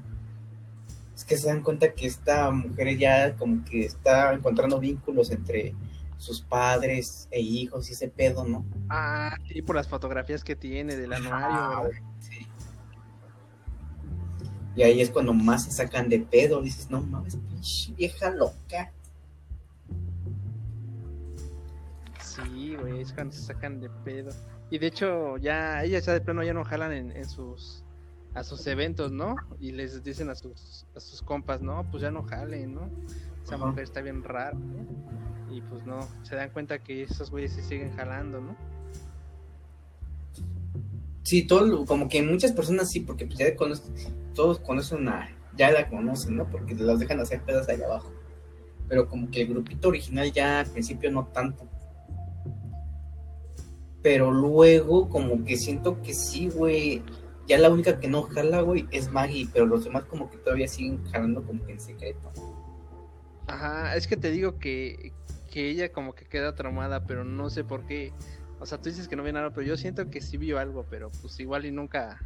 es 1.15 1.25
que 1.25 1.37
se 1.37 1.49
dan 1.49 1.63
cuenta 1.63 1.93
que 1.93 2.07
esta 2.07 2.51
mujer 2.51 2.97
ya 2.97 3.35
como 3.37 3.65
que 3.65 3.85
está 3.87 4.33
encontrando 4.33 4.79
vínculos 4.79 5.31
entre 5.31 5.75
sus 6.17 6.41
padres 6.41 7.29
e 7.31 7.41
hijos 7.41 7.89
y 7.89 7.93
ese 7.93 8.09
pedo, 8.09 8.45
¿no? 8.45 8.65
Ah, 8.89 9.37
sí, 9.47 9.63
por 9.63 9.77
las 9.77 9.89
fotografías 9.89 10.45
que 10.45 10.57
tiene 10.57 10.97
del 10.97 11.13
anuario. 11.13 11.91
Y 14.75 14.83
ahí 14.83 15.01
es 15.01 15.11
cuando 15.11 15.35
más 15.35 15.65
se 15.65 15.73
sacan 15.73 16.09
de 16.09 16.21
pedo, 16.21 16.63
dices, 16.63 16.89
no 16.89 17.01
mames, 17.01 17.37
vieja 17.97 18.31
loca. 18.31 18.93
Sí, 22.45 22.77
güey, 22.77 23.01
es 23.01 23.13
cuando 23.13 23.35
se 23.35 23.43
sacan 23.43 23.81
de 23.81 23.91
pedo. 24.05 24.31
Y 24.71 24.79
de 24.79 24.87
hecho, 24.87 25.37
ya 25.39 25.83
ellas 25.83 26.05
ya 26.05 26.13
de 26.13 26.21
plano 26.21 26.43
ya 26.43 26.55
no 26.55 26.65
jalan 26.65 26.93
en, 26.93 27.13
en, 27.13 27.25
sus 27.25 27.85
a 28.35 28.45
sus 28.45 28.67
eventos, 28.67 29.11
¿no? 29.11 29.37
Y 29.59 29.73
les 29.73 30.03
dicen 30.03 30.29
a 30.31 30.35
sus 30.35 30.87
a 30.95 31.01
sus 31.01 31.23
compas, 31.23 31.63
no, 31.63 31.89
pues 31.91 32.03
ya 32.03 32.11
no 32.11 32.23
jalen, 32.23 32.75
¿no? 32.75 32.91
Esa 33.43 33.57
mujer 33.57 33.85
está 33.85 34.03
bien 34.03 34.23
rara, 34.23 34.53
¿no? 34.53 34.87
Y 35.51 35.63
pues 35.63 35.87
no, 35.87 36.07
se 36.23 36.37
dan 36.37 36.51
cuenta 36.51 36.79
que 36.79 37.05
esos 37.05 37.31
güeyes 37.31 37.53
se 37.53 37.63
siguen 37.63 37.97
jalando, 37.97 38.41
¿no? 38.41 38.57
Sí, 41.23 41.47
todo, 41.47 41.85
como 41.87 42.09
que 42.09 42.23
muchas 42.23 42.53
personas 42.53 42.91
sí, 42.91 43.01
porque 43.01 43.27
pues 43.27 43.39
ya 43.39 43.57
conocen, 43.57 43.95
todos 44.35 44.61
conocen 44.61 45.09
a, 45.09 45.29
ya 45.57 45.71
la 45.71 45.89
conocen, 45.89 46.37
¿no? 46.37 46.49
Porque 46.49 46.75
las 46.75 47.01
dejan 47.01 47.21
hacer 47.21 47.43
pedas 47.43 47.69
allá 47.69 47.87
abajo. 47.87 48.13
Pero 48.89 49.09
como 49.09 49.31
que 49.31 49.43
el 49.43 49.49
grupito 49.49 49.89
original 49.89 50.31
ya 50.33 50.61
al 50.61 50.67
principio 50.67 51.11
no 51.11 51.27
tanto 51.27 51.67
pero 54.03 54.31
luego 54.31 55.09
como 55.09 55.45
que 55.45 55.57
siento 55.57 56.01
que 56.03 56.15
sí, 56.15 56.49
güey. 56.49 57.03
Ya 57.47 57.59
la 57.59 57.71
única 57.71 57.99
que 57.99 58.09
no 58.09 58.23
jala, 58.23 58.61
güey, 58.61 58.87
es 58.91 59.11
Maggie, 59.11 59.49
pero 59.53 59.65
los 59.65 59.85
demás 59.85 60.05
como 60.05 60.31
que 60.31 60.37
todavía 60.37 60.69
siguen 60.69 61.03
jalando 61.07 61.43
como 61.43 61.65
que 61.65 61.73
en 61.73 61.81
secreto. 61.81 62.31
Ajá, 63.47 63.97
es 63.97 64.07
que 64.07 64.19
te 64.19 64.31
digo 64.31 64.59
que, 64.59 65.15
que 65.51 65.71
ella 65.71 65.91
como 65.91 66.15
que 66.15 66.27
queda 66.27 66.55
traumada, 66.55 67.07
pero 67.07 67.25
no 67.25 67.49
sé 67.49 67.65
por 67.65 67.87
qué. 67.87 68.13
O 68.61 68.67
sea, 68.67 68.79
tú 68.79 68.91
dices 68.91 69.09
que 69.09 69.17
no 69.17 69.23
ve 69.23 69.33
nada, 69.33 69.51
pero 69.51 69.67
yo 69.67 69.77
siento 69.79 70.11
que 70.11 70.21
sí 70.21 70.37
vio 70.37 70.59
algo, 70.59 70.85
pero 70.91 71.11
pues 71.23 71.41
igual 71.41 71.65
y 71.65 71.71
nunca... 71.71 72.21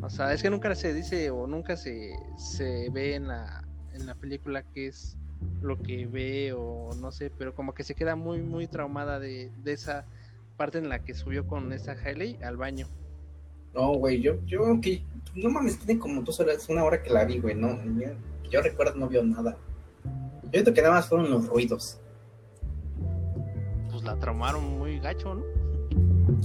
O 0.00 0.08
sea, 0.08 0.32
es 0.32 0.42
que 0.42 0.48
nunca 0.48 0.74
se 0.74 0.94
dice 0.94 1.30
o 1.30 1.46
nunca 1.46 1.76
se, 1.76 2.14
se 2.36 2.88
ve 2.90 3.16
en 3.16 3.28
la, 3.28 3.64
en 3.92 4.06
la 4.06 4.14
película 4.14 4.62
qué 4.62 4.86
es 4.86 5.16
lo 5.60 5.82
que 5.82 6.06
ve 6.06 6.54
o 6.56 6.90
no 7.00 7.12
sé, 7.12 7.30
pero 7.36 7.54
como 7.54 7.74
que 7.74 7.82
se 7.82 7.94
queda 7.94 8.16
muy, 8.16 8.40
muy 8.40 8.68
traumada 8.68 9.18
de, 9.18 9.50
de 9.58 9.72
esa 9.72 10.06
parte 10.58 10.76
en 10.76 10.90
la 10.90 11.04
que 11.04 11.14
subió 11.14 11.46
con 11.46 11.72
esa 11.72 11.92
Hailey 11.92 12.38
al 12.42 12.58
baño. 12.58 12.88
No, 13.74 13.92
güey, 13.94 14.20
yo, 14.20 14.44
yo, 14.44 14.78
que, 14.82 15.04
no 15.34 15.48
mames, 15.48 15.78
tiene 15.78 16.00
como 16.00 16.20
dos 16.22 16.40
horas, 16.40 16.68
una 16.68 16.84
hora 16.84 17.00
que 17.00 17.10
la 17.10 17.24
vi, 17.24 17.38
güey, 17.38 17.54
no, 17.54 17.78
yo, 17.98 18.08
yo, 18.50 18.60
recuerdo 18.60 18.96
no 18.96 19.08
vio 19.08 19.22
nada. 19.22 19.56
Yo 20.42 20.50
siento 20.50 20.74
que 20.74 20.82
nada 20.82 20.94
más 20.94 21.08
fueron 21.08 21.30
los 21.30 21.46
ruidos. 21.46 22.00
Pues 23.90 24.02
la 24.02 24.18
traumaron 24.18 24.78
muy 24.78 24.98
gacho, 24.98 25.34
¿no? 25.34 25.44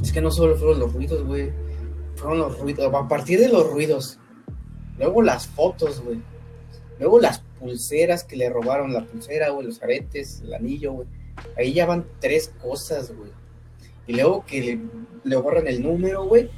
Es 0.01 0.13
que 0.13 0.21
no 0.21 0.29
solo 0.29 0.55
fueron 0.55 0.79
los 0.79 0.93
ruidos, 0.93 1.25
güey, 1.25 1.51
fueron 2.15 2.37
los 2.37 2.59
ruidos, 2.59 2.93
a 2.93 3.07
partir 3.07 3.39
de 3.39 3.49
los 3.49 3.69
ruidos, 3.71 4.19
luego 4.99 5.23
las 5.23 5.47
fotos, 5.47 6.01
güey, 6.01 6.21
luego 6.99 7.19
las 7.19 7.39
pulseras 7.59 8.23
que 8.23 8.35
le 8.35 8.47
robaron, 8.49 8.93
la 8.93 9.05
pulsera, 9.05 9.49
güey, 9.49 9.65
los 9.65 9.81
aretes, 9.81 10.41
el 10.41 10.53
anillo, 10.53 10.93
güey, 10.93 11.07
ahí 11.57 11.73
ya 11.73 11.87
van 11.87 12.05
tres 12.19 12.53
cosas, 12.61 13.11
güey 13.15 13.31
y 14.05 14.13
luego 14.13 14.45
que 14.45 14.79
le, 15.23 15.35
borran 15.37 15.67
el 15.67 15.81
número, 15.81 16.25
güey. 16.25 16.49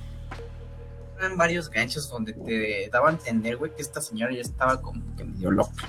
Eran 1.18 1.38
varios 1.38 1.70
ganchos 1.70 2.10
donde 2.10 2.34
te 2.34 2.90
daban 2.92 3.16
a 3.16 3.18
entender, 3.18 3.58
güey, 3.58 3.74
que 3.74 3.82
esta 3.82 4.02
señora 4.02 4.34
ya 4.34 4.42
estaba 4.42 4.82
como 4.82 5.02
que 5.16 5.24
medio 5.24 5.52
loca. 5.52 5.88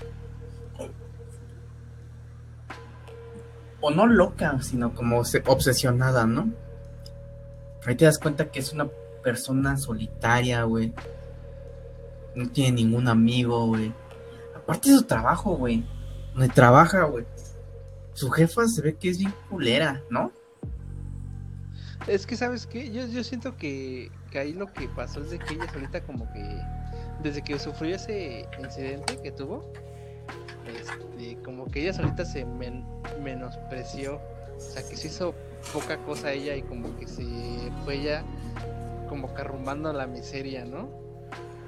O 3.81 3.91
no 3.91 4.07
loca, 4.07 4.61
sino 4.63 4.95
como 4.95 5.21
obsesionada, 5.21 6.27
¿no? 6.27 6.53
Ahí 7.85 7.95
te 7.95 8.05
das 8.05 8.19
cuenta 8.19 8.51
que 8.51 8.59
es 8.59 8.73
una 8.73 8.89
persona 9.23 9.77
solitaria, 9.77 10.63
güey. 10.65 10.93
No 12.35 12.49
tiene 12.51 12.83
ningún 12.83 13.09
amigo, 13.09 13.67
güey. 13.67 13.93
Aparte 14.55 14.91
de 14.91 14.97
su 14.97 15.05
trabajo, 15.05 15.57
güey. 15.57 15.85
Donde 16.35 16.49
trabaja, 16.49 17.05
güey. 17.05 17.25
Su 18.13 18.31
jefa 18.31 18.67
se 18.67 18.83
ve 18.83 18.97
que 18.97 19.11
es 19.11 19.19
bien 19.19 19.35
culera, 19.49 20.03
¿no? 20.11 20.33
Es 22.07 22.25
que, 22.25 22.37
¿sabes 22.37 22.67
qué? 22.67 22.91
Yo, 22.93 23.07
yo 23.07 23.25
siento 23.25 23.57
que, 23.57 24.11
que, 24.31 24.39
ahí 24.39 24.53
lo 24.53 24.73
que 24.73 24.89
pasó 24.89 25.21
es 25.21 25.31
de 25.31 25.39
que 25.39 25.55
ella 25.55 25.71
solita 25.73 26.01
como 26.03 26.31
que, 26.33 26.61
desde 27.23 27.43
que 27.43 27.59
sufrió 27.59 27.97
ese 27.97 28.47
incidente 28.63 29.19
que 29.21 29.33
tuvo, 29.33 29.73
este, 30.67 31.37
como 31.43 31.67
que 31.67 31.83
ella 31.83 31.93
solita 31.93 32.25
se 32.25 32.45
men 32.45 32.85
menospreció, 33.23 34.21
o 34.57 34.61
sea, 34.61 34.89
que 34.89 34.97
se 34.97 35.09
hizo 35.09 35.35
poca 35.73 35.97
cosa 35.99 36.33
ella 36.33 36.55
y 36.55 36.63
como 36.63 36.97
que 36.97 37.09
se 37.09 37.25
fue 37.85 37.97
ella 37.97 38.23
como 39.09 39.35
que 39.35 39.41
arrumbando 39.41 39.89
a 39.89 39.93
la 39.93 40.07
miseria, 40.07 40.65
¿no? 40.65 40.89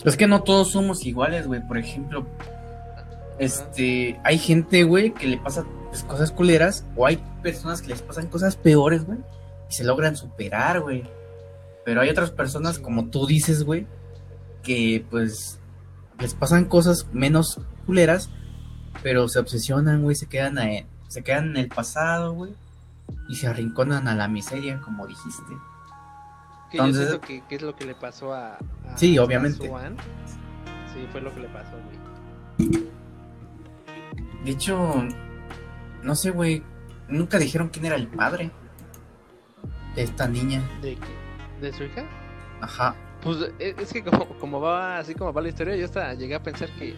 Es 0.04 0.16
que 0.16 0.28
no 0.28 0.44
todos 0.44 0.70
somos 0.70 1.04
iguales, 1.04 1.48
güey, 1.48 1.66
por 1.66 1.78
ejemplo, 1.78 2.24
este, 3.40 4.20
hay 4.22 4.38
gente, 4.38 4.84
güey, 4.84 5.12
que 5.12 5.26
le 5.26 5.38
pasa 5.38 5.64
pues, 5.88 6.04
cosas 6.04 6.30
culeras, 6.30 6.84
o 6.94 7.06
hay 7.06 7.20
personas 7.42 7.82
que 7.82 7.88
les 7.88 8.02
pasan 8.02 8.28
cosas 8.28 8.54
peores, 8.54 9.04
güey 9.04 9.18
y 9.68 9.72
se 9.72 9.84
logran 9.84 10.16
superar, 10.16 10.80
güey. 10.80 11.04
Pero 11.84 12.00
hay 12.00 12.10
otras 12.10 12.30
personas, 12.30 12.78
como 12.78 13.08
tú 13.08 13.26
dices, 13.26 13.64
güey, 13.64 13.86
que 14.62 15.04
pues 15.10 15.58
les 16.18 16.34
pasan 16.34 16.66
cosas 16.66 17.06
menos 17.12 17.60
culeras, 17.86 18.30
pero 19.02 19.28
se 19.28 19.38
obsesionan, 19.38 20.02
güey, 20.02 20.16
se 20.16 20.26
quedan 20.26 20.58
a, 20.58 20.66
se 21.08 21.22
quedan 21.22 21.50
en 21.50 21.56
el 21.56 21.68
pasado, 21.68 22.32
güey, 22.32 22.52
y 23.28 23.36
se 23.36 23.46
arrinconan 23.46 24.08
a 24.08 24.14
la 24.14 24.28
miseria, 24.28 24.80
como 24.80 25.06
dijiste. 25.06 25.52
Que 26.70 26.78
Entonces, 26.78 27.12
yo 27.12 27.20
que, 27.20 27.42
que, 27.46 27.54
es 27.54 27.62
lo 27.62 27.74
que 27.74 27.86
le 27.86 27.94
pasó 27.94 28.34
a, 28.34 28.56
a 28.56 28.96
Sí, 28.96 29.18
obviamente. 29.18 29.70
Sí, 30.92 31.06
fue 31.10 31.20
lo 31.22 31.32
que 31.32 31.40
le 31.40 31.48
pasó, 31.48 31.76
güey. 32.56 32.88
De 34.44 34.50
hecho, 34.50 35.04
no 36.02 36.14
sé, 36.14 36.30
güey, 36.30 36.62
nunca 37.08 37.38
dijeron 37.38 37.70
quién 37.70 37.86
era 37.86 37.96
el 37.96 38.08
padre 38.08 38.50
esta 39.96 40.28
niña. 40.28 40.62
¿De, 40.80 40.96
de 41.60 41.72
su 41.72 41.84
hija? 41.84 42.04
Ajá. 42.60 42.94
Pues 43.22 43.50
es 43.58 43.92
que 43.92 44.04
como, 44.04 44.26
como, 44.38 44.60
va 44.60 44.98
así 44.98 45.14
como 45.14 45.32
va 45.32 45.42
la 45.42 45.48
historia, 45.48 45.74
yo 45.76 45.84
hasta 45.84 46.14
llegué 46.14 46.34
a 46.34 46.42
pensar 46.42 46.68
que... 46.78 46.94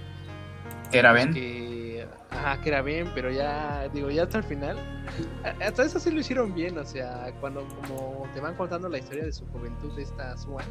¿Que 0.91 0.99
era 0.99 1.13
Ben? 1.13 1.33
Que, 1.33 2.07
ajá, 2.31 2.61
que 2.61 2.69
era 2.69 2.83
Ben, 2.83 3.11
pero 3.15 3.31
ya, 3.31 3.89
digo, 3.89 4.11
ya 4.11 4.25
hasta 4.25 4.39
el 4.39 4.45
final, 4.45 4.77
hasta 5.65 5.85
eso 5.85 6.01
sí 6.01 6.11
lo 6.11 6.21
hicieron 6.21 6.53
bien, 6.53 6.77
o 6.77 6.85
sea, 6.85 7.33
cuando 7.41 7.67
como 7.81 8.27
te 8.35 8.41
van 8.41 8.55
contando 8.57 8.89
la 8.89 8.99
historia 8.99 9.25
de 9.25 9.33
su 9.33 9.47
juventud 9.47 9.95
de 9.95 10.03
esta 10.03 10.37
Swan, 10.37 10.67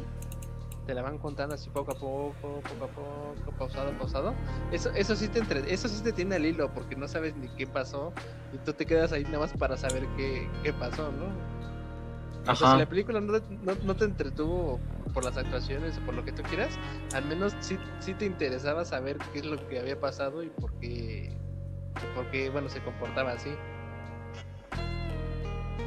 te 0.86 0.94
la 0.94 1.02
van 1.02 1.18
contando 1.18 1.54
así 1.54 1.70
poco 1.70 1.92
a 1.92 1.94
poco, 1.94 2.34
poco 2.42 2.84
a 2.84 2.88
poco, 2.88 3.52
pausado, 3.58 3.92
pausado. 3.92 4.34
Eso, 4.72 4.90
eso 4.94 5.16
sí 5.16 5.28
te 5.28 5.38
entre, 5.38 5.72
eso 5.72 5.88
sí 5.88 6.02
te 6.02 6.12
tiene 6.12 6.36
al 6.36 6.44
hilo, 6.44 6.70
porque 6.72 6.96
no 6.96 7.08
sabes 7.08 7.34
ni 7.36 7.48
qué 7.56 7.66
pasó, 7.66 8.12
y 8.52 8.58
tú 8.58 8.72
te 8.72 8.86
quedas 8.86 9.12
ahí 9.12 9.24
nada 9.24 9.40
más 9.40 9.52
para 9.54 9.76
saber 9.76 10.06
qué, 10.16 10.48
qué 10.62 10.72
pasó, 10.72 11.10
¿no? 11.12 11.59
O 12.52 12.56
sea, 12.56 12.72
si 12.72 12.78
la 12.78 12.88
película 12.88 13.20
no, 13.20 13.32
no, 13.32 13.74
no, 13.82 13.96
te 13.96 14.04
entretuvo 14.04 14.80
por 15.12 15.24
las 15.24 15.36
actuaciones 15.36 15.98
o 15.98 16.00
por 16.02 16.14
lo 16.14 16.24
que 16.24 16.32
tú 16.32 16.42
quieras, 16.42 16.70
al 17.14 17.24
menos 17.24 17.54
sí, 17.60 17.78
sí 18.00 18.14
te 18.14 18.26
interesaba 18.26 18.84
saber 18.84 19.18
qué 19.32 19.40
es 19.40 19.44
lo 19.44 19.68
que 19.68 19.78
había 19.78 19.98
pasado 20.00 20.42
y 20.42 20.48
por 20.48 20.72
qué, 20.80 21.32
por 22.14 22.30
qué 22.30 22.50
bueno, 22.50 22.68
se 22.68 22.80
comportaba 22.80 23.32
así. 23.32 23.50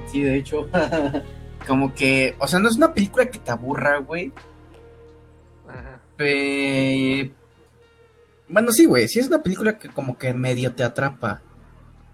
Sí, 0.08 0.22
de 0.22 0.38
hecho, 0.38 0.70
como 1.68 1.94
que, 1.94 2.36
o 2.40 2.48
sea, 2.48 2.60
no 2.60 2.70
es 2.70 2.76
una 2.76 2.94
película 2.94 3.26
que 3.26 3.40
te 3.40 3.52
aburra, 3.52 4.00
güey, 4.00 4.32
bueno, 8.48 8.72
sí, 8.72 8.86
güey, 8.86 9.08
sí 9.08 9.20
es 9.20 9.28
una 9.28 9.42
película 9.42 9.78
que 9.78 9.90
como 9.90 10.18
que 10.18 10.34
medio 10.34 10.74
te 10.74 10.84
atrapa. 10.84 11.42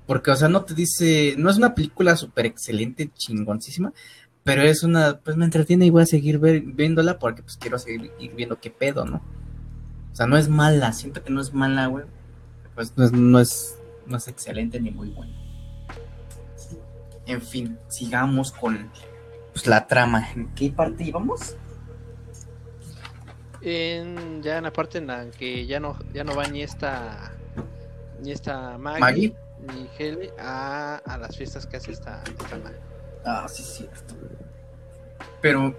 Porque, 0.05 0.31
o 0.31 0.35
sea, 0.35 0.47
no 0.47 0.63
te 0.65 0.73
dice, 0.73 1.35
no 1.37 1.51
es 1.51 1.57
una 1.57 1.75
película 1.75 2.15
súper 2.15 2.47
excelente, 2.47 3.11
chingoncísima, 3.13 3.93
pero 4.43 4.63
es 4.63 4.83
una, 4.83 5.19
pues 5.19 5.37
me 5.37 5.45
entretiene 5.45 5.85
y 5.85 5.89
voy 5.89 6.03
a 6.03 6.05
seguir 6.05 6.39
viéndola 6.39 7.19
porque 7.19 7.43
pues 7.43 7.57
quiero 7.57 7.77
seguir 7.77 8.11
viendo 8.35 8.59
qué 8.59 8.71
pedo, 8.71 9.05
¿no? 9.05 9.21
O 10.11 10.15
sea, 10.15 10.25
no 10.25 10.37
es 10.37 10.49
mala, 10.49 10.91
siempre 10.93 11.21
que 11.21 11.31
no 11.31 11.41
es 11.41 11.53
mala, 11.53 11.87
güey, 11.87 12.05
pues 12.75 12.97
no 12.97 13.05
es, 13.05 13.11
no 13.11 13.39
es, 13.39 13.77
no 14.07 14.17
es 14.17 14.27
excelente 14.27 14.79
ni 14.79 14.91
muy 14.91 15.09
buena. 15.09 15.33
En 17.25 17.41
fin, 17.41 17.77
sigamos 17.89 18.51
con 18.51 18.89
pues, 19.53 19.67
la 19.67 19.85
trama. 19.85 20.31
¿En 20.31 20.47
qué 20.55 20.71
parte 20.71 21.03
íbamos? 21.03 21.55
en, 23.61 24.41
ya 24.41 24.57
en 24.57 24.63
la 24.63 24.73
parte 24.73 24.97
en 24.99 25.07
la 25.07 25.29
que 25.31 25.65
ya 25.65 25.79
no, 25.79 25.97
ya 26.13 26.23
no 26.23 26.35
va 26.35 26.47
ni 26.47 26.63
esta 26.63 27.33
ni 28.21 28.31
esta 28.31 28.77
Maggie, 28.77 29.35
ni 29.67 29.87
Heli 29.97 30.29
a, 30.39 31.01
a, 31.05 31.17
las 31.17 31.37
fiestas 31.37 31.65
que 31.65 31.77
hace 31.77 31.91
esta, 31.91 32.21
esta 32.23 32.57
Maggie. 32.57 32.79
Ah, 33.25 33.47
sí, 33.47 33.63
cierto. 33.63 34.15
Pero 35.41 35.75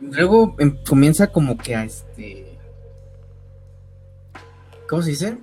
luego 0.00 0.54
em, 0.58 0.82
comienza 0.84 1.28
como 1.28 1.56
que 1.56 1.74
a 1.76 1.84
este. 1.84 2.58
¿Cómo 4.88 5.02
se 5.02 5.10
dice? 5.10 5.38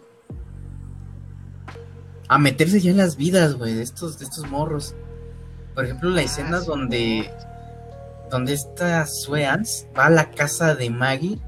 A 2.28 2.38
meterse 2.38 2.80
ya 2.80 2.92
en 2.92 2.98
las 2.98 3.16
vidas, 3.16 3.56
güey, 3.56 3.74
de 3.74 3.82
estos, 3.82 4.20
de 4.20 4.26
estos 4.26 4.50
morros. 4.50 4.96
Por 5.74 5.86
ejemplo, 5.86 6.10
la 6.10 6.22
ah, 6.22 6.24
escena 6.24 6.60
donde. 6.60 7.30
Donde 8.30 8.54
esta 8.54 9.08
Sweans 9.08 9.88
va 9.98 10.06
a 10.06 10.10
la 10.12 10.30
casa 10.30 10.76
de 10.76 10.92
Maggie 10.92 11.40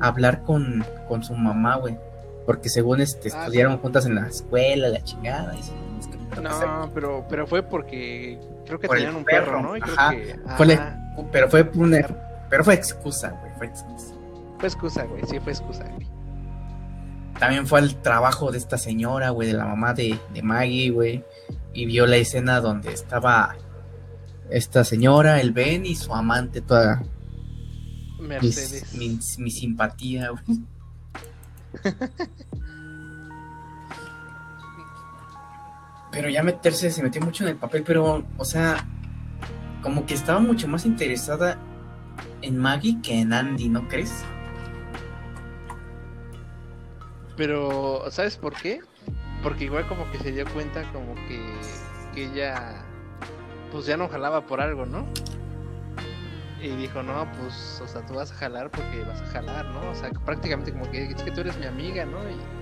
hablar 0.00 0.44
con, 0.44 0.84
con 1.08 1.24
su 1.24 1.34
mamá, 1.34 1.76
güey. 1.76 1.98
Porque 2.46 2.68
según 2.68 3.00
este, 3.00 3.30
ah, 3.32 3.40
estudiaron 3.40 3.78
juntas 3.78 4.06
en 4.06 4.14
la 4.14 4.28
escuela, 4.28 4.88
la 4.88 5.02
chingada. 5.02 5.54
Y 5.56 5.60
no, 6.40 6.90
pero, 6.94 7.24
pero 7.28 7.46
fue 7.46 7.62
porque 7.62 8.38
creo 8.68 8.78
que 8.78 8.88
tenían 8.88 9.16
un 9.16 9.24
perro, 9.24 9.60
¿no? 9.60 9.74
Ajá. 9.74 10.12
fue 10.56 10.78
pero 11.32 11.50
fue 11.50 11.68
una, 11.74 12.06
pero 12.48 12.62
fue 12.62 12.74
excusa, 12.74 13.30
güey. 13.30 13.52
Fue 13.56 13.66
excusa. 13.66 14.14
Fue 14.58 14.68
excusa, 14.68 15.04
güey. 15.04 15.22
Sí, 15.26 15.40
fue 15.40 15.52
excusa, 15.52 15.84
güey. 15.84 16.06
También 17.38 17.66
fue 17.66 17.80
el 17.80 17.96
trabajo 17.96 18.52
de 18.52 18.58
esta 18.58 18.78
señora, 18.78 19.30
güey, 19.30 19.48
de 19.48 19.54
la 19.54 19.64
mamá 19.64 19.94
de, 19.94 20.18
de 20.32 20.42
Maggie, 20.42 20.90
güey. 20.90 21.24
Y 21.72 21.86
vio 21.86 22.06
la 22.06 22.16
escena 22.16 22.60
donde 22.60 22.92
estaba 22.92 23.56
esta 24.50 24.84
señora, 24.84 25.40
el 25.40 25.52
Ben 25.52 25.86
y 25.86 25.94
su 25.94 26.14
amante 26.14 26.60
toda 26.60 27.02
Mercedes. 28.20 28.94
Mi, 28.94 29.50
simpatía, 29.50 30.30
pero 36.10 36.28
ya 36.28 36.42
meterse, 36.42 36.90
se 36.90 37.02
metió 37.02 37.20
mucho 37.20 37.44
en 37.44 37.50
el 37.50 37.56
papel, 37.56 37.82
pero, 37.84 38.24
o 38.36 38.44
sea, 38.44 38.86
como 39.82 40.06
que 40.06 40.14
estaba 40.14 40.40
mucho 40.40 40.68
más 40.68 40.86
interesada 40.86 41.58
en 42.42 42.56
Maggie 42.56 43.00
que 43.02 43.20
en 43.20 43.32
Andy, 43.32 43.68
¿no 43.68 43.86
crees? 43.88 44.24
Pero, 47.36 48.04
¿sabes 48.10 48.36
por 48.36 48.54
qué? 48.54 48.80
Porque 49.42 49.64
igual 49.64 49.86
como 49.86 50.10
que 50.10 50.18
se 50.18 50.32
dio 50.32 50.44
cuenta 50.52 50.82
como 50.92 51.14
que, 51.14 51.40
que 52.14 52.24
ella, 52.24 52.84
pues 53.70 53.86
ya 53.86 53.96
no 53.96 54.08
jalaba 54.08 54.46
por 54.46 54.60
algo, 54.60 54.86
¿no? 54.86 55.06
Y 56.60 56.70
dijo, 56.70 57.04
no, 57.04 57.30
pues, 57.38 57.80
o 57.80 57.86
sea, 57.86 58.04
tú 58.04 58.14
vas 58.14 58.32
a 58.32 58.34
jalar 58.34 58.70
porque 58.70 59.04
vas 59.04 59.20
a 59.22 59.26
jalar, 59.26 59.66
¿no? 59.66 59.90
O 59.90 59.94
sea, 59.94 60.10
prácticamente 60.10 60.72
como 60.72 60.90
que 60.90 61.04
es 61.04 61.22
que 61.22 61.30
tú 61.30 61.42
eres 61.42 61.56
mi 61.58 61.66
amiga, 61.66 62.04
¿no? 62.04 62.18
Y, 62.28 62.57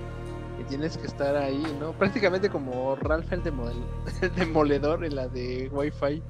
tienes 0.67 0.97
que 0.97 1.07
estar 1.07 1.35
ahí, 1.35 1.63
¿no? 1.79 1.91
Prácticamente 1.93 2.49
como 2.49 2.95
Ralph 2.95 3.31
el, 3.31 3.41
el 4.21 4.35
demoledor 4.35 5.05
en 5.05 5.15
la 5.15 5.27
de 5.27 5.69
Wi-Fi. 5.71 6.21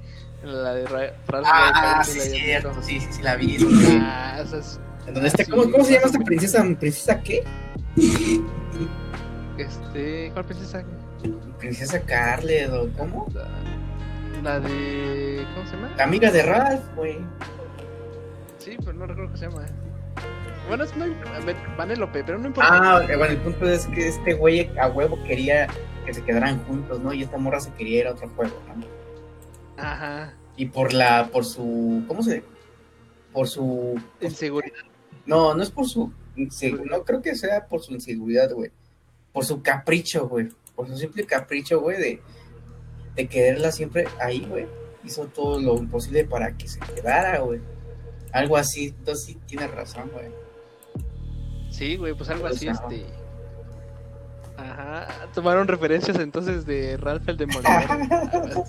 En 0.43 0.63
la 0.63 0.73
de 0.73 0.85
Ralph 0.85 1.47
ah, 1.47 2.03
sí, 2.03 2.19
cierto, 2.19 2.71
sí, 2.81 2.99
sí, 2.99 3.07
sí, 3.11 3.21
la 3.23 3.35
vi. 3.35 3.57
Ah, 4.01 4.43
¿cómo, 5.49 5.71
¿Cómo 5.71 5.83
se 5.83 5.93
llama 5.93 6.05
esta 6.05 6.19
princesa? 6.19 6.63
¿Princesa 6.79 7.19
qué? 7.21 7.43
Este, 9.57 10.29
¿cuál 10.33 10.45
princesa? 10.45 10.83
Princesa 11.57 11.99
Carlet 12.01 12.71
o 12.71 12.89
cómo? 12.95 13.27
La 14.43 14.59
de. 14.59 15.43
¿Cómo 15.55 15.67
se 15.67 15.75
llama? 15.75 15.93
La 15.97 16.03
amiga 16.03 16.31
de 16.31 16.43
Ralph, 16.43 16.83
güey. 16.95 17.17
Sí, 18.59 18.77
pero 18.79 18.93
no 18.93 19.07
recuerdo 19.07 19.31
qué 19.31 19.37
se 19.39 19.45
llama. 19.49 19.65
Bueno, 20.67 20.83
es 20.83 20.95
muy. 20.95 21.15
Vanélope, 21.77 22.23
pero 22.23 22.37
no 22.37 22.47
importa. 22.47 22.69
Ah, 22.71 23.05
bueno, 23.05 23.25
el 23.25 23.37
punto 23.37 23.69
es 23.69 23.87
que 23.87 24.07
este 24.07 24.33
güey 24.33 24.69
a 24.77 24.87
huevo 24.87 25.17
quería 25.23 25.67
que 26.05 26.13
se 26.13 26.23
quedaran 26.23 26.63
juntos, 26.65 26.99
¿no? 27.01 27.13
Y 27.13 27.23
esta 27.23 27.37
morra 27.37 27.59
se 27.59 27.71
quería 27.73 27.99
ir 28.01 28.07
a 28.07 28.11
otro 28.11 28.29
juego, 28.29 28.55
¿no? 28.75 28.85
Ajá. 29.81 30.33
Y 30.55 30.65
por 30.65 30.93
la. 30.93 31.29
por 31.31 31.45
su. 31.45 32.03
¿Cómo 32.07 32.21
se.? 32.23 32.43
Por 33.31 33.47
su. 33.47 33.99
Inseguridad. 34.19 34.83
No, 35.25 35.53
no 35.53 35.63
es 35.63 35.69
por 35.69 35.87
su. 35.87 36.11
No 36.35 37.03
creo 37.03 37.21
que 37.21 37.35
sea 37.35 37.65
por 37.67 37.81
su 37.81 37.93
inseguridad, 37.93 38.51
güey. 38.51 38.71
Por 39.31 39.45
su 39.45 39.61
capricho, 39.61 40.27
güey. 40.27 40.49
Por 40.75 40.87
su 40.87 40.97
simple 40.97 41.25
capricho, 41.25 41.81
güey, 41.81 41.97
de, 41.97 42.21
de 43.15 43.27
quererla 43.27 43.71
siempre 43.71 44.07
ahí, 44.19 44.45
güey. 44.47 44.67
Hizo 45.03 45.25
todo 45.25 45.59
lo 45.59 45.77
imposible 45.77 46.25
para 46.25 46.55
que 46.55 46.67
se 46.67 46.79
quedara, 46.79 47.39
güey. 47.39 47.61
Algo 48.31 48.57
así, 48.57 48.87
entonces 48.97 49.25
sí 49.25 49.37
tienes 49.47 49.71
razón, 49.71 50.09
güey. 50.13 50.27
Sí, 51.77 51.95
güey, 51.95 52.15
pues 52.15 52.27
algo 52.31 52.47
así, 52.47 52.67
este. 52.67 53.05
Ajá, 54.57 55.07
tomaron 55.35 55.67
referencias 55.67 56.17
entonces 56.17 56.65
de 56.65 56.97
Ralph 56.97 57.29
el 57.29 57.37
Demoledor. 57.37 57.83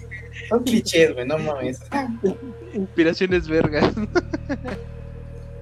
Son 0.50 0.62
clichés, 0.62 1.14
güey, 1.14 1.26
no 1.26 1.38
mames. 1.38 1.80
Inspiraciones 2.74 3.48
vergas. 3.48 3.90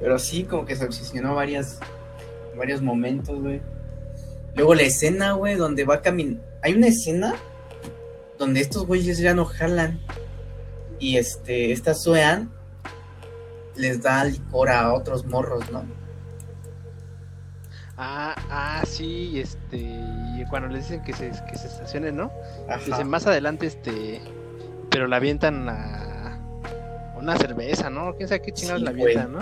Pero 0.01 0.19
sí, 0.19 0.43
como 0.43 0.67
que 0.67 0.75
se 0.75 0.87
obsesionó 0.87 1.37
varias, 1.37 1.79
varios 2.57 2.83
momentos, 2.83 3.41
güey. 3.41 3.61
Luego 4.57 4.75
la 4.75 4.83
escena, 4.83 5.33
güey, 5.35 5.55
donde 5.55 5.85
va 5.85 5.97
a 5.97 6.03
caminar. 6.03 6.43
Hay 6.63 6.75
una 6.75 6.89
escena 6.89 7.37
donde 8.41 8.61
estos 8.61 8.87
güeyes 8.89 9.19
ya 9.19 9.35
no 9.35 9.45
jalan. 9.45 10.01
Y 10.99 11.17
este, 11.17 11.71
esta 11.71 11.95
Suean 11.95 12.51
les 13.77 14.03
da 14.03 14.25
licor 14.25 14.71
a 14.71 14.93
otros 14.93 15.25
morros, 15.27 15.71
¿no? 15.71 15.85
Ah, 17.99 18.35
ah, 18.51 18.83
sí, 18.87 19.41
este, 19.41 19.79
y 19.79 20.45
cuando 20.51 20.69
les 20.69 20.83
dicen 20.83 21.03
que 21.03 21.15
se, 21.15 21.31
que 21.51 21.57
se 21.57 21.67
estacionen, 21.67 22.17
¿no? 22.17 22.31
Dicen 22.85 23.09
más 23.09 23.27
adelante, 23.27 23.67
este, 23.67 24.21
pero 24.91 25.07
la 25.07 25.17
avientan 25.17 25.69
a 25.69 26.39
una 27.17 27.37
cerveza, 27.37 27.89
¿no? 27.89 28.15
Quién 28.15 28.29
sabe 28.29 28.43
qué 28.43 28.53
chingados 28.53 28.83
la 28.83 28.91
avientan, 28.91 29.33
¿no? 29.33 29.39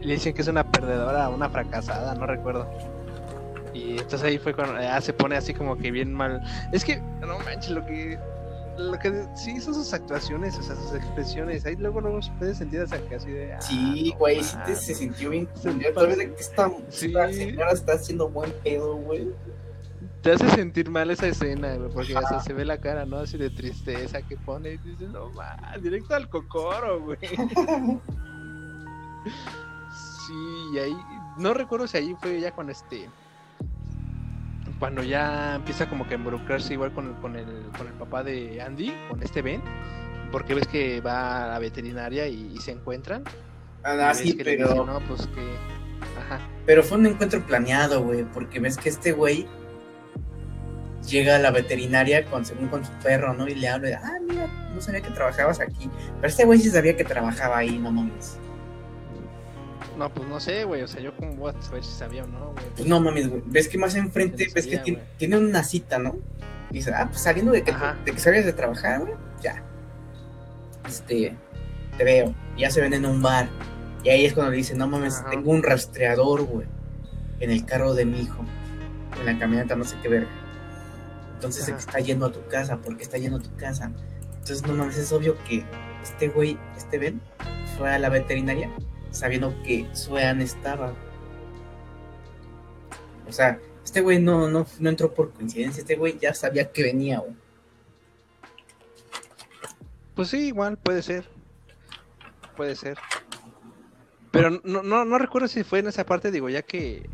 Y 0.00 0.06
le 0.06 0.14
dicen 0.14 0.32
que 0.32 0.42
es 0.42 0.48
una 0.48 0.64
perdedora, 0.64 1.28
una 1.28 1.50
fracasada, 1.50 2.14
no 2.14 2.26
recuerdo. 2.26 2.66
Y 3.74 3.92
entonces 3.92 4.22
ahí 4.22 4.38
fue 4.38 4.54
cuando 4.54 4.80
ya 4.80 5.00
se 5.00 5.12
pone 5.12 5.36
así 5.36 5.52
como 5.52 5.76
que 5.76 5.90
bien 5.90 6.12
mal. 6.14 6.40
Es 6.72 6.84
que, 6.84 7.00
no 7.20 7.38
manches, 7.40 7.70
lo 7.70 7.84
que 7.84 8.18
lo 8.78 8.98
que 8.98 9.26
sí 9.34 9.60
son 9.60 9.74
sus 9.74 9.92
actuaciones, 9.92 10.56
o 10.58 10.62
sea, 10.62 10.76
sus 10.76 10.94
expresiones. 10.94 11.66
Ahí 11.66 11.76
luego 11.76 12.00
luego 12.00 12.22
se 12.22 12.30
puede 12.32 12.54
sentir 12.54 12.80
esa 12.80 12.96
así 13.14 13.30
de. 13.30 13.52
Ah, 13.52 13.60
sí, 13.60 14.14
güey, 14.18 14.42
sí 14.42 14.56
te, 14.64 14.74
se 14.74 14.94
sintió 14.94 15.30
bien. 15.30 15.48
Tal 15.62 15.76
vez 16.06 16.18
esta, 16.38 16.70
sí. 16.88 17.12
señora 17.32 17.72
está 17.72 17.94
haciendo 17.94 18.28
buen 18.28 18.52
pedo, 18.62 18.96
güey. 18.96 19.32
Te 20.22 20.32
hace 20.32 20.48
sentir 20.50 20.90
mal 20.90 21.10
esa 21.10 21.26
escena, 21.28 21.74
güey, 21.76 21.90
porque 21.92 22.14
o 22.16 22.40
se 22.40 22.52
ve 22.52 22.64
la 22.64 22.78
cara, 22.78 23.04
¿no? 23.04 23.18
Así 23.18 23.36
de 23.36 23.50
tristeza 23.50 24.22
que 24.22 24.36
pone 24.36 24.70
y 24.70 24.78
dices, 24.78 25.10
no 25.10 25.30
más, 25.30 25.80
directo 25.82 26.14
al 26.14 26.28
cocoro, 26.28 27.00
güey. 27.00 27.18
sí, 30.26 30.34
y 30.74 30.78
ahí, 30.78 30.96
no 31.36 31.54
recuerdo 31.54 31.86
si 31.86 31.98
ahí 31.98 32.16
fue 32.20 32.40
ya 32.40 32.50
con 32.50 32.68
este 32.70 33.08
cuando 34.78 35.02
ya 35.02 35.56
empieza 35.56 35.88
como 35.88 36.06
que 36.06 36.14
a 36.14 36.18
involucrarse 36.18 36.74
igual 36.74 36.92
con, 36.92 37.14
con, 37.14 37.36
el, 37.36 37.46
con 37.76 37.86
el 37.86 37.92
papá 37.94 38.22
de 38.22 38.60
Andy, 38.60 38.92
con 39.08 39.22
este 39.22 39.42
Ben, 39.42 39.62
porque 40.30 40.54
ves 40.54 40.66
que 40.68 41.00
va 41.00 41.44
a 41.44 41.48
la 41.48 41.58
veterinaria 41.58 42.26
y, 42.26 42.56
se 42.58 42.72
encuentran. 42.72 43.24
Ah, 43.82 44.12
sí, 44.14 44.36
que 44.36 44.44
pero. 44.44 44.84
no, 44.84 45.00
pues 45.06 45.26
que. 45.28 45.40
Ajá. 46.18 46.40
Pero 46.66 46.82
fue 46.82 46.98
un 46.98 47.06
encuentro 47.06 47.44
planeado, 47.44 48.02
güey, 48.02 48.24
porque 48.24 48.60
ves 48.60 48.76
que 48.76 48.88
este 48.88 49.12
güey 49.12 49.46
llega 51.08 51.36
a 51.36 51.38
la 51.38 51.50
veterinaria 51.50 52.24
con, 52.26 52.44
según 52.44 52.68
con 52.68 52.84
su 52.84 52.92
perro, 53.02 53.34
¿no? 53.34 53.48
Y 53.48 53.54
le 53.54 53.68
habla, 53.68 54.00
ah, 54.02 54.18
mira, 54.28 54.46
no 54.74 54.80
sabía 54.80 55.00
que 55.00 55.10
trabajabas 55.10 55.60
aquí. 55.60 55.90
Pero 56.16 56.28
este 56.28 56.44
güey 56.44 56.58
sí 56.58 56.70
sabía 56.70 56.96
que 56.96 57.04
trabajaba 57.04 57.58
ahí, 57.58 57.78
no 57.78 57.90
mames. 57.90 58.38
No, 59.98 60.14
pues 60.14 60.28
no 60.28 60.38
sé, 60.38 60.62
güey. 60.62 60.82
O 60.82 60.86
sea, 60.86 61.00
yo 61.00 61.14
como 61.16 61.34
voy 61.34 61.52
a 61.52 61.60
saber 61.60 61.82
si 61.82 61.90
sabía 61.90 62.22
o 62.22 62.26
no, 62.28 62.52
güey. 62.52 62.64
Pues 62.76 62.88
no 62.88 63.00
mames, 63.00 63.28
güey. 63.28 63.42
Ves 63.46 63.68
que 63.68 63.78
más 63.78 63.96
enfrente, 63.96 64.48
ves 64.54 64.66
que 64.66 65.02
tiene, 65.16 65.36
una 65.36 65.64
cita, 65.64 65.98
¿no? 65.98 66.16
Y 66.70 66.74
dice, 66.74 66.92
ah, 66.94 67.08
pues 67.10 67.20
saliendo 67.20 67.50
de 67.50 67.62
que, 67.62 67.72
Ajá. 67.72 67.96
de 68.04 68.12
que 68.12 68.18
sabías 68.20 68.44
de 68.44 68.52
trabajar, 68.52 69.00
güey, 69.00 69.14
ya. 69.42 69.64
Este, 70.86 71.36
te 71.96 72.04
veo. 72.04 72.32
Y 72.56 72.60
ya 72.60 72.70
se 72.70 72.80
ven 72.80 72.94
en 72.94 73.06
un 73.06 73.20
bar. 73.20 73.48
Y 74.04 74.10
ahí 74.10 74.24
es 74.24 74.34
cuando 74.34 74.52
le 74.52 74.58
dice, 74.58 74.76
no 74.76 74.86
mames, 74.86 75.18
Ajá. 75.18 75.30
tengo 75.30 75.50
un 75.50 75.64
rastreador, 75.64 76.44
güey. 76.44 76.68
En 77.40 77.50
el 77.50 77.64
carro 77.64 77.94
de 77.94 78.04
mi 78.04 78.20
hijo. 78.20 78.44
En 79.18 79.26
la 79.26 79.36
camioneta, 79.36 79.74
no 79.74 79.82
sé 79.82 79.96
qué 80.00 80.08
verga. 80.08 80.30
Entonces 81.34 81.68
Ajá. 81.68 81.78
está 81.78 81.98
yendo 81.98 82.26
a 82.26 82.30
tu 82.30 82.46
casa, 82.46 82.76
porque 82.76 83.02
está 83.02 83.18
yendo 83.18 83.38
a 83.38 83.42
tu 83.42 83.54
casa. 83.56 83.90
Entonces, 84.30 84.62
no 84.62 84.74
mames, 84.74 84.96
es 84.96 85.10
obvio 85.10 85.36
que 85.42 85.64
este 86.04 86.28
güey, 86.28 86.56
este 86.76 86.98
Ben, 86.98 87.20
fue 87.76 87.90
a 87.90 87.98
la 87.98 88.08
veterinaria 88.08 88.70
sabiendo 89.18 89.54
que 89.62 89.86
Suean 89.94 90.40
estaba. 90.40 90.94
O 93.26 93.32
sea, 93.32 93.58
este 93.84 94.00
güey 94.00 94.20
no, 94.20 94.48
no, 94.48 94.66
no 94.78 94.88
entró 94.88 95.12
por 95.12 95.32
coincidencia, 95.32 95.80
este 95.80 95.96
güey 95.96 96.18
ya 96.18 96.34
sabía 96.34 96.70
que 96.70 96.82
venía, 96.82 97.18
güey. 97.18 97.34
Pues 100.14 100.28
sí, 100.28 100.48
igual, 100.48 100.78
puede 100.78 101.02
ser. 101.02 101.28
Puede 102.56 102.74
ser. 102.74 102.98
Pero 104.30 104.50
no, 104.64 104.82
no, 104.82 105.04
no 105.04 105.18
recuerdo 105.18 105.48
si 105.48 105.64
fue 105.64 105.78
en 105.80 105.88
esa 105.88 106.04
parte, 106.04 106.30
digo, 106.30 106.48
ya 106.48 106.62
que, 106.62 107.08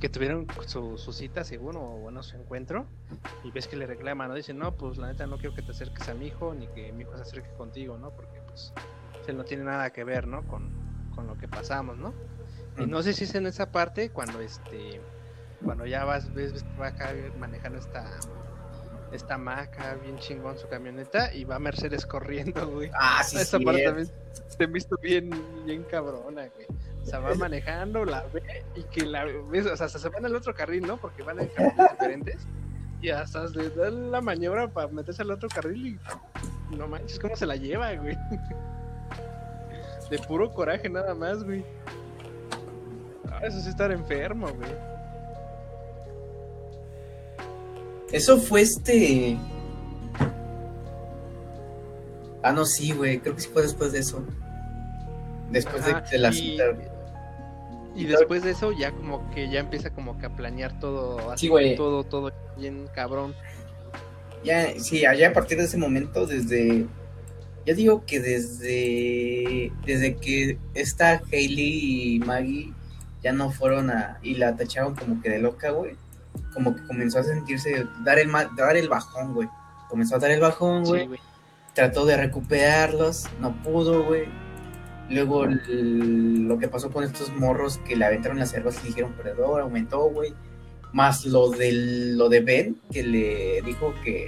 que 0.00 0.08
tuvieron 0.08 0.46
su, 0.66 0.98
su 0.98 1.12
cita, 1.12 1.44
según, 1.44 1.76
o 1.76 1.98
bueno, 1.98 2.22
su 2.22 2.36
encuentro, 2.36 2.86
y 3.44 3.50
ves 3.50 3.66
que 3.66 3.76
le 3.76 3.86
reclama, 3.86 4.28
¿no? 4.28 4.34
Dice, 4.34 4.52
no, 4.52 4.72
pues 4.76 4.98
la 4.98 5.08
neta 5.08 5.26
no 5.26 5.38
quiero 5.38 5.54
que 5.54 5.62
te 5.62 5.70
acerques 5.70 6.08
a 6.08 6.14
mi 6.14 6.26
hijo, 6.26 6.54
ni 6.54 6.66
que 6.68 6.92
mi 6.92 7.02
hijo 7.02 7.16
se 7.16 7.22
acerque 7.22 7.50
contigo, 7.56 7.98
¿no? 7.98 8.10
Porque 8.10 8.40
pues 8.46 8.72
él 9.26 9.36
no 9.36 9.44
tiene 9.44 9.64
nada 9.64 9.90
que 9.90 10.04
ver, 10.04 10.26
¿no? 10.26 10.42
Con, 10.42 10.70
con 11.20 11.26
lo 11.26 11.38
que 11.38 11.48
pasamos, 11.48 11.98
¿no? 11.98 12.14
Y 12.78 12.86
no 12.86 13.02
sé 13.02 13.12
si 13.12 13.24
es 13.24 13.34
en 13.34 13.46
esa 13.46 13.70
parte 13.70 14.10
cuando 14.10 14.40
este 14.40 15.00
cuando 15.62 15.84
ya 15.84 16.04
vas 16.04 16.32
ves, 16.32 16.54
ves 16.54 16.62
que 16.62 16.80
va 16.80 16.86
acá 16.88 17.12
manejando 17.38 17.78
esta 17.78 18.06
esta 19.12 19.36
maca 19.36 19.96
bien 19.96 20.16
chingón 20.18 20.56
su 20.56 20.68
camioneta 20.68 21.34
y 21.34 21.44
va 21.44 21.58
Mercedes 21.58 22.06
corriendo, 22.06 22.66
güey. 22.68 22.90
Ah, 22.98 23.22
sí, 23.22 23.36
esa 23.36 23.58
sí. 23.58 23.64
parte 23.64 23.82
también 23.82 24.76
hizo 24.76 24.96
bien 25.02 25.30
bien 25.66 25.82
cabrona, 25.84 26.48
güey. 26.54 26.66
O 27.02 27.06
sea, 27.06 27.18
va 27.18 27.34
manejando, 27.34 28.04
la 28.04 28.24
ve 28.32 28.64
y 28.76 28.82
que 28.84 29.04
la 29.04 29.24
ves, 29.24 29.66
o 29.66 29.76
sea, 29.76 29.86
hasta 29.86 29.98
se 29.98 30.08
van 30.08 30.24
al 30.24 30.34
otro 30.34 30.54
carril, 30.54 30.86
¿no? 30.86 30.96
Porque 30.96 31.22
van 31.22 31.40
en 31.40 31.48
carriles 31.48 31.90
diferentes 31.90 32.46
y 33.02 33.10
hasta 33.10 33.46
le 33.48 33.68
dan 33.70 34.10
la 34.10 34.22
maniobra 34.22 34.68
para 34.68 34.88
meterse 34.88 35.20
al 35.22 35.32
otro 35.32 35.48
carril 35.50 35.98
y 36.70 36.76
no 36.76 36.86
manches 36.86 37.18
cómo 37.18 37.36
se 37.36 37.44
la 37.44 37.56
lleva, 37.56 37.92
güey. 37.94 38.16
De 40.10 40.18
puro 40.18 40.50
coraje 40.52 40.88
nada 40.88 41.14
más, 41.14 41.44
güey. 41.44 41.64
Ah, 43.30 43.40
Eso 43.44 43.60
sí 43.60 43.68
estar 43.68 43.90
enfermo, 43.92 44.48
güey. 44.48 44.70
Eso 48.12 48.38
fue 48.38 48.62
este. 48.62 49.36
Ah, 52.42 52.52
no, 52.52 52.64
sí, 52.64 52.92
güey. 52.92 53.18
Creo 53.20 53.34
que 53.36 53.40
sí 53.42 53.48
fue 53.52 53.62
después 53.62 53.92
de 53.92 54.00
eso. 54.00 54.24
Después 55.50 55.84
de- 55.84 55.92
Ajá, 55.92 56.00
de, 56.10 56.18
la 56.18 56.30
y-. 56.30 56.58
Y 57.94 58.04
después 58.06 58.42
de 58.42 58.52
eso 58.52 58.70
ya 58.72 58.92
como 58.92 59.28
que 59.30 59.48
ya 59.50 59.60
empieza 59.60 59.90
como 59.90 60.16
que 60.18 60.26
a 60.26 60.30
planear 60.30 60.78
todo 60.78 61.30
así, 61.32 61.46
Sí, 61.46 61.48
güey. 61.48 61.76
todo, 61.76 62.04
todo 62.04 62.32
bien 62.56 62.86
cabrón. 62.94 63.34
Ya, 64.44 64.78
sí, 64.78 65.04
allá 65.04 65.28
a 65.28 65.32
partir 65.32 65.58
de 65.58 65.64
ese 65.64 65.76
momento, 65.76 66.26
desde. 66.26 66.86
Ya 67.66 67.74
digo 67.74 68.04
que 68.06 68.20
desde. 68.20 69.72
Desde 69.84 70.16
que 70.16 70.58
esta 70.74 71.20
Hailey 71.32 72.14
y 72.16 72.18
Maggie 72.20 72.72
ya 73.22 73.32
no 73.32 73.50
fueron 73.50 73.90
a. 73.90 74.18
Y 74.22 74.34
la 74.34 74.56
tacharon 74.56 74.94
como 74.94 75.20
que 75.20 75.30
de 75.30 75.38
loca, 75.40 75.70
güey. 75.70 75.96
Como 76.54 76.74
que 76.74 76.82
comenzó 76.84 77.18
a 77.20 77.24
sentirse. 77.24 77.84
Dar 78.04 78.18
el, 78.18 78.30
dar 78.56 78.76
el 78.76 78.88
bajón, 78.88 79.34
güey. 79.34 79.48
Comenzó 79.88 80.16
a 80.16 80.18
dar 80.18 80.30
el 80.30 80.40
bajón, 80.40 80.84
güey. 80.84 81.06
Sí, 81.08 81.14
trató 81.74 82.04
de 82.06 82.16
recuperarlos, 82.16 83.26
no 83.40 83.52
pudo, 83.62 84.04
güey. 84.04 84.24
Luego 85.08 85.44
el- 85.44 86.46
lo 86.46 86.58
que 86.58 86.68
pasó 86.68 86.90
con 86.90 87.04
estos 87.04 87.32
morros 87.34 87.78
que 87.78 87.96
le 87.96 88.04
aventaron 88.04 88.38
las 88.38 88.50
cervezas 88.50 88.80
y 88.80 88.84
le 88.84 88.88
dijeron 88.90 89.12
perdedor, 89.14 89.60
aumentó, 89.60 90.08
güey. 90.08 90.32
Más 90.92 91.24
lo 91.26 91.50
del, 91.50 92.16
lo 92.16 92.28
de 92.28 92.40
Ben, 92.40 92.80
que 92.92 93.02
le 93.02 93.62
dijo 93.62 93.92
que, 94.04 94.26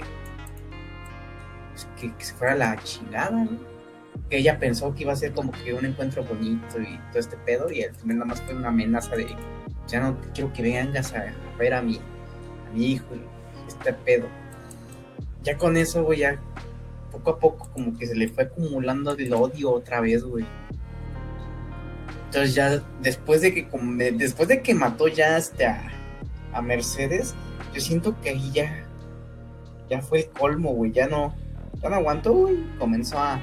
que, 2.11 2.25
se 2.25 2.33
fuera 2.33 2.55
la 2.55 2.77
chingada, 2.83 3.31
¿no? 3.31 3.49
Que 4.29 4.37
ella 4.37 4.59
pensó 4.59 4.93
que 4.93 5.03
iba 5.03 5.13
a 5.13 5.15
ser 5.15 5.33
como 5.33 5.51
que 5.51 5.73
un 5.73 5.85
encuentro 5.85 6.23
bonito 6.23 6.79
y 6.79 6.97
todo 7.09 7.19
este 7.19 7.37
pedo, 7.37 7.71
y 7.71 7.83
al 7.83 7.95
final 7.95 8.17
nada 8.19 8.29
más 8.29 8.41
fue 8.41 8.55
una 8.55 8.69
amenaza 8.69 9.15
de 9.15 9.27
ya 9.87 9.99
no 9.99 10.17
quiero 10.33 10.51
que 10.53 10.61
vengas 10.61 11.13
a, 11.13 11.33
ver 11.57 11.73
a 11.73 11.81
mi, 11.81 11.97
a 11.97 12.73
mi 12.73 12.93
hijo 12.93 13.05
este 13.67 13.93
pedo. 13.93 14.27
Ya 15.43 15.57
con 15.57 15.75
eso, 15.77 16.03
güey, 16.03 16.19
ya 16.19 16.39
poco 17.11 17.31
a 17.31 17.39
poco 17.39 17.69
como 17.73 17.97
que 17.97 18.07
se 18.07 18.15
le 18.15 18.27
fue 18.27 18.45
acumulando 18.45 19.11
el 19.11 19.33
odio 19.33 19.71
otra 19.71 20.01
vez, 20.01 20.23
güey. 20.23 20.45
Entonces 22.25 22.55
ya 22.55 22.81
después 23.01 23.41
de 23.41 23.53
que 23.53 23.67
después 24.13 24.47
de 24.47 24.61
que 24.61 24.73
mató 24.73 25.07
ya 25.07 25.37
este 25.37 25.65
a, 25.65 25.91
a 26.53 26.61
Mercedes, 26.61 27.35
yo 27.73 27.81
siento 27.81 28.19
que 28.21 28.29
ahí 28.29 28.51
ya 28.51 28.85
ya 29.89 30.01
fue 30.01 30.21
el 30.21 30.29
colmo, 30.29 30.73
güey, 30.73 30.91
ya 30.91 31.07
no 31.07 31.35
ya 31.83 31.95
aguantó, 31.97 32.33
güey. 32.33 32.63
Comenzó 32.79 33.19
a, 33.19 33.39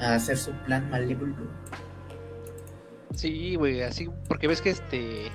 a 0.00 0.14
hacer 0.14 0.36
su 0.36 0.52
plan 0.64 0.88
malévolo. 0.90 1.34
Sí, 3.14 3.56
güey, 3.56 3.82
así, 3.82 4.08
porque 4.28 4.46
ves 4.46 4.62
que 4.62 4.70
este, 4.70 5.30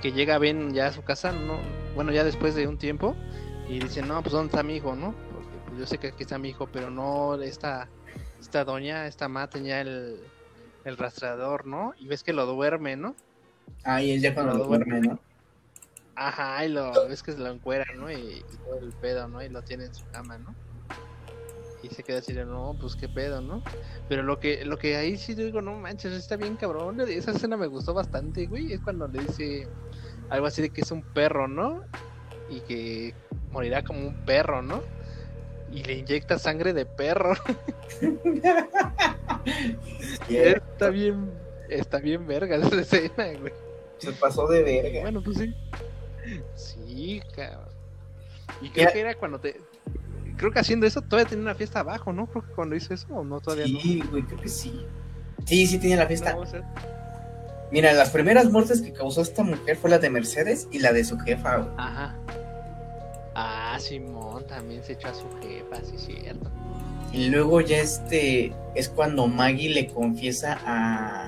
que 0.00 0.12
llega 0.12 0.38
Ben 0.38 0.72
ya 0.72 0.86
a 0.86 0.92
su 0.92 1.02
casa, 1.02 1.32
no, 1.32 1.58
bueno, 1.94 2.12
ya 2.12 2.24
después 2.24 2.54
de 2.54 2.66
un 2.66 2.78
tiempo, 2.78 3.14
y 3.68 3.78
dice, 3.78 4.00
no, 4.02 4.22
pues 4.22 4.32
¿dónde 4.32 4.46
está 4.46 4.62
mi 4.62 4.76
hijo, 4.76 4.96
no? 4.96 5.14
Porque 5.34 5.58
pues, 5.66 5.78
yo 5.80 5.86
sé 5.86 5.98
que 5.98 6.08
aquí 6.08 6.22
está 6.22 6.38
mi 6.38 6.48
hijo, 6.48 6.68
pero 6.72 6.90
no, 6.90 7.34
esta, 7.42 7.88
esta 8.40 8.64
doña, 8.64 9.06
esta 9.06 9.28
ma 9.28 9.50
tenía 9.50 9.80
el, 9.80 10.20
el 10.84 10.96
rastreador, 10.96 11.66
¿no? 11.66 11.92
Y 11.98 12.06
ves 12.06 12.22
que 12.22 12.32
lo 12.32 12.46
duerme, 12.46 12.96
¿no? 12.96 13.14
Ahí 13.84 14.12
es 14.12 14.22
ya 14.22 14.34
cuando 14.34 14.54
lo 14.54 14.64
duerme, 14.64 15.00
¿no? 15.00 15.18
Ajá, 16.14 16.64
y 16.64 16.70
lo, 16.70 16.92
ves 17.08 17.22
que 17.22 17.32
se 17.32 17.38
lo 17.38 17.48
encuera, 17.48 17.84
¿no? 17.94 18.10
Y, 18.10 18.14
y 18.14 18.56
todo 18.64 18.78
el 18.78 18.92
pedo, 18.92 19.28
¿no? 19.28 19.42
Y 19.42 19.48
lo 19.48 19.62
tiene 19.62 19.84
en 19.84 19.94
su 19.94 20.06
cama, 20.10 20.38
¿no? 20.38 20.54
Y 21.82 21.88
se 21.88 22.02
queda 22.02 22.18
así 22.18 22.32
de, 22.34 22.44
no, 22.44 22.76
pues 22.78 22.94
qué 22.94 23.08
pedo, 23.08 23.40
¿no? 23.40 23.62
Pero 24.08 24.22
lo 24.22 24.38
que, 24.38 24.64
lo 24.64 24.76
que 24.78 24.96
ahí 24.96 25.16
sí 25.16 25.34
digo, 25.34 25.62
no 25.62 25.72
manches, 25.74 26.12
está 26.12 26.36
bien 26.36 26.56
cabrón. 26.56 27.00
Esa 27.00 27.30
escena 27.30 27.56
me 27.56 27.66
gustó 27.68 27.94
bastante, 27.94 28.46
güey. 28.46 28.72
Es 28.72 28.80
cuando 28.80 29.08
le 29.08 29.20
dice 29.20 29.66
algo 30.28 30.46
así 30.46 30.60
de 30.62 30.70
que 30.70 30.82
es 30.82 30.90
un 30.90 31.02
perro, 31.02 31.48
¿no? 31.48 31.82
Y 32.50 32.60
que 32.60 33.14
morirá 33.50 33.82
como 33.82 34.06
un 34.06 34.14
perro, 34.26 34.60
¿no? 34.60 34.82
Y 35.72 35.82
le 35.84 35.94
inyecta 35.94 36.38
sangre 36.38 36.74
de 36.74 36.84
perro. 36.84 37.32
está 40.28 40.90
bien, 40.90 41.30
está 41.68 41.98
bien 41.98 42.26
verga 42.26 42.56
esa 42.56 42.80
escena, 42.80 43.38
güey. 43.40 43.52
Se 43.98 44.12
pasó 44.12 44.46
de 44.48 44.62
verga. 44.62 45.02
Bueno, 45.02 45.22
pues 45.22 45.38
sí. 45.38 45.54
Sí, 46.54 47.22
cabrón. 47.34 47.68
Y 48.60 48.70
creo 48.70 48.88
Ya- 48.88 48.92
que 48.92 49.00
era 49.00 49.14
cuando 49.14 49.38
te. 49.38 49.60
Creo 50.40 50.50
que 50.52 50.58
haciendo 50.58 50.86
eso 50.86 51.02
todavía 51.02 51.28
tenía 51.28 51.44
una 51.44 51.54
fiesta 51.54 51.80
abajo, 51.80 52.12
¿no? 52.14 52.26
Creo 52.26 52.42
que 52.42 52.52
cuando 52.54 52.74
hizo 52.74 52.94
eso, 52.94 53.06
o 53.10 53.22
no, 53.22 53.40
todavía 53.40 53.66
Sí, 53.66 54.02
güey, 54.10 54.22
creo 54.22 54.40
que 54.40 54.48
sí. 54.48 54.84
Sí, 55.44 55.66
sí 55.66 55.78
tenía 55.78 55.96
la 55.98 56.06
fiesta. 56.06 56.32
No, 56.32 56.40
o 56.40 56.46
sea, 56.46 56.62
Mira, 57.70 57.92
las 57.92 58.08
primeras 58.10 58.50
muertes 58.50 58.80
que 58.80 58.92
causó 58.92 59.20
esta 59.22 59.42
mujer 59.44 59.76
fue 59.76 59.90
la 59.90 59.98
de 59.98 60.08
Mercedes 60.10 60.66
y 60.72 60.78
la 60.80 60.92
de 60.94 61.04
su 61.04 61.18
jefa, 61.18 61.58
güey. 61.58 61.68
Ajá. 61.76 62.16
Ah, 63.34 63.76
Simón 63.78 64.46
también 64.46 64.82
se 64.82 64.94
echó 64.94 65.08
a 65.08 65.14
su 65.14 65.26
jefa, 65.40 65.76
sí, 65.84 65.96
cierto. 65.98 66.50
Y 67.12 67.28
luego 67.28 67.60
ya 67.60 67.78
este 67.78 68.52
es 68.74 68.88
cuando 68.88 69.26
Maggie 69.28 69.68
le 69.68 69.86
confiesa 69.88 70.58
a, 70.64 71.26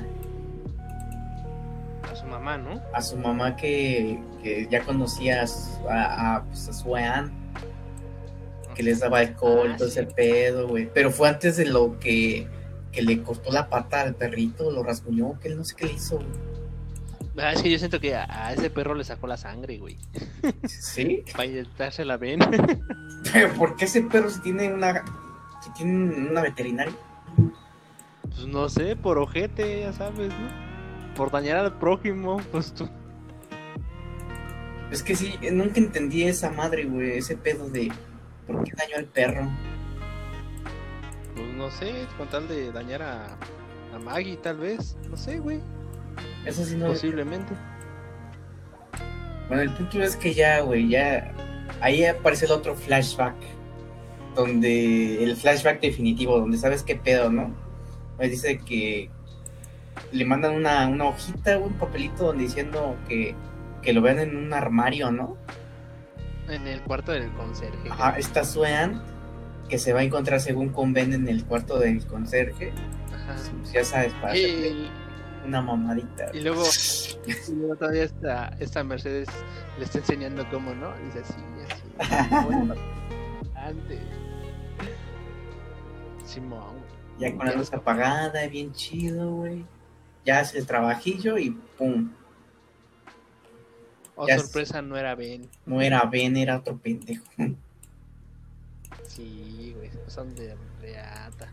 A 2.11 2.15
su 2.17 2.25
mamá, 2.27 2.57
¿no? 2.59 2.81
a 2.93 3.03
su 3.03 3.17
mamá 3.17 3.57
que, 3.57 4.19
que 4.43 4.67
ya 4.71 4.83
conocía 4.83 5.43
a, 5.43 5.47
su- 5.47 5.87
a, 5.89 6.45
pues, 6.49 6.69
a 6.69 6.73
su 6.73 6.95
Ann, 6.97 7.33
que 8.75 8.83
les 8.83 9.01
daba 9.01 9.19
alcohol 9.21 9.71
Ah, 9.73 9.77
todo 9.77 9.89
sí. 9.89 9.99
ese 10.01 10.07
pedo, 10.13 10.69
güey. 10.69 10.89
Pero 10.93 11.11
fue 11.11 11.29
antes 11.29 11.57
de 11.57 11.67
lo 11.67 11.99
que, 11.99 12.47
que 12.93 13.03
le 13.03 13.23
cortó 13.23 13.51
la 13.53 13.69
pata 13.69 14.03
al 14.03 14.15
perrito, 14.15 14.71
lo 14.71 14.83
rasguñó, 14.83 15.39
que 15.41 15.49
él 15.49 15.57
no 15.57 15.65
sé 15.65 15.75
qué 15.77 15.87
le 15.87 15.93
hizo, 15.95 16.17
güey. 16.17 16.29
Ah, 17.39 17.53
es 17.53 17.63
que 17.63 17.71
yo 17.71 17.79
siento 17.79 17.99
que 17.99 18.15
a, 18.15 18.27
a 18.49 18.53
ese 18.53 18.69
perro 18.69 18.95
le 18.95 19.05
sacó 19.05 19.27
la 19.27 19.39
sangre, 19.39 19.79
güey. 19.79 19.97
¿Sí? 20.67 21.25
Para 21.33 21.47
inyectarse 21.47 22.05
la 22.05 22.19
ven. 22.19 22.41
Pero 23.33 23.53
¿por 23.55 23.77
qué 23.77 23.87
ese 23.87 24.03
perro 24.03 24.29
si 24.29 24.41
tiene 24.41 24.73
una, 24.73 25.03
si 25.63 25.73
tiene 25.73 26.29
una 26.31 26.43
veterinaria? 26.43 26.93
Pues 28.23 28.47
no 28.47 28.69
sé, 28.69 28.97
por 28.97 29.17
ojete, 29.19 29.81
ya 29.81 29.93
sabes, 29.93 30.29
¿no? 30.29 31.15
Por 31.17 31.31
dañar 31.31 31.57
al 31.59 31.79
prójimo, 31.79 32.39
pues 32.51 32.73
tú. 32.75 32.89
Es 34.91 35.03
que 35.03 35.17
sí, 35.17 35.35
nunca 35.53 35.81
entendí 35.81 36.25
esa 36.25 36.51
madre, 36.51 36.85
güey, 36.85 37.17
ese 37.19 37.37
pedo 37.37 37.69
de 37.71 37.91
por 38.47 38.65
qué 38.65 38.73
dañó 38.77 38.97
al 38.97 39.05
perro. 39.07 39.49
Pues 41.35 41.55
no 41.55 41.71
sé, 41.71 42.07
con 42.19 42.29
tal 42.29 42.49
de 42.49 42.73
dañar 42.73 43.03
a, 43.03 43.27
a 43.95 43.99
Maggie, 43.99 44.37
tal 44.37 44.59
vez. 44.59 44.97
No 45.11 45.17
sé, 45.17 45.39
güey. 45.39 45.61
Eso 46.45 46.65
sí 46.65 46.77
no. 46.77 46.89
Posiblemente. 46.89 47.55
Bueno, 49.49 49.63
el 49.63 49.71
punto 49.73 50.03
es 50.03 50.17
que 50.17 50.35
ya, 50.35 50.61
güey, 50.61 50.89
ya. 50.89 51.33
Ahí 51.81 52.05
aparece 52.05 52.47
el 52.47 52.53
otro 52.53 52.75
flashback. 52.75 53.35
Donde. 54.35 55.23
El 55.23 55.37
flashback 55.37 55.81
definitivo, 55.81 56.39
donde 56.39 56.59
sabes 56.59 56.83
qué 56.83 56.97
pedo, 56.97 57.31
¿no? 57.31 57.55
Me 58.19 58.29
dice 58.29 58.59
que. 58.59 59.11
Le 60.11 60.25
mandan 60.25 60.55
una, 60.55 60.89
una 60.89 61.05
hojita, 61.05 61.59
un 61.59 61.75
papelito 61.75 62.25
donde 62.25 62.45
diciendo 62.45 62.97
que, 63.09 63.35
que 63.83 63.93
lo 63.93 64.01
vean 64.01 64.19
en 64.21 64.37
un 64.37 64.53
armario, 64.53 65.11
¿no? 65.11 65.37
En 66.49 66.67
el 66.67 66.81
cuarto 66.83 67.13
del 67.13 67.31
conserje. 67.33 67.89
Ajá, 67.91 68.19
está 68.19 68.45
Swean, 68.45 69.03
que 69.69 69.79
se 69.79 69.93
va 69.93 70.01
a 70.01 70.03
encontrar 70.03 70.41
según 70.41 70.71
conven 70.71 71.13
en 71.13 71.29
el 71.29 71.45
cuarto 71.45 71.79
del 71.79 72.05
conserje. 72.07 72.73
Ajá. 73.15 73.37
Ya 73.73 73.85
sabes, 73.85 74.13
para 74.15 74.37
Y, 74.37 74.91
una 75.47 75.61
mamadita. 75.63 76.31
y 76.35 76.41
luego, 76.41 76.63
y 77.49 77.53
luego 77.53 77.77
todavía 77.77 78.05
esta, 78.05 78.49
esta 78.61 78.85
Mercedes 78.85 79.29
le 79.79 79.85
está 79.85 79.99
enseñando 79.99 80.45
cómo, 80.51 80.75
¿no? 80.75 80.93
Dice 81.05 81.21
así, 81.21 81.35
así. 81.71 82.35
Bueno, 82.45 82.75
antes. 83.55 84.01
Simón. 86.25 86.83
Ya 87.19 87.35
con 87.37 87.47
la 87.47 87.55
luz 87.55 87.73
apagada, 87.73 88.47
bien 88.49 88.73
chido, 88.73 89.31
güey. 89.31 89.65
Ya 90.25 90.41
hace 90.41 90.59
el 90.59 90.67
trabajillo 90.67 91.39
y 91.39 91.51
pum. 91.79 92.11
Oh, 94.23 94.29
Ya 94.29 94.39
sorpresa, 94.39 94.81
no 94.83 94.97
era 94.97 95.15
Ben. 95.17 95.49
No 95.67 95.81
era 95.83 96.05
Ben, 96.05 96.37
era 96.37 96.59
otro 96.59 96.77
pendejo. 96.79 97.25
Sí, 99.07 99.75
güey, 99.77 99.91
son 100.07 100.35
de 100.35 100.55
reata. 100.81 101.49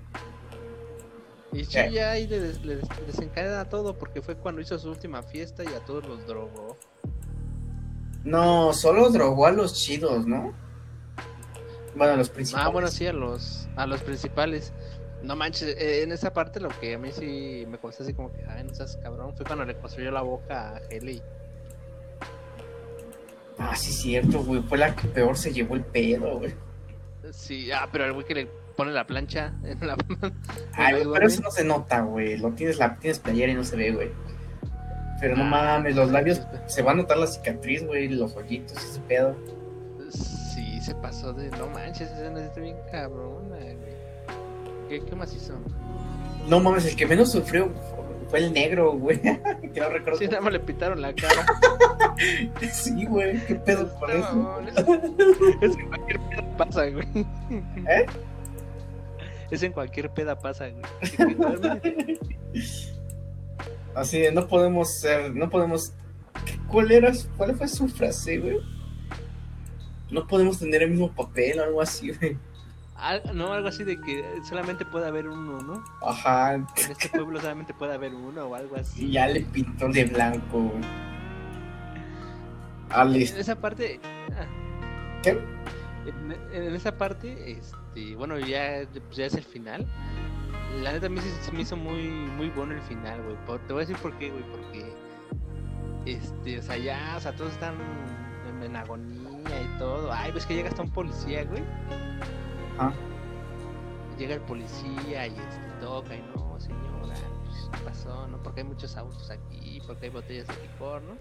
Y 1.51 1.65
sí, 1.65 1.71
Ya. 1.71 1.89
ya 1.89 2.11
ahí 2.11 2.27
le, 2.27 2.39
des- 2.39 2.63
le 2.63 2.75
des- 2.77 2.87
desencadena 3.07 3.65
todo 3.67 3.97
porque 3.97 4.21
fue 4.21 4.35
cuando 4.35 4.61
hizo 4.61 4.77
su 4.77 4.89
última 4.89 5.23
fiesta 5.23 5.63
y 5.63 5.67
a 5.73 5.79
todos 5.83 6.05
los 6.05 6.25
drogó. 6.27 6.77
No, 8.23 8.71
solo 8.73 9.09
drogó 9.09 9.47
a 9.47 9.51
los 9.51 9.73
chidos, 9.73 10.27
¿no? 10.27 10.53
Bueno, 11.95 12.13
a 12.13 12.17
los 12.17 12.29
principales. 12.29 12.67
Ah, 12.67 12.69
bueno, 12.71 12.87
sí, 12.89 13.07
a 13.07 13.13
los, 13.13 13.67
a 13.75 13.87
los 13.87 14.01
principales. 14.01 14.71
No 15.23 15.35
manches, 15.35 15.75
eh, 15.77 16.03
en 16.03 16.11
esa 16.11 16.31
parte 16.31 16.59
lo 16.59 16.69
que 16.69 16.93
a 16.93 16.97
mí 16.99 17.11
sí 17.11 17.65
me 17.67 17.77
costó 17.79 18.03
así 18.03 18.13
como 18.13 18.31
que, 18.31 18.45
ay, 18.47 18.63
no 18.63 18.73
seas 18.73 18.97
cabrón, 19.01 19.35
fue 19.35 19.45
cuando 19.45 19.65
le 19.65 19.75
construyó 19.75 20.11
la 20.11 20.21
boca 20.21 20.75
a 20.75 20.81
Heli. 20.91 21.21
Ah, 23.59 23.75
sí, 23.75 23.91
cierto, 23.91 24.41
güey. 24.43 24.61
Fue 24.63 24.77
la 24.77 24.95
que 24.95 25.07
peor 25.07 25.37
se 25.37 25.51
llevó 25.51 25.75
el 25.75 25.83
pedo, 25.83 26.37
güey. 26.39 26.53
Sí, 27.31 27.71
ah, 27.71 27.87
pero 27.91 28.05
el 28.05 28.13
güey 28.13 28.25
que 28.25 28.33
le 28.35 28.45
pone 28.75 28.91
la 28.91 29.05
plancha 29.05 29.53
en 29.63 29.85
la 29.85 29.97
Ay, 30.73 30.93
güey, 31.03 31.07
pero 31.13 31.27
eso 31.27 31.41
no 31.41 31.51
se 31.51 31.63
nota, 31.63 32.01
güey. 32.01 32.37
Lo 32.37 32.51
tienes, 32.53 32.77
la 32.79 32.95
tienes 32.97 33.19
playera 33.19 33.51
y 33.51 33.55
no 33.55 33.63
se 33.63 33.75
ve, 33.75 33.91
güey. 33.91 34.09
Pero 35.19 35.35
no 35.35 35.43
Ah, 35.43 35.47
mames, 35.77 35.95
los 35.95 36.11
labios 36.11 36.41
se 36.67 36.81
va 36.81 36.91
a 36.91 36.95
notar 36.95 37.17
la 37.17 37.27
cicatriz, 37.27 37.85
güey, 37.85 38.07
los 38.07 38.35
hoyitos, 38.35 38.77
ese 38.77 39.01
pedo. 39.01 39.35
Sí, 40.09 40.79
se 40.81 40.95
pasó 40.95 41.33
de. 41.33 41.49
No 41.51 41.67
manches, 41.67 42.09
esa 42.09 42.21
escena 42.21 42.45
está 42.45 42.61
bien 42.61 42.77
cabrona, 42.89 43.57
güey. 43.57 43.99
¿Qué, 44.87 45.05
¿Qué 45.05 45.15
más 45.15 45.35
hizo? 45.35 45.53
No 46.47 46.59
mames, 46.61 46.85
el 46.85 46.95
que 46.95 47.05
menos 47.05 47.31
sufrió 47.33 47.69
fue 48.29 48.39
el 48.39 48.53
negro, 48.53 48.93
güey. 48.93 49.19
que 49.21 49.79
no 49.79 49.89
recuerdo. 49.89 50.19
Sí, 50.19 50.27
nada 50.27 50.41
más 50.41 50.53
le 50.53 50.59
pitaron 50.59 51.01
la 51.01 51.13
cara. 51.13 51.45
Sí, 52.73 53.05
güey, 53.05 53.39
qué 53.45 53.55
pedo 53.55 53.89
No, 54.01 54.07
eso. 54.09 54.35
mames. 54.35 54.73
Es 55.61 55.73
en 55.77 55.87
cualquier 55.87 56.19
peda 56.19 56.57
pasa, 56.57 56.85
güey. 56.89 57.07
¿Eh? 57.87 58.05
Es 59.49 59.63
en 59.63 59.71
cualquier 59.71 60.09
peda 60.09 60.37
pasa, 60.37 60.67
güey. 60.67 62.19
Así 63.95 64.21
no 64.33 64.47
podemos 64.47 64.93
ser, 64.99 65.33
no 65.33 65.49
podemos. 65.49 65.93
¿Cuál 66.67 66.91
era? 66.91 67.11
¿Cuál 67.37 67.55
fue 67.55 67.67
su 67.69 67.87
frase, 67.87 68.37
güey? 68.37 68.57
No 70.11 70.27
podemos 70.27 70.59
tener 70.59 70.83
el 70.83 70.91
mismo 70.91 71.13
papel 71.13 71.59
o 71.59 71.63
algo 71.63 71.81
así, 71.81 72.11
güey. 72.11 72.37
No, 73.33 73.53
algo 73.53 73.67
así 73.67 73.83
de 73.83 73.99
que 73.99 74.25
solamente 74.43 74.85
puede 74.85 75.07
haber 75.07 75.27
uno, 75.27 75.61
¿no? 75.61 75.83
Ajá. 76.01 76.55
En 76.55 76.67
este 76.75 77.09
pueblo 77.09 77.39
solamente 77.39 77.73
puede 77.73 77.93
haber 77.93 78.13
uno 78.13 78.45
o 78.45 78.55
algo 78.55 78.75
así. 78.75 79.05
Y 79.05 79.11
ya 79.11 79.27
le 79.27 79.41
pintó 79.41 79.87
de 79.89 80.05
blanco. 80.05 80.71
Alice. 82.89 83.33
En 83.33 83.39
esa 83.41 83.55
parte. 83.55 83.99
ah, 84.31 84.45
¿Qué? 85.23 85.39
En, 86.05 86.31
en 86.53 86.75
esa 86.75 86.97
parte, 86.97 87.51
este, 87.51 88.15
bueno, 88.15 88.39
ya, 88.39 88.87
pues 89.05 89.17
ya 89.17 89.25
es 89.25 89.35
el 89.35 89.43
final. 89.43 89.85
La 90.81 90.91
neta 90.91 91.07
a 91.07 91.09
mí 91.09 91.19
sí 91.21 91.29
se 91.41 91.51
me 91.51 91.61
hizo 91.61 91.75
muy, 91.75 92.09
muy 92.09 92.49
bueno 92.49 92.73
el 92.73 92.81
final, 92.81 93.21
güey. 93.23 93.59
Te 93.67 93.73
voy 93.73 93.83
a 93.83 93.85
decir 93.85 93.97
por 93.97 94.17
qué, 94.17 94.29
güey, 94.29 94.43
porque 94.43 94.93
este, 96.05 96.59
o 96.59 96.61
sea, 96.61 96.77
ya, 96.77 97.15
o 97.17 97.19
sea, 97.19 97.31
todos 97.33 97.51
están 97.51 97.75
en, 98.47 98.63
en 98.63 98.75
agonía 98.75 99.61
y 99.61 99.79
todo. 99.79 100.11
Ay, 100.11 100.31
ves 100.31 100.45
que 100.45 100.55
llega 100.55 100.69
hasta 100.69 100.81
un 100.81 100.91
policía, 100.91 101.43
güey. 101.43 101.63
Ajá. 102.79 102.93
Llega 104.17 104.35
el 104.35 104.41
policía 104.41 105.27
y 105.27 105.31
este, 105.31 105.69
toca 105.81 106.15
y 106.15 106.21
no, 106.33 106.59
señora, 106.59 107.15
pues, 107.45 107.69
¿qué 107.71 107.77
pasó? 107.85 108.27
¿No? 108.27 108.41
Porque 108.41 108.61
hay 108.61 108.67
muchos 108.67 108.95
autos 108.95 109.29
aquí, 109.29 109.81
porque 109.85 110.05
hay 110.05 110.11
botellas 110.11 110.47
de 110.47 110.53
licor, 110.61 111.01
¿no? 111.01 111.13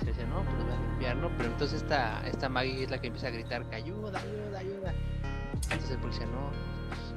Y 0.00 0.04
se 0.04 0.12
dice, 0.12 0.26
no, 0.26 0.42
pues 0.42 0.64
voy 0.64 0.72
a 0.72 0.80
limpiar, 0.80 1.16
¿no? 1.16 1.30
Pero 1.36 1.50
entonces 1.50 1.82
esta, 1.82 2.26
esta 2.26 2.48
Maggie 2.48 2.84
es 2.84 2.90
la 2.90 3.00
que 3.00 3.08
empieza 3.08 3.28
a 3.28 3.30
gritar 3.30 3.68
que 3.68 3.76
ayuda, 3.76 4.20
ayuda, 4.20 4.58
ayuda. 4.58 4.94
Entonces 5.62 5.90
el 5.90 5.98
policía, 5.98 6.26
no, 6.26 6.50
pues, 6.88 7.14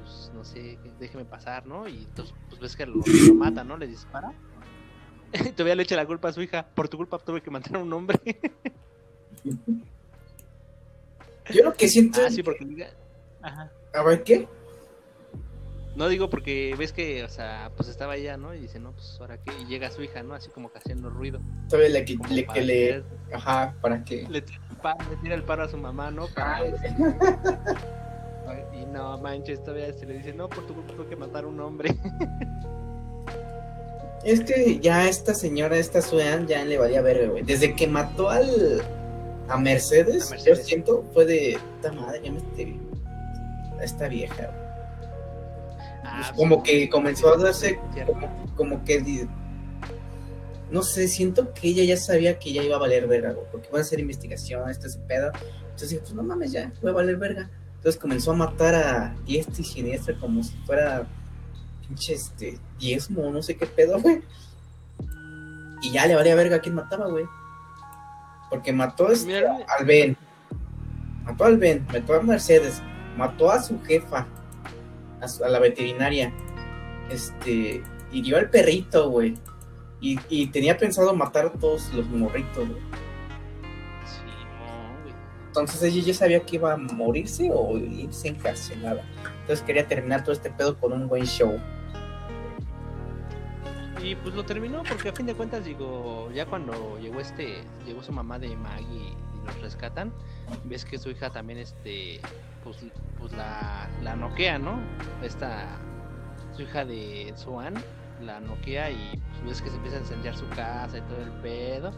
pues, 0.00 0.30
no 0.34 0.44
sé, 0.44 0.78
déjeme 0.98 1.24
pasar, 1.24 1.66
¿no? 1.66 1.86
Y 1.88 2.04
entonces, 2.04 2.34
pues 2.48 2.60
ves 2.60 2.76
que 2.76 2.86
lo, 2.86 2.94
lo 2.96 3.34
mata, 3.34 3.62
¿no? 3.64 3.76
Le 3.76 3.86
dispara. 3.86 4.32
Y 5.32 5.38
Todavía 5.52 5.74
le 5.74 5.82
echa 5.82 5.96
la 5.96 6.06
culpa 6.06 6.28
a 6.28 6.32
su 6.32 6.42
hija. 6.42 6.66
Por 6.74 6.88
tu 6.88 6.96
culpa 6.96 7.18
tuve 7.18 7.42
que 7.42 7.50
matar 7.50 7.76
a 7.76 7.78
un 7.78 7.92
hombre. 7.92 8.18
Yo 11.50 11.64
lo 11.64 11.74
que 11.74 11.88
siento. 11.88 12.20
ah, 12.24 12.30
sí, 12.30 12.42
porque 12.42 12.64
diga. 12.64 12.88
Ajá. 13.42 13.70
A 13.94 14.02
ver, 14.02 14.22
¿qué? 14.22 14.48
No 15.94 16.08
digo 16.08 16.30
porque 16.30 16.74
ves 16.78 16.92
que, 16.92 17.22
o 17.22 17.28
sea, 17.28 17.70
pues 17.76 17.88
estaba 17.90 18.14
allá, 18.14 18.38
¿no? 18.38 18.54
Y 18.54 18.60
dice, 18.60 18.80
no, 18.80 18.92
pues 18.92 19.18
ahora 19.20 19.38
qué. 19.38 19.52
Y 19.60 19.66
llega 19.66 19.90
su 19.90 20.02
hija, 20.02 20.22
¿no? 20.22 20.34
Así 20.34 20.48
como 20.48 20.72
que 20.72 20.78
haciendo 20.78 21.10
ruido. 21.10 21.40
Todavía 21.68 21.90
le, 21.90 22.04
que, 22.06 22.16
le, 22.30 22.46
que 22.46 22.62
le. 22.62 23.04
Ajá, 23.32 23.74
¿para 23.82 24.02
qué? 24.02 24.26
le, 24.28 24.40
tira 24.40 24.60
el 24.70 24.76
paro, 24.78 25.10
le 25.10 25.16
tira 25.16 25.34
el 25.34 25.42
paro 25.42 25.64
a 25.64 25.68
su 25.68 25.76
mamá, 25.76 26.10
¿no? 26.10 26.28
Para, 26.28 26.58
Ay, 28.46 28.64
y 28.80 28.86
no 28.86 29.18
manches, 29.18 29.62
todavía 29.62 29.92
se 29.92 30.06
le 30.06 30.14
dice, 30.14 30.32
no, 30.32 30.48
por 30.48 30.66
tu 30.66 30.74
culpa 30.74 30.94
tuve 30.94 31.08
que 31.08 31.16
matar 31.16 31.44
a 31.44 31.46
un 31.48 31.60
hombre. 31.60 31.94
Es 34.24 34.40
que 34.44 34.78
ya 34.78 35.08
esta 35.08 35.34
señora, 35.34 35.76
esta 35.76 36.00
Suean, 36.00 36.46
ya 36.46 36.64
le 36.64 36.78
valía 36.78 37.02
verga, 37.02 37.26
güey. 37.28 37.42
Desde 37.42 37.74
que 37.74 37.86
mató 37.86 38.30
al. 38.30 38.82
A 39.48 39.56
Mercedes, 39.58 40.28
A 40.28 40.30
Mercedes. 40.30 40.58
yo 40.60 40.64
siento, 40.64 41.04
fue 41.12 41.24
de. 41.24 41.52
Esta 41.54 41.92
madre, 41.92 42.20
ya 42.22 42.30
me 42.30 42.38
estoy. 42.38 42.80
Esta 43.82 44.08
vieja. 44.08 44.50
Ah, 46.04 46.20
Pues 46.20 46.32
como 46.32 46.62
que 46.62 46.88
comenzó 46.88 47.34
a 47.34 47.36
darse 47.36 47.78
como, 48.06 48.46
como 48.56 48.84
que 48.84 49.26
no 50.72 50.82
sé, 50.82 51.06
siento 51.06 51.52
que 51.52 51.68
ella 51.68 51.84
ya 51.84 51.98
sabía 51.98 52.38
que 52.38 52.50
ya 52.52 52.62
iba 52.62 52.76
a 52.76 52.78
valer 52.78 53.06
verga, 53.06 53.32
güey, 53.32 53.46
porque 53.52 53.68
iban 53.68 53.80
a 53.80 53.84
hacer 53.84 54.00
investigación, 54.00 54.70
esto 54.70 54.86
ese 54.86 54.98
pedo. 55.00 55.30
Entonces 55.64 55.90
dije, 55.90 56.00
pues 56.00 56.14
no 56.14 56.22
mames, 56.22 56.50
ya, 56.50 56.72
voy 56.80 56.90
a 56.90 56.94
valer 56.94 57.18
verga. 57.18 57.50
Entonces 57.76 58.00
comenzó 58.00 58.30
a 58.30 58.36
matar 58.36 58.74
a 58.74 59.14
diestra 59.26 59.60
y 59.60 59.64
siniestra 59.64 60.16
como 60.18 60.42
si 60.42 60.56
fuera 60.64 61.06
pinche 61.86 62.14
este 62.14 62.58
diezmo, 62.78 63.30
no 63.30 63.42
sé 63.42 63.56
qué 63.56 63.66
pedo, 63.66 64.00
güey. 64.00 64.22
Y 65.82 65.92
ya 65.92 66.06
le 66.06 66.14
valía 66.14 66.34
verga 66.34 66.56
a 66.56 66.60
quién 66.60 66.74
mataba, 66.74 67.06
güey. 67.08 67.26
Porque 68.48 68.72
mató 68.72 69.10
este, 69.10 69.44
al 69.46 69.84
Ben, 69.84 70.16
mató 71.24 71.44
al 71.44 71.58
Ben, 71.58 71.86
mató 71.92 72.14
a 72.14 72.22
Mercedes, 72.22 72.80
mató 73.16 73.50
a 73.50 73.62
su 73.62 73.80
jefa, 73.82 74.26
a, 75.20 75.28
su- 75.28 75.44
a 75.44 75.48
la 75.48 75.58
veterinaria, 75.58 76.32
este, 77.10 77.82
hirió 78.12 78.38
al 78.38 78.50
perrito, 78.50 79.08
güey. 79.10 79.34
Y, 80.00 80.18
y 80.28 80.46
tenía 80.48 80.76
pensado 80.76 81.14
matar 81.14 81.46
a 81.46 81.52
todos 81.52 81.92
los 81.94 82.06
morritos, 82.08 82.68
güey. 82.68 82.80
Sí, 84.04 84.24
no, 84.58 85.02
güey. 85.02 85.14
Entonces 85.46 85.82
ella 85.82 86.02
ya 86.02 86.14
sabía 86.14 86.40
que 86.40 86.56
iba 86.56 86.72
a 86.72 86.76
morirse 86.76 87.50
o 87.52 87.78
irse 87.78 88.28
encarcelada. 88.28 89.04
Entonces 89.42 89.62
quería 89.64 89.86
terminar 89.86 90.22
todo 90.24 90.32
este 90.32 90.50
pedo 90.50 90.76
con 90.78 90.92
un 90.92 91.08
buen 91.08 91.24
show. 91.24 91.56
Y 94.02 94.16
pues 94.16 94.34
lo 94.34 94.44
terminó 94.44 94.82
porque 94.88 95.10
a 95.10 95.12
fin 95.12 95.26
de 95.26 95.34
cuentas 95.34 95.64
digo, 95.64 96.28
ya 96.32 96.46
cuando 96.46 96.98
llegó 96.98 97.20
este, 97.20 97.62
llegó 97.86 98.02
su 98.02 98.10
mamá 98.10 98.38
de 98.40 98.56
Maggie 98.56 99.10
y 99.12 99.46
los 99.46 99.60
rescatan, 99.60 100.12
ves 100.64 100.84
que 100.84 100.98
su 100.98 101.10
hija 101.10 101.30
también 101.30 101.60
este, 101.60 102.20
pues, 102.62 102.78
pues 103.18 103.32
la, 103.32 103.88
la 104.02 104.16
noquea, 104.16 104.58
¿no? 104.58 104.80
Esta, 105.22 105.78
su 106.52 106.62
hija 106.62 106.84
de 106.84 107.32
Swan, 107.36 107.74
la 108.20 108.40
Nokia, 108.40 108.90
y 108.90 109.20
pues 109.30 109.44
ves 109.44 109.62
que 109.62 109.70
se 109.70 109.76
empieza 109.76 109.96
a 109.96 110.00
encender 110.00 110.36
su 110.36 110.48
casa 110.50 110.98
y 110.98 111.00
todo 111.02 111.22
el 111.22 111.30
pedo. 111.42 111.92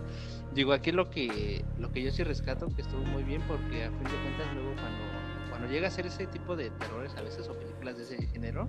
Digo, 0.55 0.73
aquí 0.73 0.93
lo 0.93 1.11
que 1.11 1.65
lo 1.79 1.91
que 1.91 2.03
yo 2.03 2.11
sí 2.11 2.23
rescato, 2.23 2.69
que 2.75 2.83
estuvo 2.83 3.05
muy 3.05 3.23
bien, 3.23 3.43
porque 3.43 3.85
a 3.85 3.91
fin 3.91 4.05
de 4.05 4.21
cuentas 4.23 4.55
luego 4.55 4.75
cuando, 4.75 5.05
cuando 5.51 5.69
llega 5.69 5.89
a 5.89 5.91
ser 5.91 6.07
ese 6.07 6.27
tipo 6.27 6.57
de 6.57 6.71
terrores 6.71 7.15
a 7.17 7.23
veces 7.23 7.49
o 7.49 7.59
películas 7.59 7.97
de 7.97 8.05
ese 8.05 8.27
género, 8.29 8.69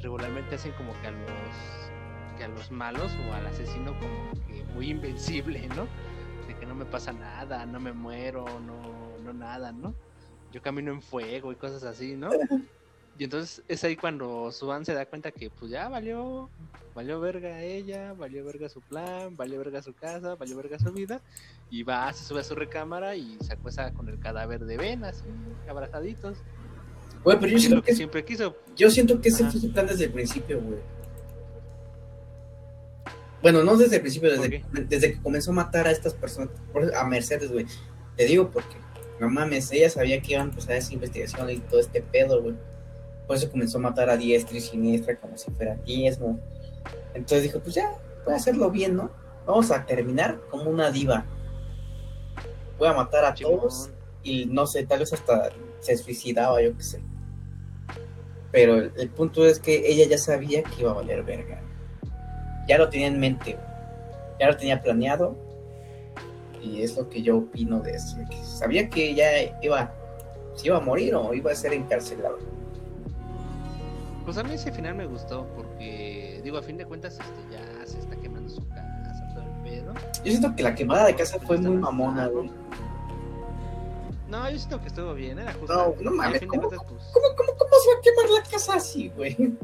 regularmente 0.00 0.54
hacen 0.56 0.72
como 0.72 0.92
que 1.00 1.08
a 1.08 1.10
los 1.10 1.92
que 2.36 2.44
a 2.44 2.48
los 2.48 2.70
malos 2.70 3.16
o 3.28 3.32
al 3.32 3.46
asesino 3.46 3.98
como 3.98 4.30
que 4.46 4.64
muy 4.74 4.90
invencible, 4.90 5.68
¿no? 5.68 5.88
De 6.46 6.54
que 6.54 6.66
no 6.66 6.74
me 6.74 6.84
pasa 6.84 7.12
nada, 7.12 7.64
no 7.66 7.80
me 7.80 7.92
muero, 7.92 8.60
no, 8.60 9.16
no 9.18 9.32
nada, 9.32 9.72
¿no? 9.72 9.94
Yo 10.52 10.62
camino 10.62 10.92
en 10.92 11.02
fuego 11.02 11.52
y 11.52 11.56
cosas 11.56 11.84
así, 11.84 12.16
¿no? 12.16 12.30
Y 13.18 13.24
entonces 13.24 13.62
es 13.66 13.82
ahí 13.84 13.96
cuando 13.96 14.52
Suan 14.52 14.84
se 14.84 14.92
da 14.92 15.06
cuenta 15.06 15.30
que 15.30 15.48
pues 15.48 15.70
ya 15.70 15.88
valió, 15.88 16.50
valió 16.94 17.18
verga 17.18 17.62
ella, 17.62 18.12
valió 18.12 18.44
verga 18.44 18.68
su 18.68 18.80
plan, 18.82 19.36
valió 19.36 19.58
verga 19.58 19.82
su 19.82 19.94
casa, 19.94 20.34
valió 20.34 20.56
verga 20.56 20.78
su 20.78 20.92
vida, 20.92 21.22
y 21.70 21.82
va, 21.82 22.12
se 22.12 22.24
sube 22.24 22.40
a 22.40 22.44
su 22.44 22.54
recámara 22.54 23.16
y 23.16 23.38
se 23.40 23.54
acuesta 23.54 23.92
con 23.92 24.08
el 24.08 24.18
cadáver 24.18 24.64
de 24.64 24.76
Ben, 24.76 25.04
así, 25.04 25.24
abrazaditos. 25.68 26.38
Güey, 27.24 27.38
pero 27.40 27.52
yo 27.52 27.58
siento 27.58 27.76
lo 27.76 27.82
que, 27.82 27.90
que 27.90 27.96
siempre 27.96 28.24
quiso. 28.24 28.54
yo 28.76 28.90
siento 28.90 29.20
que 29.20 29.30
ese 29.30 29.50
fue 29.50 29.60
su 29.60 29.72
plan 29.72 29.86
desde 29.86 30.04
el 30.04 30.12
principio, 30.12 30.60
güey. 30.60 30.78
Bueno, 33.42 33.62
no 33.62 33.76
desde 33.76 33.96
el 33.96 34.02
principio, 34.02 34.34
¿Por 34.36 34.48
desde, 34.48 34.64
desde 34.88 35.12
que 35.12 35.22
comenzó 35.22 35.50
a 35.52 35.54
matar 35.54 35.86
a 35.86 35.90
estas 35.90 36.14
personas, 36.14 36.50
a 36.96 37.04
Mercedes, 37.04 37.50
güey. 37.50 37.66
Te 38.16 38.24
digo 38.24 38.50
porque, 38.50 38.76
no 39.18 39.30
mames, 39.30 39.72
ella 39.72 39.88
sabía 39.88 40.20
que 40.20 40.32
iba 40.32 40.42
a 40.42 40.44
empezar 40.44 40.76
esa 40.76 40.92
investigación 40.92 41.48
y 41.50 41.58
todo 41.58 41.80
este 41.80 42.02
pedo, 42.02 42.42
güey. 42.42 42.54
Por 43.26 43.36
eso 43.36 43.50
comenzó 43.50 43.78
a 43.78 43.80
matar 43.80 44.10
a 44.10 44.16
diestra 44.16 44.56
y 44.56 44.60
siniestra 44.60 45.16
como 45.16 45.36
si 45.36 45.50
fuera 45.50 45.76
diezmo. 45.76 46.38
Entonces 47.14 47.44
dijo, 47.44 47.60
pues 47.60 47.74
ya, 47.74 47.92
voy 48.24 48.34
a 48.34 48.36
hacerlo 48.36 48.70
bien, 48.70 48.96
¿no? 48.96 49.10
Vamos 49.46 49.70
a 49.70 49.84
terminar 49.84 50.40
como 50.50 50.70
una 50.70 50.90
diva. 50.90 51.24
Voy 52.78 52.88
a 52.88 52.92
matar 52.92 53.24
a 53.24 53.34
todos 53.34 53.90
y 54.22 54.46
no 54.46 54.66
sé, 54.66 54.84
tal 54.86 55.00
vez 55.00 55.12
hasta 55.12 55.50
se 55.80 55.96
suicidaba, 55.96 56.60
yo 56.62 56.76
qué 56.76 56.82
sé. 56.82 57.00
Pero 58.52 58.76
el, 58.76 58.92
el 58.96 59.08
punto 59.08 59.46
es 59.46 59.58
que 59.58 59.90
ella 59.90 60.06
ya 60.08 60.18
sabía 60.18 60.62
que 60.62 60.82
iba 60.82 60.90
a 60.90 60.94
valer 60.94 61.22
verga. 61.22 61.62
Ya 62.68 62.78
lo 62.78 62.88
tenía 62.88 63.06
en 63.06 63.18
mente, 63.18 63.56
ya 64.38 64.48
lo 64.48 64.56
tenía 64.56 64.82
planeado. 64.82 65.45
Y 66.66 66.82
es 66.82 66.96
lo 66.96 67.08
que 67.08 67.22
yo 67.22 67.38
opino 67.38 67.80
de 67.80 67.94
eso. 67.94 68.16
que 68.28 68.44
sabía 68.44 68.88
que 68.90 69.10
ella 69.10 69.56
iba, 69.62 69.92
se 70.54 70.66
iba 70.66 70.76
a 70.76 70.80
morir 70.80 71.14
o 71.14 71.32
iba 71.32 71.52
a 71.52 71.54
ser 71.54 71.72
encarcelado. 71.72 72.38
Pues 74.24 74.36
a 74.38 74.42
mí 74.42 74.54
ese 74.54 74.72
final 74.72 74.96
me 74.96 75.06
gustó 75.06 75.46
porque, 75.54 76.40
digo, 76.42 76.58
a 76.58 76.62
fin 76.62 76.76
de 76.76 76.84
cuentas 76.84 77.18
este, 77.20 77.54
ya 77.54 77.86
se 77.86 78.00
está 78.00 78.16
quemando 78.16 78.50
su 78.50 78.66
casa, 78.68 79.28
todo 79.32 79.44
el 79.44 79.62
pedo. 79.62 79.94
Yo 80.24 80.30
siento 80.32 80.56
que 80.56 80.64
la 80.64 80.74
quemada 80.74 81.06
de 81.06 81.14
casa 81.14 81.38
fue 81.38 81.58
muy 81.58 81.76
mamona, 81.76 82.26
güey. 82.26 82.50
No, 84.28 84.50
yo 84.50 84.58
siento 84.58 84.80
que 84.80 84.88
estuvo 84.88 85.14
bien, 85.14 85.38
era 85.38 85.52
justo. 85.52 85.72
No, 85.72 86.10
no 86.10 86.16
mames, 86.16 86.44
¿cómo, 86.46 86.62
cuentas, 86.62 86.80
pues, 86.88 87.04
¿Cómo, 87.12 87.26
cómo, 87.36 87.56
cómo 87.56 87.70
se 87.80 87.92
va 87.92 87.98
a 87.98 88.02
quemar 88.02 88.42
la 88.42 88.50
casa 88.50 88.74
así, 88.74 89.08
güey? 89.10 89.56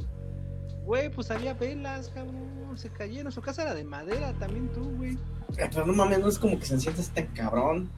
güey, 0.85 1.09
pues 1.11 1.31
había 1.33 1.55
velas, 1.55 2.09
cabrón, 2.11 2.52
se 2.77 2.91
cayeron. 2.91 3.33
Su 3.33 3.41
casa 3.41 3.63
era 3.63 3.75
de 3.75 3.85
madera, 3.85 4.33
también 4.35 4.69
tú, 4.73 4.83
güey. 4.97 5.19
Pero 5.57 5.87
no 5.87 5.93
mames, 5.93 6.21
no 6.21 6.29
es 6.29 6.39
como 6.39 6.59
que 6.59 6.65
se 6.67 6.79
sienta 6.79 7.03
tan 7.15 7.27
cabrón. 7.29 7.91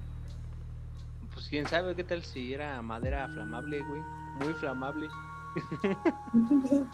Pues 1.32 1.48
quién 1.48 1.66
sabe 1.66 1.94
qué 1.94 2.04
tal 2.04 2.22
si 2.22 2.54
era 2.54 2.80
madera 2.82 3.28
flamable, 3.28 3.82
güey. 3.82 4.02
Muy 4.40 4.54
flamable. 4.54 5.08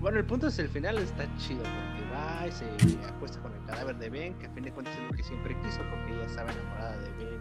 Bueno, 0.00 0.18
el 0.18 0.24
punto 0.24 0.46
es 0.46 0.56
el 0.60 0.68
final 0.68 0.96
está 0.98 1.26
chido 1.38 1.60
porque 1.62 2.10
va 2.12 2.46
y 2.46 2.52
se 2.52 2.64
acuesta 3.04 3.40
con 3.40 3.52
el 3.52 3.64
cadáver 3.64 3.98
de 3.98 4.08
Ben, 4.10 4.34
que 4.34 4.46
a 4.46 4.50
fin 4.50 4.62
de 4.62 4.72
cuentas 4.72 4.94
es 4.96 5.02
lo 5.02 5.10
que 5.10 5.24
siempre 5.24 5.56
quiso 5.60 5.80
porque 5.90 6.14
ella 6.14 6.24
estaba 6.24 6.52
enamorada 6.52 6.96
de 6.98 7.10
Ben. 7.24 7.40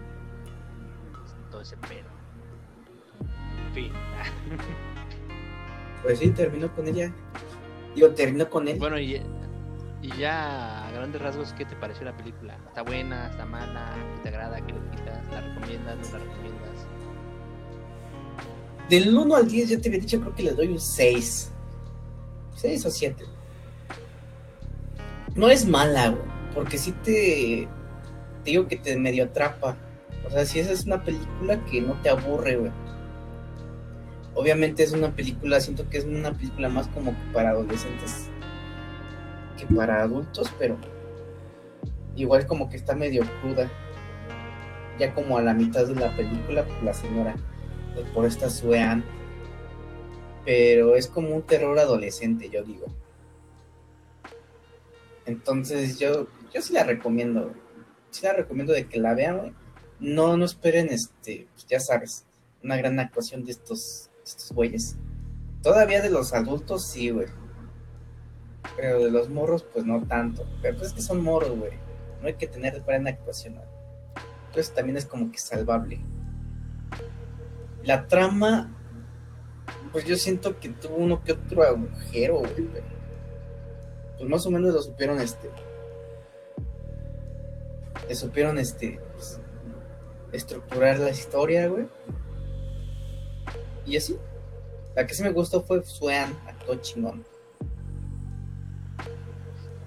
Todo 1.51 1.61
ese 1.61 1.77
pedo. 1.77 2.09
En 3.67 3.73
fin. 3.73 3.91
Pues 6.01 6.19
sí, 6.19 6.31
terminó 6.31 6.73
con 6.73 6.87
ella. 6.87 7.11
Digo, 7.97 8.11
terminó 8.11 8.47
con 8.47 8.67
él. 8.67 8.77
Bueno, 8.77 8.99
y, 8.99 9.19
y 10.03 10.17
ya 10.19 10.87
a 10.87 10.91
grandes 10.91 11.19
rasgos, 11.19 11.51
¿qué 11.53 11.65
te 11.65 11.75
pareció 11.77 12.05
la 12.05 12.15
película? 12.15 12.55
¿Está 12.67 12.83
buena? 12.83 13.27
¿Está 13.31 13.43
mala? 13.43 13.95
¿Qué 14.17 14.21
te 14.21 14.29
agrada? 14.29 14.57
¿Qué 14.57 14.71
le 14.71 14.79
quitas? 14.91 15.27
¿La 15.31 15.41
recomiendas? 15.41 15.97
¿No 15.97 16.19
la 16.19 16.23
recomiendas? 16.23 16.87
Del 18.87 19.17
1 19.17 19.35
al 19.35 19.47
10, 19.47 19.69
ya 19.69 19.79
te 19.79 19.89
había 19.89 19.99
dicho, 19.99 20.21
creo 20.21 20.35
que 20.35 20.43
le 20.43 20.51
doy 20.51 20.67
un 20.67 20.79
6. 20.79 21.51
6 22.53 22.85
o 22.85 22.91
7. 22.91 23.25
No 25.33 25.49
es 25.49 25.65
mala, 25.65 26.09
güey. 26.09 26.21
Porque 26.53 26.77
sí 26.77 26.91
te. 27.03 27.67
Te 28.43 28.51
digo 28.51 28.67
que 28.67 28.75
te 28.75 28.95
medio 28.95 29.23
atrapa. 29.23 29.75
O 30.23 30.29
sea, 30.29 30.45
si 30.45 30.59
esa 30.59 30.71
es 30.71 30.85
una 30.85 31.03
película 31.03 31.65
que 31.65 31.81
no 31.81 31.99
te 32.03 32.09
aburre, 32.09 32.57
güey. 32.57 32.71
Obviamente 34.37 34.83
es 34.83 34.91
una 34.91 35.15
película, 35.15 35.59
siento 35.59 35.89
que 35.89 35.97
es 35.97 36.05
una 36.05 36.31
película 36.31 36.69
más 36.69 36.87
como 36.89 37.15
para 37.33 37.49
adolescentes 37.49 38.29
que 39.57 39.65
para 39.65 40.03
adultos, 40.03 40.53
pero 40.59 40.77
igual 42.15 42.45
como 42.45 42.69
que 42.69 42.77
está 42.77 42.93
medio 42.93 43.23
cruda. 43.41 43.67
Ya 44.99 45.11
como 45.15 45.39
a 45.39 45.41
la 45.41 45.55
mitad 45.55 45.87
de 45.87 45.95
la 45.95 46.15
película, 46.15 46.63
pues 46.65 46.83
la 46.83 46.93
señora 46.93 47.35
por 48.13 48.27
esta 48.27 48.51
Suean. 48.51 49.03
Pero 50.45 50.95
es 50.95 51.07
como 51.07 51.35
un 51.35 51.41
terror 51.41 51.79
adolescente, 51.79 52.47
yo 52.47 52.63
digo. 52.63 52.85
Entonces 55.25 55.97
yo, 55.97 56.27
yo 56.53 56.61
sí 56.61 56.73
la 56.73 56.83
recomiendo. 56.83 57.53
Sí 58.11 58.23
la 58.23 58.33
recomiendo 58.33 58.73
de 58.73 58.87
que 58.87 58.99
la 58.99 59.15
vean. 59.15 59.55
No, 59.99 60.37
no 60.37 60.45
esperen, 60.45 60.89
este, 60.89 61.47
pues 61.55 61.65
ya 61.65 61.79
sabes, 61.79 62.23
una 62.63 62.77
gran 62.77 62.99
actuación 62.99 63.43
de 63.43 63.51
estos, 63.51 64.06
estos 64.29 64.51
güeyes. 64.51 64.97
Todavía 65.61 66.01
de 66.01 66.09
los 66.09 66.33
adultos 66.33 66.87
sí, 66.87 67.09
güey. 67.09 67.27
Pero 68.75 69.03
de 69.03 69.11
los 69.11 69.29
morros, 69.29 69.63
pues 69.63 69.85
no 69.85 70.03
tanto. 70.03 70.45
Pero 70.61 70.77
pues 70.77 70.89
es 70.89 70.93
que 70.93 71.01
son 71.01 71.23
morros, 71.23 71.57
güey. 71.57 71.71
No 72.21 72.27
hay 72.27 72.35
que 72.35 72.47
tener 72.47 72.81
gran 72.81 73.07
actuación. 73.07 73.55
güey. 73.55 73.65
Entonces 74.47 74.73
también 74.73 74.97
es 74.97 75.05
como 75.05 75.31
que 75.31 75.37
salvable. 75.37 75.99
La 77.83 78.07
trama, 78.07 78.75
pues 79.91 80.05
yo 80.05 80.15
siento 80.15 80.59
que 80.59 80.69
tuvo 80.69 80.95
uno 80.97 81.23
que 81.23 81.33
otro 81.33 81.63
agujero, 81.63 82.39
güey. 82.39 82.69
Pues 84.17 84.29
más 84.29 84.45
o 84.45 84.51
menos 84.51 84.73
lo 84.73 84.81
supieron, 84.81 85.19
este. 85.19 85.49
Le 88.07 88.15
supieron, 88.15 88.57
este. 88.57 88.99
pues, 89.13 89.39
estructurar 90.31 90.99
la 90.99 91.11
historia, 91.11 91.67
güey. 91.67 91.87
Y 93.87 93.97
así. 93.97 94.15
La 94.95 95.05
que 95.07 95.13
sí 95.13 95.23
me 95.23 95.31
gustó 95.31 95.61
fue 95.61 95.83
Swan, 95.83 96.35
actuó 96.47 96.75
chingón. 96.75 97.23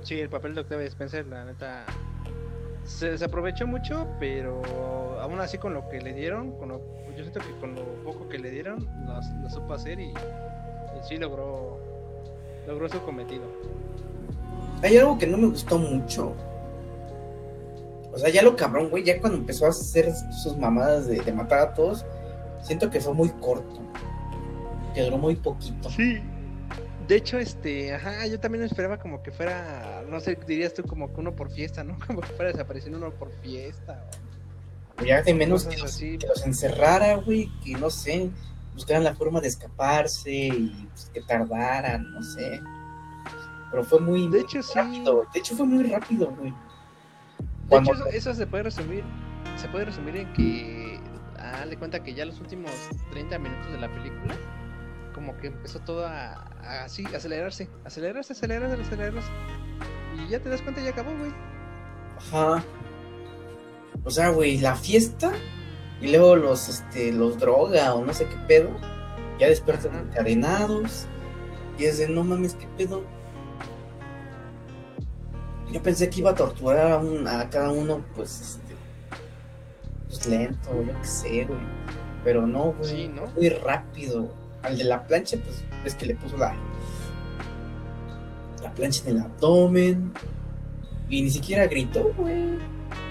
Sí, 0.02 0.18
el 0.20 0.28
papel 0.30 0.54
de 0.54 0.62
Octavia 0.62 0.86
Spencer, 0.86 1.26
la 1.26 1.44
neta, 1.44 1.84
se, 2.84 3.16
se 3.18 3.24
aprovechó 3.24 3.66
mucho, 3.66 4.06
pero 4.18 4.62
aún 5.20 5.38
así 5.40 5.58
con 5.58 5.74
lo 5.74 5.88
que 5.88 6.00
le 6.00 6.14
dieron, 6.14 6.52
con 6.58 6.70
lo- 6.70 6.80
yo 7.16 7.22
siento 7.22 7.40
que 7.40 7.54
con 7.60 7.74
lo 7.74 7.82
poco 8.04 8.28
que 8.28 8.38
le 8.38 8.50
dieron, 8.50 8.88
lo, 9.06 9.20
lo 9.42 9.50
supo 9.50 9.74
hacer 9.74 10.00
y, 10.00 10.08
y 10.10 10.14
sí 11.08 11.16
logró, 11.18 11.78
logró 12.66 12.88
su 12.88 13.00
cometido. 13.02 13.44
Hay 14.82 14.96
algo 14.96 15.18
que 15.18 15.26
no 15.26 15.36
me 15.36 15.48
gustó 15.48 15.76
mucho. 15.78 16.34
O 18.12 18.18
sea, 18.18 18.30
ya 18.30 18.42
lo 18.42 18.56
cabrón, 18.56 18.88
güey, 18.90 19.04
ya 19.04 19.20
cuando 19.20 19.38
empezó 19.38 19.66
a 19.66 19.68
hacer 19.68 20.10
sus 20.42 20.56
mamadas 20.56 21.06
de, 21.06 21.20
de 21.20 21.32
matar 21.32 21.58
a 21.60 21.74
todos, 21.74 22.04
siento 22.62 22.90
que 22.90 23.00
fue 23.00 23.14
muy 23.14 23.28
corto. 23.40 23.80
Que 24.94 25.02
duró 25.02 25.18
muy 25.18 25.36
poquito. 25.36 25.88
Sí. 25.90 26.20
De 27.06 27.16
hecho, 27.16 27.38
este, 27.38 27.92
ajá, 27.94 28.26
yo 28.26 28.38
también 28.38 28.62
esperaba 28.64 28.98
como 28.98 29.22
que 29.22 29.30
fuera, 29.32 30.02
no 30.08 30.20
sé, 30.20 30.38
dirías 30.46 30.74
tú 30.74 30.82
como 30.84 31.12
que 31.12 31.20
uno 31.20 31.34
por 31.34 31.50
fiesta, 31.50 31.82
¿no? 31.82 31.98
Como 32.06 32.20
que 32.20 32.28
fuera 32.28 32.52
desapareciendo 32.52 32.98
uno 32.98 33.10
por 33.10 33.30
fiesta. 33.42 34.04
o- 35.00 35.04
Ya 35.04 35.22
de 35.22 35.34
menos 35.34 35.64
que 35.64 35.76
los, 35.76 35.86
así. 35.92 36.18
que 36.18 36.26
los 36.28 36.46
encerrara, 36.46 37.16
güey, 37.16 37.50
que 37.64 37.72
no 37.72 37.90
sé, 37.90 38.30
buscaran 38.74 39.02
la 39.02 39.14
forma 39.14 39.40
de 39.40 39.48
escaparse 39.48 40.30
y 40.30 40.88
pues, 40.92 41.10
que 41.12 41.20
tardaran, 41.22 42.12
no 42.12 42.22
sé. 42.22 42.60
Pero 43.72 43.84
fue 43.84 44.00
muy, 44.00 44.28
De 44.28 44.40
hecho, 44.40 44.62
sí. 44.62 44.72
rápido, 44.76 45.16
güey. 45.16 45.26
De 45.34 45.40
hecho, 45.40 45.56
fue 45.56 45.66
muy 45.66 45.84
rápido, 45.84 46.30
güey. 46.38 46.52
De 47.68 47.76
hecho, 47.76 47.92
eso, 47.94 48.06
eso 48.06 48.34
se 48.34 48.46
puede 48.46 48.64
resumir, 48.64 49.02
se 49.56 49.68
puede 49.68 49.84
resumir 49.86 50.16
en 50.16 50.32
que, 50.32 50.79
de 51.68 51.76
cuenta 51.76 52.02
que 52.02 52.14
ya 52.14 52.24
los 52.24 52.40
últimos 52.40 52.70
30 53.10 53.38
minutos 53.38 53.70
de 53.72 53.78
la 53.80 53.92
película, 53.92 54.34
como 55.14 55.36
que 55.36 55.48
empezó 55.48 55.80
todo 55.80 56.06
a, 56.06 56.32
a 56.62 56.84
así, 56.84 57.04
acelerarse, 57.14 57.68
acelerarse, 57.84 58.32
acelerarse, 58.32 58.80
acelerarse. 58.82 59.28
Y 60.16 60.28
ya 60.30 60.40
te 60.40 60.48
das 60.48 60.62
cuenta, 60.62 60.80
ya 60.80 60.90
acabó, 60.90 61.10
güey. 61.18 61.32
Ajá. 62.18 62.64
O 64.04 64.10
sea, 64.10 64.30
güey, 64.30 64.58
la 64.58 64.76
fiesta 64.76 65.32
y 66.00 66.08
luego 66.08 66.36
los, 66.36 66.68
este, 66.68 67.12
los 67.12 67.38
droga 67.38 67.94
o 67.94 68.04
no 68.04 68.14
sé 68.14 68.26
qué 68.26 68.36
pedo. 68.48 68.70
Ya 69.38 69.48
despiertan 69.48 69.92
Ajá. 69.92 70.00
encadenados. 70.00 71.06
Y 71.78 71.84
es 71.84 71.98
de, 71.98 72.08
no 72.08 72.24
mames, 72.24 72.54
¿qué 72.54 72.66
pedo? 72.76 73.02
Yo 75.72 75.82
pensé 75.82 76.10
que 76.10 76.20
iba 76.20 76.30
a 76.30 76.34
torturar 76.34 76.92
a, 76.92 76.98
un- 76.98 77.28
a 77.28 77.48
cada 77.48 77.70
uno, 77.70 78.04
pues, 78.14 78.40
este, 78.40 78.69
pues 80.10 80.26
lento, 80.26 80.82
yo 80.82 80.92
qué 81.00 81.06
sé, 81.06 81.44
güey. 81.44 81.60
Pero 82.24 82.46
no, 82.46 82.72
güey. 82.72 82.84
Sí, 82.90 83.08
¿no? 83.08 83.26
Muy 83.36 83.48
rápido. 83.48 84.28
Al 84.62 84.76
de 84.76 84.84
la 84.84 85.02
plancha, 85.06 85.38
pues, 85.42 85.64
es 85.86 85.94
que 85.94 86.04
le 86.06 86.14
puso 86.16 86.36
la, 86.36 86.54
la 88.62 88.70
plancha 88.72 89.02
en 89.08 89.16
el 89.16 89.22
abdomen. 89.22 90.12
Y 91.08 91.22
ni 91.22 91.30
siquiera 91.30 91.66
gritó, 91.66 92.12
güey. 92.16 92.58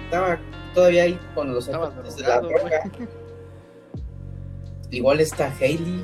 Estaba 0.06 0.38
todavía 0.74 1.04
ahí 1.04 1.20
con 1.34 1.54
los 1.54 1.68
efectos 1.68 2.16
de 2.18 2.24
la 2.24 2.40
droga. 2.40 2.84
Igual 4.92 5.20
está 5.20 5.52
Hailey. 5.60 6.04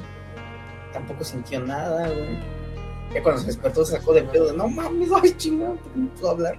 Tampoco 0.93 1.23
sintió 1.23 1.59
nada, 1.59 2.07
güey. 2.09 2.39
Ya 3.13 3.21
cuando 3.21 3.41
se 3.41 3.47
despertó 3.47 3.85
se 3.85 3.97
sacó 3.97 4.13
de 4.13 4.23
pedo 4.23 4.47
de 4.51 4.57
no 4.57 4.67
mames, 4.67 5.09
ay 5.21 5.31
chingado, 5.37 5.77
no 5.95 6.09
puedo 6.15 6.31
hablar. 6.31 6.57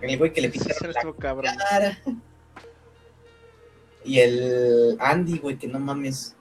El 0.00 0.18
güey 0.18 0.32
que 0.32 0.40
le 0.40 0.50
Sí, 0.50 0.58
se 0.58 0.88
la 0.88 0.94
cabrón. 1.18 1.54
cara. 1.70 1.98
Y 4.04 4.18
el 4.18 4.96
Andy, 4.98 5.38
güey, 5.38 5.58
que 5.58 5.68
no 5.68 5.78
mames. 5.78 6.36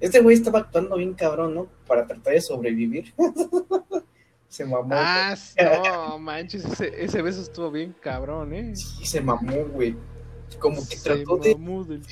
Este 0.00 0.20
güey 0.20 0.36
estaba 0.36 0.60
actuando 0.60 0.96
bien 0.96 1.14
cabrón, 1.14 1.54
¿no? 1.54 1.68
Para 1.86 2.06
tratar 2.06 2.32
de 2.34 2.40
sobrevivir. 2.40 3.14
se 4.48 4.64
mamó. 4.64 4.88
Ah, 4.92 5.34
no, 5.84 6.18
manches, 6.18 6.64
ese, 6.64 7.04
ese 7.04 7.22
beso 7.22 7.40
estuvo 7.40 7.70
bien 7.70 7.94
cabrón, 8.00 8.52
¿eh? 8.52 8.76
Sí, 8.76 9.06
se 9.06 9.20
mamó, 9.20 9.64
güey. 9.66 9.96
Como 10.58 10.76
que 10.86 10.96
Se 10.96 11.02
trató 11.02 11.38
de. 11.38 11.54
del. 11.54 12.02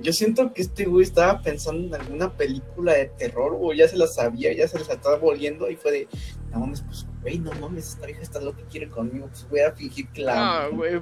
Yo 0.00 0.12
siento 0.12 0.52
que 0.52 0.62
este 0.62 0.86
güey 0.86 1.04
estaba 1.04 1.42
pensando 1.42 1.94
en 1.94 2.00
alguna 2.02 2.32
película 2.32 2.94
de 2.94 3.06
terror, 3.06 3.56
o 3.60 3.72
ya 3.72 3.86
se 3.86 3.96
la 3.96 4.06
sabía, 4.06 4.52
ya 4.52 4.66
se 4.66 4.78
les 4.78 4.88
estaba 4.88 5.16
volviendo 5.16 5.70
y 5.70 5.76
fue 5.76 5.92
de. 5.92 6.08
No 6.50 6.60
mames, 6.60 6.82
pues, 6.82 7.06
güey, 7.20 7.38
no 7.38 7.52
mames, 7.52 7.90
esta 7.90 8.06
vieja 8.06 8.22
está 8.22 8.40
lo 8.40 8.56
que 8.56 8.64
quiere 8.64 8.88
conmigo. 8.88 9.26
Pues 9.28 9.46
voy 9.48 9.60
a 9.60 9.72
fingir 9.72 10.08
que 10.08 10.22
la. 10.22 10.68
No, 10.70 10.76
güey. 10.76 11.00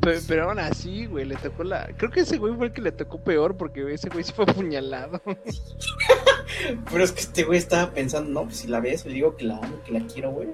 Pero, 0.00 0.20
pero 0.26 0.48
aún 0.48 0.58
así, 0.58 1.06
güey, 1.06 1.24
le 1.24 1.36
tocó 1.36 1.64
la. 1.64 1.88
Creo 1.96 2.10
que 2.10 2.20
ese 2.20 2.36
güey 2.38 2.54
fue 2.54 2.66
el 2.66 2.72
que 2.72 2.82
le 2.82 2.92
tocó 2.92 3.22
peor 3.22 3.56
porque 3.56 3.92
ese 3.92 4.08
güey 4.08 4.24
sí 4.24 4.32
fue 4.32 4.44
apuñalado. 4.44 5.20
Pero 6.90 7.04
es 7.04 7.12
que 7.12 7.20
este 7.20 7.44
güey 7.44 7.58
estaba 7.58 7.90
pensando, 7.92 8.30
no, 8.30 8.44
pues 8.44 8.58
si 8.58 8.68
la 8.68 8.80
ves, 8.80 9.06
le 9.06 9.14
digo 9.14 9.36
que 9.36 9.44
la 9.44 9.58
amo, 9.58 9.80
que 9.84 9.92
la 9.92 10.00
quiero, 10.06 10.30
güey. 10.32 10.48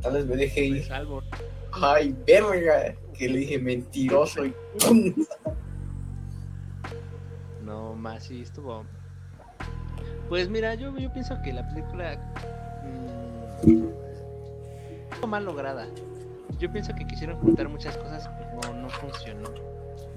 Tal 0.00 0.14
vez 0.14 0.26
me 0.26 0.36
deje 0.36 0.64
ir. 0.64 0.84
salvo. 0.84 1.22
Ay, 1.72 2.14
verga. 2.26 2.94
Que 3.16 3.28
le 3.28 3.38
dije 3.38 3.58
mentiroso 3.58 4.44
y. 4.46 4.54
No, 7.64 7.94
más 7.94 8.24
sí 8.24 8.42
estuvo. 8.42 8.84
Pues 10.28 10.48
mira, 10.48 10.74
yo, 10.74 10.96
yo 10.96 11.12
pienso 11.12 11.36
que 11.42 11.52
la 11.52 11.66
película. 11.68 12.16
mm, 13.64 13.88
estuvo 15.10 15.26
mal 15.26 15.44
lograda. 15.44 15.86
Yo 16.58 16.70
pienso 16.72 16.94
que 16.94 17.06
quisieron 17.06 17.38
juntar 17.40 17.68
muchas 17.68 17.96
cosas, 17.96 18.28
no, 18.62 18.74
no 18.74 18.90
funcionó. 18.90 19.48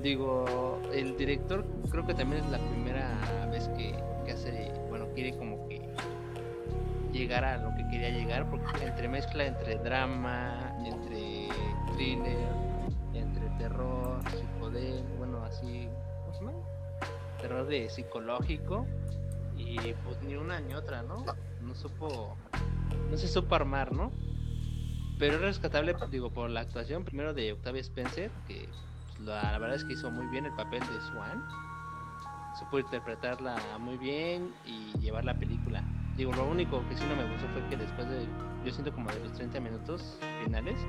Digo, 0.02 0.80
el 0.94 1.18
director 1.18 1.66
creo 1.90 2.06
que 2.06 2.14
también 2.14 2.44
es 2.44 2.50
la 2.52 2.60
primera 2.60 3.48
vez 3.52 3.68
que, 3.70 3.96
que 4.26 4.32
hace. 4.32 4.72
Bueno, 4.90 5.08
quiere 5.14 5.38
como 5.38 5.68
que 5.68 5.82
llegar 7.12 7.44
a 7.44 7.58
lo 7.58 7.76
que 7.76 7.88
quería 7.90 8.10
llegar, 8.10 8.50
porque 8.50 8.86
entre 8.86 9.08
mezcla 9.08 9.46
entre 9.46 9.78
drama, 9.78 10.76
entre 10.86 11.50
thriller, 11.94 12.50
entre 13.14 13.50
terror, 13.58 14.20
psicodélico, 14.30 15.10
bueno, 15.18 15.44
así. 15.44 15.88
¿Cómo 16.26 16.34
se 16.34 16.40
llama? 16.40 16.54
terror 17.42 17.68
de 17.68 17.90
psicológico 17.90 18.86
y 19.58 19.76
pues 20.04 20.22
ni 20.24 20.36
una 20.36 20.60
ni 20.60 20.74
otra, 20.74 21.02
¿no? 21.02 21.26
No 21.62 21.76
supo, 21.76 22.36
no 23.10 23.18
se 23.18 23.28
supo 23.28 23.56
armar, 23.56 23.92
¿no? 23.92 24.12
Pero 25.22 25.36
es 25.36 25.42
rescatable, 25.42 25.96
digo, 26.10 26.32
por 26.32 26.50
la 26.50 26.62
actuación 26.62 27.06
primero 27.06 27.32
de 27.36 27.54
Octavia 27.54 27.82
Spencer, 27.82 28.32
que 28.48 28.68
pues, 29.06 29.20
la, 29.20 29.52
la 29.52 29.60
verdad 29.60 29.76
es 29.76 29.86
que 29.86 29.94
hizo 29.94 30.10
muy 30.10 30.26
bien 30.26 30.48
el 30.48 30.54
papel 30.54 30.80
de 30.80 31.00
Swan, 31.00 31.48
supo 32.58 32.80
interpretarla 32.80 33.56
muy 33.78 34.00
bien 34.00 34.52
y 34.66 34.98
llevar 34.98 35.24
la 35.24 35.36
película. 35.36 35.84
Digo, 36.18 36.34
lo 36.34 36.50
único 36.50 36.84
que 36.90 36.98
sí 36.98 37.04
no 37.08 37.16
me 37.16 37.32
gustó 37.32 37.48
fue 37.50 37.62
que 37.70 37.78
después 37.78 38.10
de, 38.10 38.26
yo 38.66 38.72
siento 38.72 38.92
como 38.92 39.12
de 39.12 39.20
los 39.20 39.34
30 39.34 39.60
minutos 39.60 40.18
finales, 40.44 40.80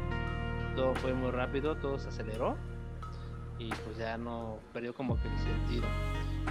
todo 0.77 0.95
fue 0.95 1.13
muy 1.13 1.31
rápido, 1.31 1.77
todo 1.77 1.99
se 1.99 2.09
aceleró 2.09 2.57
y 3.59 3.69
pues 3.85 3.99
ya 3.99 4.17
no 4.17 4.61
perdió 4.73 4.95
como 4.95 5.21
que 5.21 5.29
el 5.29 5.39
sentido. 5.41 5.85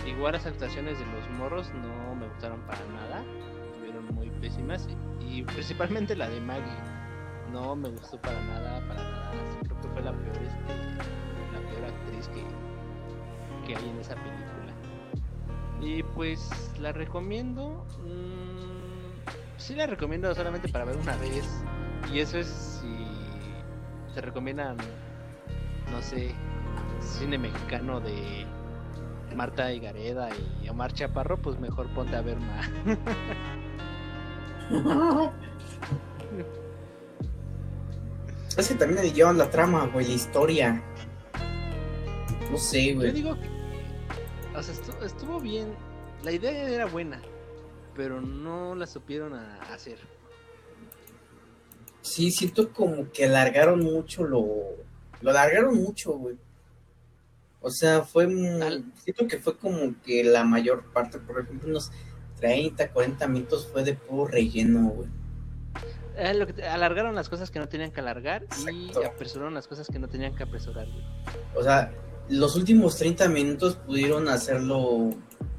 Igual 0.05 0.33
las 0.33 0.45
actuaciones 0.45 0.99
de 0.99 1.05
los 1.07 1.27
morros 1.31 1.67
no 1.73 2.13
me 2.13 2.27
gustaron 2.27 2.61
para 2.67 2.85
nada, 2.93 3.23
estuvieron 3.71 4.05
muy 4.13 4.29
pésimas 4.39 4.87
y, 5.19 5.39
y 5.39 5.41
principalmente 5.41 6.15
la 6.15 6.29
de 6.29 6.39
Maggie 6.41 6.90
no 7.51 7.75
me 7.75 7.89
gustó 7.89 8.19
para 8.21 8.41
nada, 8.41 8.79
para 8.87 9.03
nada. 9.03 9.31
Creo 9.63 9.81
que 9.81 9.87
fue 9.89 10.01
la 10.01 10.11
peor, 10.11 10.37
este, 10.37 10.73
la 11.53 11.59
peor 11.69 11.85
actriz 11.85 12.27
que, 12.29 12.43
que 13.67 13.75
hay 13.75 13.89
en 13.89 13.99
esa 13.99 14.15
película. 14.15 14.73
Y 15.81 16.03
pues 16.03 16.49
la 16.79 16.91
recomiendo, 16.91 17.85
mm, 18.03 19.57
sí 19.57 19.75
la 19.75 19.87
recomiendo 19.87 20.33
solamente 20.33 20.69
para 20.69 20.85
ver 20.85 20.97
una 20.97 21.15
vez 21.17 21.63
y 22.13 22.19
eso 22.19 22.37
es 22.37 22.47
si 22.47 22.95
se 24.13 24.21
recomiendan, 24.21 24.77
no 25.91 26.01
sé, 26.01 26.33
cine 26.99 27.37
mexicano 27.37 27.99
de 27.99 28.45
Marta 29.35 29.71
Higareda 29.71 30.29
y 30.61 30.69
Omar 30.69 30.93
Chaparro, 30.93 31.37
pues 31.37 31.59
mejor 31.59 31.87
ponte 31.93 32.15
a 32.15 32.21
ver 32.21 32.39
más. 32.39 32.69
Es 38.57 38.67
que 38.67 38.75
también 38.75 39.01
le 39.03 39.11
llevan 39.11 39.37
la 39.37 39.49
trama, 39.49 39.87
güey, 39.87 40.07
la 40.07 40.13
historia. 40.13 40.83
No 42.51 42.57
sé, 42.57 42.89
Yo 42.93 42.95
güey. 42.99 43.11
digo 43.11 43.35
que, 43.39 43.47
o 44.57 44.61
sea, 44.61 44.75
estuvo, 45.05 45.39
bien, 45.39 45.73
la 46.23 46.31
idea 46.33 46.69
era 46.69 46.85
buena, 46.85 47.21
pero 47.95 48.19
no 48.21 48.75
la 48.75 48.85
supieron 48.87 49.33
a- 49.33 49.57
hacer. 49.73 49.97
Sí, 52.01 52.31
siento 52.31 52.73
como 52.73 53.09
que 53.11 53.25
alargaron 53.25 53.79
mucho 53.79 54.23
lo. 54.25 54.43
Lo 55.21 55.29
alargaron 55.29 55.75
mucho, 55.81 56.13
güey. 56.13 56.35
O 57.61 57.69
sea, 57.69 58.01
fue. 58.01 58.25
Al- 58.25 58.83
Siento 59.03 59.27
que 59.27 59.37
fue 59.39 59.55
como 59.57 59.93
que 60.03 60.23
la 60.23 60.43
mayor 60.43 60.83
parte, 60.91 61.19
por 61.19 61.39
ejemplo, 61.39 61.69
unos 61.69 61.91
30, 62.39 62.89
40 62.91 63.27
minutos 63.27 63.69
fue 63.71 63.83
de 63.83 63.93
puro 63.93 64.27
relleno, 64.27 64.89
güey. 64.89 65.07
Eh, 66.17 66.33
lo 66.33 66.45
que 66.47 66.53
te- 66.53 66.67
alargaron 66.67 67.15
las 67.15 67.29
cosas 67.29 67.49
que 67.51 67.59
no 67.59 67.67
tenían 67.69 67.91
que 67.91 68.01
alargar 68.01 68.45
y 68.71 68.91
apresuraron 69.05 69.53
las 69.53 69.67
cosas 69.67 69.87
que 69.87 69.97
no 69.99 70.07
tenían 70.09 70.35
que 70.35 70.43
apresurar. 70.43 70.87
O 71.55 71.63
sea, 71.63 71.91
los 72.29 72.55
últimos 72.55 72.97
30 72.97 73.27
minutos 73.29 73.75
pudieron 73.75 74.27
hacerlo 74.27 75.11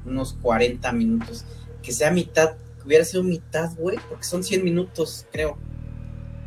unos 0.05 0.33
40 0.41 0.91
minutos. 0.91 1.45
Que 1.81 1.91
sea 1.91 2.11
mitad, 2.11 2.55
que 2.77 2.83
hubiera 2.85 3.03
sido 3.03 3.23
mitad, 3.23 3.71
güey, 3.77 3.97
porque 4.09 4.23
son 4.23 4.43
100 4.43 4.63
minutos, 4.63 5.25
creo. 5.31 5.57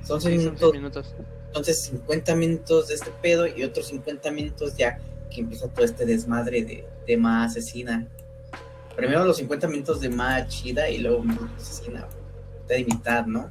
Son 0.05 0.21
100 0.21 0.41
Sí, 0.41 0.57
son 0.59 0.73
minutos. 0.73 1.15
Entonces 1.49 1.81
50 1.85 2.35
minutos 2.37 2.89
de 2.89 2.95
este 2.95 3.11
pedo 3.23 3.47
y 3.47 3.65
otros 3.65 3.87
50 3.89 4.31
minutos 4.31 4.77
ya 4.77 4.99
que 5.31 5.41
empieza 5.41 5.69
todo 5.69 5.85
este 5.85 6.07
desmadre 6.07 6.65
de, 6.65 6.87
de 7.07 7.17
Ma 7.17 7.45
asesina. 7.45 8.07
Primero 8.95 9.25
los 9.25 9.37
50 9.39 9.67
minutos 9.69 10.01
de 10.01 10.09
Ma 10.11 10.47
chida 10.47 10.89
y 10.89 10.99
luego 10.99 11.25
asesina. 11.57 12.07
De 12.69 12.85
mitad, 12.85 13.27
¿no? 13.27 13.51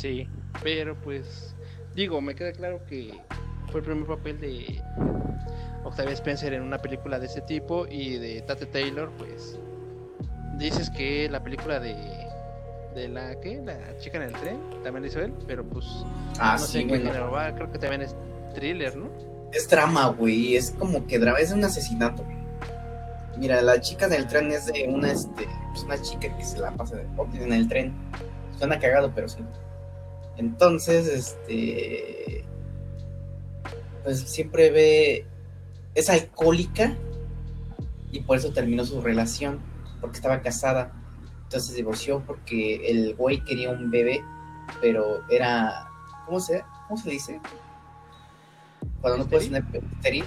Sí, 0.00 0.28
pero 0.62 0.94
pues 1.02 1.54
digo, 1.94 2.20
me 2.20 2.34
queda 2.34 2.52
claro 2.52 2.80
que 2.88 3.12
fue 3.70 3.80
el 3.80 3.86
primer 3.86 4.06
papel 4.06 4.40
de 4.40 4.82
Octavia 5.84 6.12
Spencer 6.14 6.52
en 6.54 6.62
una 6.62 6.78
película 6.78 7.18
de 7.18 7.26
ese 7.26 7.40
tipo 7.42 7.86
y 7.86 8.16
de 8.18 8.40
Tate 8.42 8.66
Taylor, 8.66 9.10
pues 9.18 9.58
dices 10.58 10.90
que 10.90 11.28
la 11.30 11.42
película 11.42 11.80
de 11.80 11.96
de 12.94 13.08
la 13.08 13.38
que 13.40 13.60
la 13.62 13.76
chica 13.98 14.16
en 14.16 14.24
el 14.24 14.32
tren 14.32 14.58
también 14.82 15.02
la 15.02 15.06
hizo 15.08 15.20
él, 15.20 15.32
pero 15.46 15.64
pues 15.64 15.86
Ah, 16.38 16.56
no 16.58 16.66
sé 16.66 16.72
sí, 16.72 16.78
en 16.80 16.88
qué 16.88 16.94
bueno. 16.94 17.10
género 17.10 17.30
va, 17.30 17.54
creo 17.54 17.70
que 17.70 17.78
también 17.78 18.02
es 18.02 18.16
thriller, 18.54 18.96
¿no? 18.96 19.08
Es 19.52 19.68
drama, 19.68 20.06
güey. 20.08 20.56
Es 20.56 20.72
como 20.72 21.06
que 21.06 21.18
drama, 21.18 21.38
es 21.38 21.52
un 21.52 21.62
asesinato. 21.62 22.24
Mira, 23.36 23.62
la 23.62 23.80
chica 23.80 24.08
del 24.08 24.26
tren 24.26 24.50
es 24.50 24.66
de 24.66 24.86
una, 24.88 25.12
este, 25.12 25.46
pues 25.70 25.84
una 25.84 26.00
chica 26.02 26.36
que 26.36 26.44
se 26.44 26.58
la 26.58 26.72
pasa 26.72 26.96
de 26.96 27.06
en 27.44 27.52
el 27.52 27.68
tren. 27.68 27.92
Suena 28.58 28.78
cagado, 28.78 29.12
pero 29.14 29.28
sí. 29.28 29.38
Entonces, 30.40 31.06
este, 31.06 32.42
pues 34.02 34.20
siempre 34.20 34.70
ve, 34.70 35.26
es 35.94 36.08
alcohólica 36.08 36.96
y 38.10 38.20
por 38.20 38.38
eso 38.38 38.50
terminó 38.50 38.86
su 38.86 39.02
relación, 39.02 39.60
porque 40.00 40.16
estaba 40.16 40.40
casada. 40.40 40.92
Entonces 41.42 41.74
divorció 41.76 42.22
porque 42.26 42.90
el 42.90 43.14
güey 43.16 43.44
quería 43.44 43.68
un 43.68 43.90
bebé, 43.90 44.24
pero 44.80 45.22
era, 45.28 45.90
¿cómo 46.24 46.40
se, 46.40 46.64
cómo 46.88 46.98
se 46.98 47.10
dice? 47.10 47.38
Cuando 49.02 49.18
no 49.24 49.28
puedes 49.28 49.44
tener 49.44 49.62
¿Estéril? 49.62 49.92
estéril, 49.92 50.24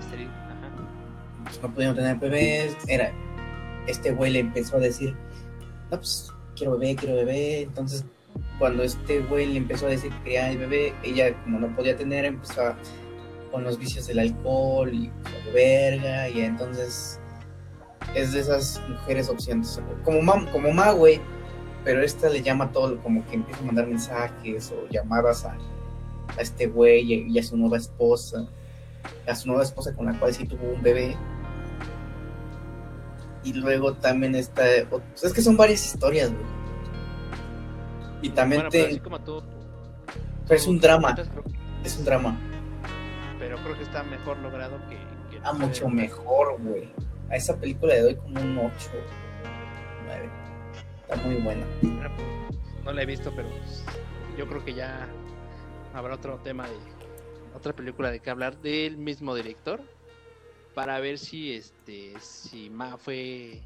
Estéril, 0.00 0.28
ajá. 0.28 1.44
pues 1.44 1.62
no 1.62 1.72
pudieron 1.72 1.94
tener 1.94 2.16
bebés, 2.18 2.76
era, 2.88 3.12
este 3.86 4.10
güey 4.10 4.32
le 4.32 4.40
empezó 4.40 4.78
a 4.78 4.80
decir, 4.80 5.14
no, 5.92 5.98
pues 5.98 6.32
quiero 6.56 6.76
bebé, 6.76 6.96
quiero 6.96 7.14
bebé. 7.14 7.62
Entonces, 7.62 8.04
cuando 8.60 8.84
este 8.84 9.20
güey 9.22 9.46
le 9.46 9.56
empezó 9.56 9.86
a 9.86 9.88
decir 9.88 10.12
que 10.12 10.22
quería 10.22 10.50
el 10.50 10.58
bebé, 10.58 10.94
ella, 11.02 11.34
como 11.42 11.58
no 11.58 11.74
podía 11.74 11.96
tener, 11.96 12.24
empezó 12.26 12.74
con 13.50 13.64
los 13.64 13.78
vicios 13.78 14.06
del 14.06 14.20
alcohol 14.20 14.94
y 14.94 15.10
verga. 15.52 16.28
Y 16.28 16.42
entonces 16.42 17.18
es 18.14 18.32
de 18.32 18.40
esas 18.40 18.80
mujeres 18.88 19.28
opciones. 19.28 19.80
Como 20.04 20.22
ma, 20.22 20.48
como 20.52 20.70
ma, 20.70 20.92
güey. 20.92 21.20
Pero 21.82 22.02
esta 22.02 22.28
le 22.28 22.42
llama 22.42 22.70
todo, 22.70 23.02
como 23.02 23.26
que 23.26 23.36
empieza 23.36 23.62
a 23.62 23.64
mandar 23.64 23.86
mensajes 23.86 24.70
o 24.70 24.86
llamadas 24.90 25.46
a, 25.46 25.56
a 26.36 26.40
este 26.42 26.66
güey 26.66 27.26
y 27.26 27.38
a 27.38 27.42
su 27.42 27.56
nueva 27.56 27.78
esposa. 27.78 28.46
A 29.26 29.34
su 29.34 29.48
nueva 29.48 29.62
esposa 29.64 29.94
con 29.94 30.04
la 30.04 30.18
cual 30.20 30.34
sí 30.34 30.46
tuvo 30.46 30.74
un 30.74 30.82
bebé 30.82 31.16
y 33.42 33.52
luego 33.54 33.94
también 33.94 34.34
está. 34.34 34.62
Pues 34.88 35.24
es 35.24 35.32
que 35.32 35.42
son 35.42 35.56
varias 35.56 35.84
historias, 35.84 36.30
güey. 36.30 36.59
Y 38.22 38.30
también 38.30 38.60
Bueno, 38.62 38.70
te. 38.70 38.78
pero 38.78 38.90
así 38.90 39.00
como 39.00 39.20
tú. 39.20 39.42
pero 40.46 40.60
es 40.60 40.66
un 40.66 40.80
drama. 40.80 41.16
Es 41.84 41.96
un 41.98 42.04
drama. 42.04 42.36
Pero 43.38 43.56
creo 43.62 43.76
que 43.76 43.82
está 43.82 44.02
mejor 44.02 44.38
logrado 44.38 44.78
que. 44.88 44.96
que 45.30 45.40
Ah, 45.42 45.52
mucho 45.52 45.88
mejor, 45.88 46.60
güey. 46.60 46.92
A 47.30 47.36
esa 47.36 47.56
película 47.58 47.94
le 47.94 48.00
doy 48.02 48.16
como 48.16 48.40
un 48.40 48.58
8. 48.58 48.72
9. 50.06 50.28
Está 51.02 51.16
muy 51.26 51.36
buena. 51.36 51.64
Bueno, 51.82 52.10
pues, 52.16 52.84
No 52.84 52.92
la 52.92 53.02
he 53.02 53.06
visto, 53.06 53.32
pero 53.34 53.48
pues, 53.48 53.84
yo 54.36 54.46
creo 54.48 54.64
que 54.64 54.74
ya 54.74 55.08
habrá 55.94 56.14
otro 56.14 56.38
tema 56.38 56.68
de 56.68 56.74
otra 57.54 57.72
película 57.72 58.10
de 58.10 58.20
que 58.20 58.30
hablar 58.30 58.58
del 58.60 58.96
mismo 58.96 59.34
director 59.34 59.80
para 60.74 61.00
ver 61.00 61.18
si 61.18 61.52
este 61.52 62.14
si 62.20 62.70
Ma 62.70 62.96
fue 62.96 63.60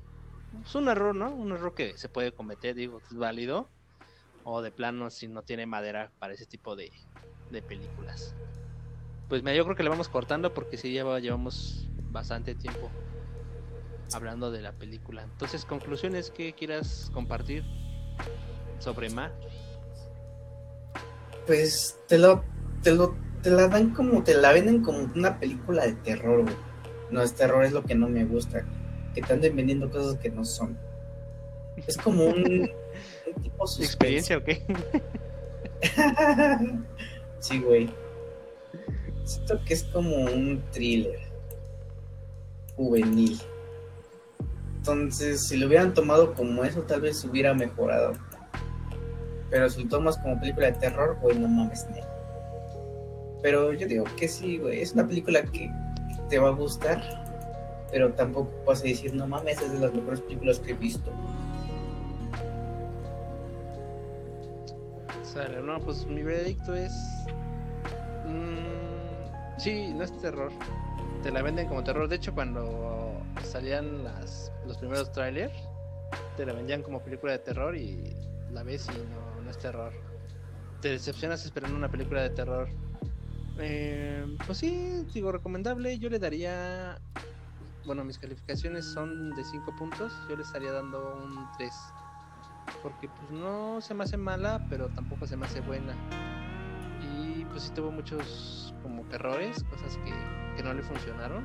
pues, 0.62 0.74
un 0.74 0.89
error, 0.89 1.14
¿no? 1.14 1.31
Un 1.35 1.52
error 1.52 1.74
que 1.74 1.97
se 1.98 2.09
puede 2.09 2.32
cometer, 2.32 2.74
digo, 2.74 2.98
es 2.98 3.14
válido 3.16 3.68
o 4.45 4.62
de 4.62 4.71
plano 4.71 5.11
si 5.11 5.27
no 5.29 5.43
tiene 5.43 5.66
madera 5.66 6.12
para 6.19 6.35
ese 6.35 6.47
tipo 6.47 6.77
de, 6.77 6.93
de 7.51 7.62
películas. 7.62 8.35
Pues 9.29 9.43
mira, 9.43 9.57
yo 9.57 9.65
creo 9.65 9.77
que 9.77 9.83
le 9.83 9.89
vamos 9.89 10.09
cortando 10.09 10.53
porque 10.55 10.77
sí 10.77 10.91
lleva, 10.91 11.19
llevamos 11.19 11.89
bastante 12.11 12.55
tiempo 12.55 12.91
hablando 14.12 14.51
de 14.51 14.62
la 14.62 14.73
película. 14.73 15.23
Entonces, 15.23 15.65
conclusiones 15.65 16.31
que 16.31 16.53
quieras 16.53 17.11
compartir 17.12 17.65
sobre 18.79 19.11
Ma. 19.11 19.33
Pues 21.47 21.99
te 22.07 22.19
lo, 22.19 22.45
te 22.83 22.95
lo, 22.95 23.16
te 23.43 23.51
la 23.51 23.69
dan 23.69 23.91
como, 23.91 24.23
te 24.23 24.35
la 24.35 24.53
venden 24.53 24.83
como 24.83 25.11
una 25.15 25.39
película 25.39 25.87
de 25.87 25.95
terror, 25.95 26.43
güey. 26.43 26.57
No, 27.11 27.23
es 27.23 27.35
terror 27.35 27.65
es 27.65 27.73
lo 27.73 27.83
que 27.83 27.95
no 27.95 28.09
me 28.09 28.25
gusta. 28.25 28.65
Que 29.15 29.23
te 29.23 29.33
anden 29.33 29.57
vendiendo 29.57 29.91
cosas 29.91 30.16
que 30.19 30.31
no 30.31 30.45
son. 30.45 30.79
Es 31.87 31.97
como 31.97 32.25
un 32.25 32.71
tipo 33.43 33.66
suspense. 33.66 33.85
¿Experiencia 33.85 34.39
o 34.39 34.44
qué? 34.44 34.62
sí, 37.40 37.61
güey. 37.61 37.90
Siento 39.24 39.62
que 39.65 39.74
es 39.74 39.85
como 39.85 40.16
un 40.16 40.62
thriller 40.73 41.19
juvenil. 42.77 43.40
Entonces, 44.77 45.47
si 45.47 45.56
lo 45.56 45.66
hubieran 45.66 45.94
tomado 45.94 46.35
como 46.35 46.65
eso, 46.65 46.82
tal 46.82 47.01
vez 47.01 47.24
hubiera 47.24 47.55
mejorado. 47.55 48.12
Pero 49.51 49.70
si 49.70 49.85
lo 49.85 49.89
tomas 49.89 50.19
como 50.19 50.39
película 50.39 50.66
de 50.66 50.73
terror, 50.73 51.16
güey, 51.23 51.39
no 51.39 51.48
mames. 51.48 51.86
Pero 53.43 53.73
yo 53.73 53.86
digo 53.86 54.05
que 54.16 54.28
sí, 54.28 54.59
güey. 54.59 54.82
Es 54.82 54.93
una 54.93 55.06
película 55.06 55.43
que 55.43 55.70
te 56.28 56.39
va 56.39 56.48
a 56.48 56.52
gustar, 56.52 57.02
pero 57.90 58.12
tampoco 58.12 58.51
vas 58.66 58.81
a 58.81 58.85
decir, 58.85 59.15
no 59.15 59.27
mames, 59.27 59.61
es 59.61 59.73
de 59.73 59.78
las 59.78 59.94
mejores 59.94 60.20
películas 60.20 60.59
que 60.59 60.73
he 60.73 60.74
visto. 60.74 61.11
Sale, 65.35 65.61
no, 65.61 65.81
pues 65.81 66.06
mi 66.06 66.23
veredicto 66.23 66.77
es. 66.77 66.93
mm, 68.24 69.59
sí, 69.59 69.93
no 69.93 70.05
es 70.05 70.16
terror. 70.20 70.52
Te 71.24 71.32
la 71.32 71.43
venden 71.43 71.66
como 71.66 71.82
terror. 71.82 72.09
De 72.09 72.15
hecho, 72.15 72.32
cuando 72.32 73.20
salían 73.43 74.05
las, 74.05 74.52
los 74.65 74.78
primeros 74.78 75.11
trailers, 75.11 75.52
te 76.36 76.47
la 76.47 76.52
vendían 76.52 76.82
como 76.82 77.02
película 77.02 77.32
de 77.32 77.40
terror 77.40 77.77
y 77.77 78.15
la 78.52 78.62
ves 78.62 78.89
y 78.89 79.43
no, 79.43 79.51
es 79.51 79.59
terror. 79.59 79.93
Te 80.81 80.90
decepcionas 80.90 81.44
esperando 81.44 81.77
una 81.77 81.90
película 81.90 82.23
de 82.23 82.31
terror. 82.31 82.69
Eh, 83.59 84.24
pues 84.47 84.59
sí, 84.59 85.05
digo, 85.12 85.32
recomendable. 85.32 85.98
Yo 85.98 86.11
le 86.11 86.20
daría. 86.20 87.01
Bueno, 87.85 88.05
mis 88.05 88.20
calificaciones 88.20 88.85
son 88.85 89.35
de 89.35 89.43
5 89.43 89.74
puntos. 89.74 90.12
Yo 90.28 90.36
le 90.36 90.43
estaría 90.43 90.70
dando 90.70 91.16
un 91.24 91.48
3 91.59 91.74
porque 92.82 93.09
pues 93.09 93.31
no 93.31 93.81
se 93.81 93.95
me 93.95 94.05
hace 94.05 94.16
mala, 94.16 94.66
pero 94.69 94.89
tampoco 94.91 95.27
se 95.27 95.36
me 95.36 95.47
hace 95.47 95.61
buena. 95.61 95.95
Y 97.03 97.45
pues 97.47 97.62
sí 97.65 97.70
tuvo 97.74 97.91
muchos 97.91 98.74
como 98.82 99.05
errores, 99.11 99.65
cosas 99.65 99.97
que, 99.99 100.12
que 100.57 100.62
no 100.62 100.73
le 100.74 100.82
funcionaron. 100.82 101.45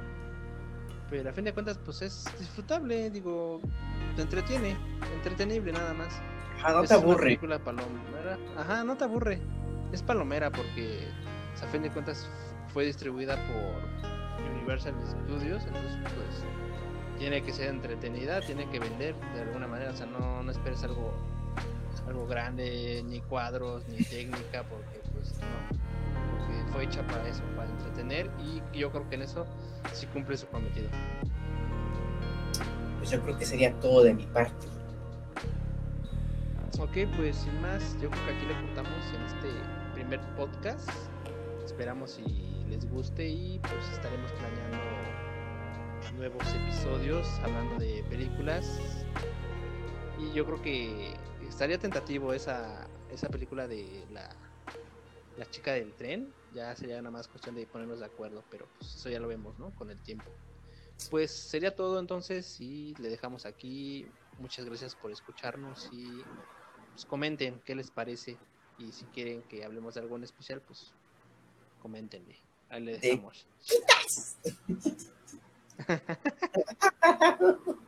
Pero 1.09 1.29
a 1.29 1.33
fin 1.33 1.45
de 1.45 1.53
cuentas 1.53 1.77
pues 1.79 2.01
es 2.01 2.25
disfrutable, 2.37 3.09
digo, 3.09 3.61
te 4.15 4.21
entretiene, 4.21 4.77
entretenible 5.15 5.71
nada 5.71 5.93
más. 5.93 6.21
Ah, 6.63 6.73
no 6.73 6.83
Es 6.83 6.89
te 6.89 6.97
una 6.97 7.03
aburre. 7.05 7.23
película 7.23 7.59
palomera. 7.59 8.37
Ajá, 8.57 8.83
no 8.83 8.95
te 8.97 9.05
aburre. 9.05 9.41
Es 9.91 10.03
palomera 10.03 10.51
porque 10.51 11.07
pues, 11.51 11.63
a 11.63 11.67
fin 11.67 11.81
de 11.81 11.89
cuentas 11.89 12.29
fue 12.73 12.85
distribuida 12.85 13.35
por 13.47 14.45
Universal 14.55 14.93
Studios, 15.25 15.63
entonces 15.65 15.97
pues 16.03 16.43
tiene 17.19 17.43
que 17.43 17.51
ser 17.51 17.67
entretenida, 17.67 18.39
tiene 18.41 18.67
que 18.69 18.79
vender 18.79 19.13
de 19.35 19.41
alguna 19.41 19.67
manera, 19.67 19.91
o 19.91 19.95
sea, 19.95 20.07
no, 20.07 20.41
no 20.41 20.51
esperes 20.51 20.83
algo 20.83 21.13
algo 22.07 22.25
grande, 22.25 23.03
ni 23.05 23.19
cuadros, 23.19 23.87
ni 23.89 23.97
técnica, 24.03 24.63
porque 24.63 24.99
pues 25.13 25.33
no, 25.39 25.77
porque 26.39 26.71
fue 26.71 26.83
hecha 26.85 27.05
para 27.05 27.27
eso, 27.27 27.43
para 27.55 27.69
entretener 27.69 28.31
y 28.39 28.61
yo 28.77 28.89
creo 28.89 29.07
que 29.09 29.15
en 29.15 29.21
eso 29.21 29.45
sí 29.93 30.07
cumple 30.07 30.37
su 30.37 30.47
cometido. 30.47 30.89
Pues 32.97 33.11
yo 33.11 33.21
creo 33.21 33.37
que 33.37 33.45
sería 33.45 33.73
todo 33.79 34.03
de 34.03 34.13
mi 34.13 34.25
parte. 34.25 34.67
Ok, 36.79 37.09
pues 37.17 37.35
sin 37.35 37.61
más, 37.61 37.93
yo 38.01 38.09
creo 38.09 38.25
que 38.25 38.31
aquí 38.33 38.45
le 38.45 38.53
cortamos 38.65 39.05
en 39.13 39.21
este 39.25 39.49
primer 39.93 40.19
podcast. 40.35 40.89
Esperamos 41.63 42.11
si 42.11 42.23
les 42.69 42.89
guste 42.89 43.27
y 43.27 43.59
pues 43.59 43.89
estaremos 43.93 44.31
planeando 44.31 44.98
nuevos 46.15 46.43
episodios 46.53 47.27
hablando 47.43 47.77
de 47.77 48.03
películas. 48.09 48.79
Y 50.19 50.33
yo 50.33 50.45
creo 50.45 50.61
que 50.61 51.13
estaría 51.47 51.77
tentativo 51.77 52.33
esa, 52.33 52.87
esa 53.11 53.29
película 53.29 53.67
de 53.67 54.05
la, 54.11 54.29
la 55.37 55.49
chica 55.49 55.73
del 55.73 55.93
tren. 55.93 56.33
Ya 56.53 56.75
sería 56.75 56.97
nada 56.97 57.11
más 57.11 57.27
cuestión 57.27 57.55
de 57.55 57.65
ponernos 57.65 57.99
de 57.99 58.05
acuerdo, 58.05 58.43
pero 58.49 58.67
pues 58.77 58.95
eso 58.95 59.09
ya 59.09 59.19
lo 59.19 59.27
vemos, 59.27 59.57
¿no? 59.59 59.71
Con 59.75 59.89
el 59.91 59.99
tiempo. 59.99 60.29
Pues 61.09 61.31
sería 61.31 61.75
todo 61.75 61.99
entonces 61.99 62.59
y 62.59 62.95
le 62.99 63.09
dejamos 63.09 63.45
aquí. 63.45 64.07
Muchas 64.39 64.65
gracias 64.65 64.95
por 64.95 65.11
escucharnos 65.11 65.89
y 65.91 66.21
pues 66.91 67.05
comenten 67.05 67.61
qué 67.65 67.75
les 67.75 67.91
parece 67.91 68.37
y 68.77 68.91
si 68.91 69.05
quieren 69.05 69.41
que 69.43 69.63
hablemos 69.63 69.93
de 69.93 70.01
algo 70.01 70.15
en 70.15 70.23
especial, 70.23 70.61
pues 70.61 70.93
coméntenle. 71.81 72.37
Ahí 72.69 72.81
le 72.81 72.97
dejamos. 72.97 73.45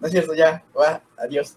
No 0.00 0.06
es 0.06 0.12
cierto, 0.12 0.34
ya. 0.34 0.62
Va, 0.78 1.02
adiós. 1.16 1.50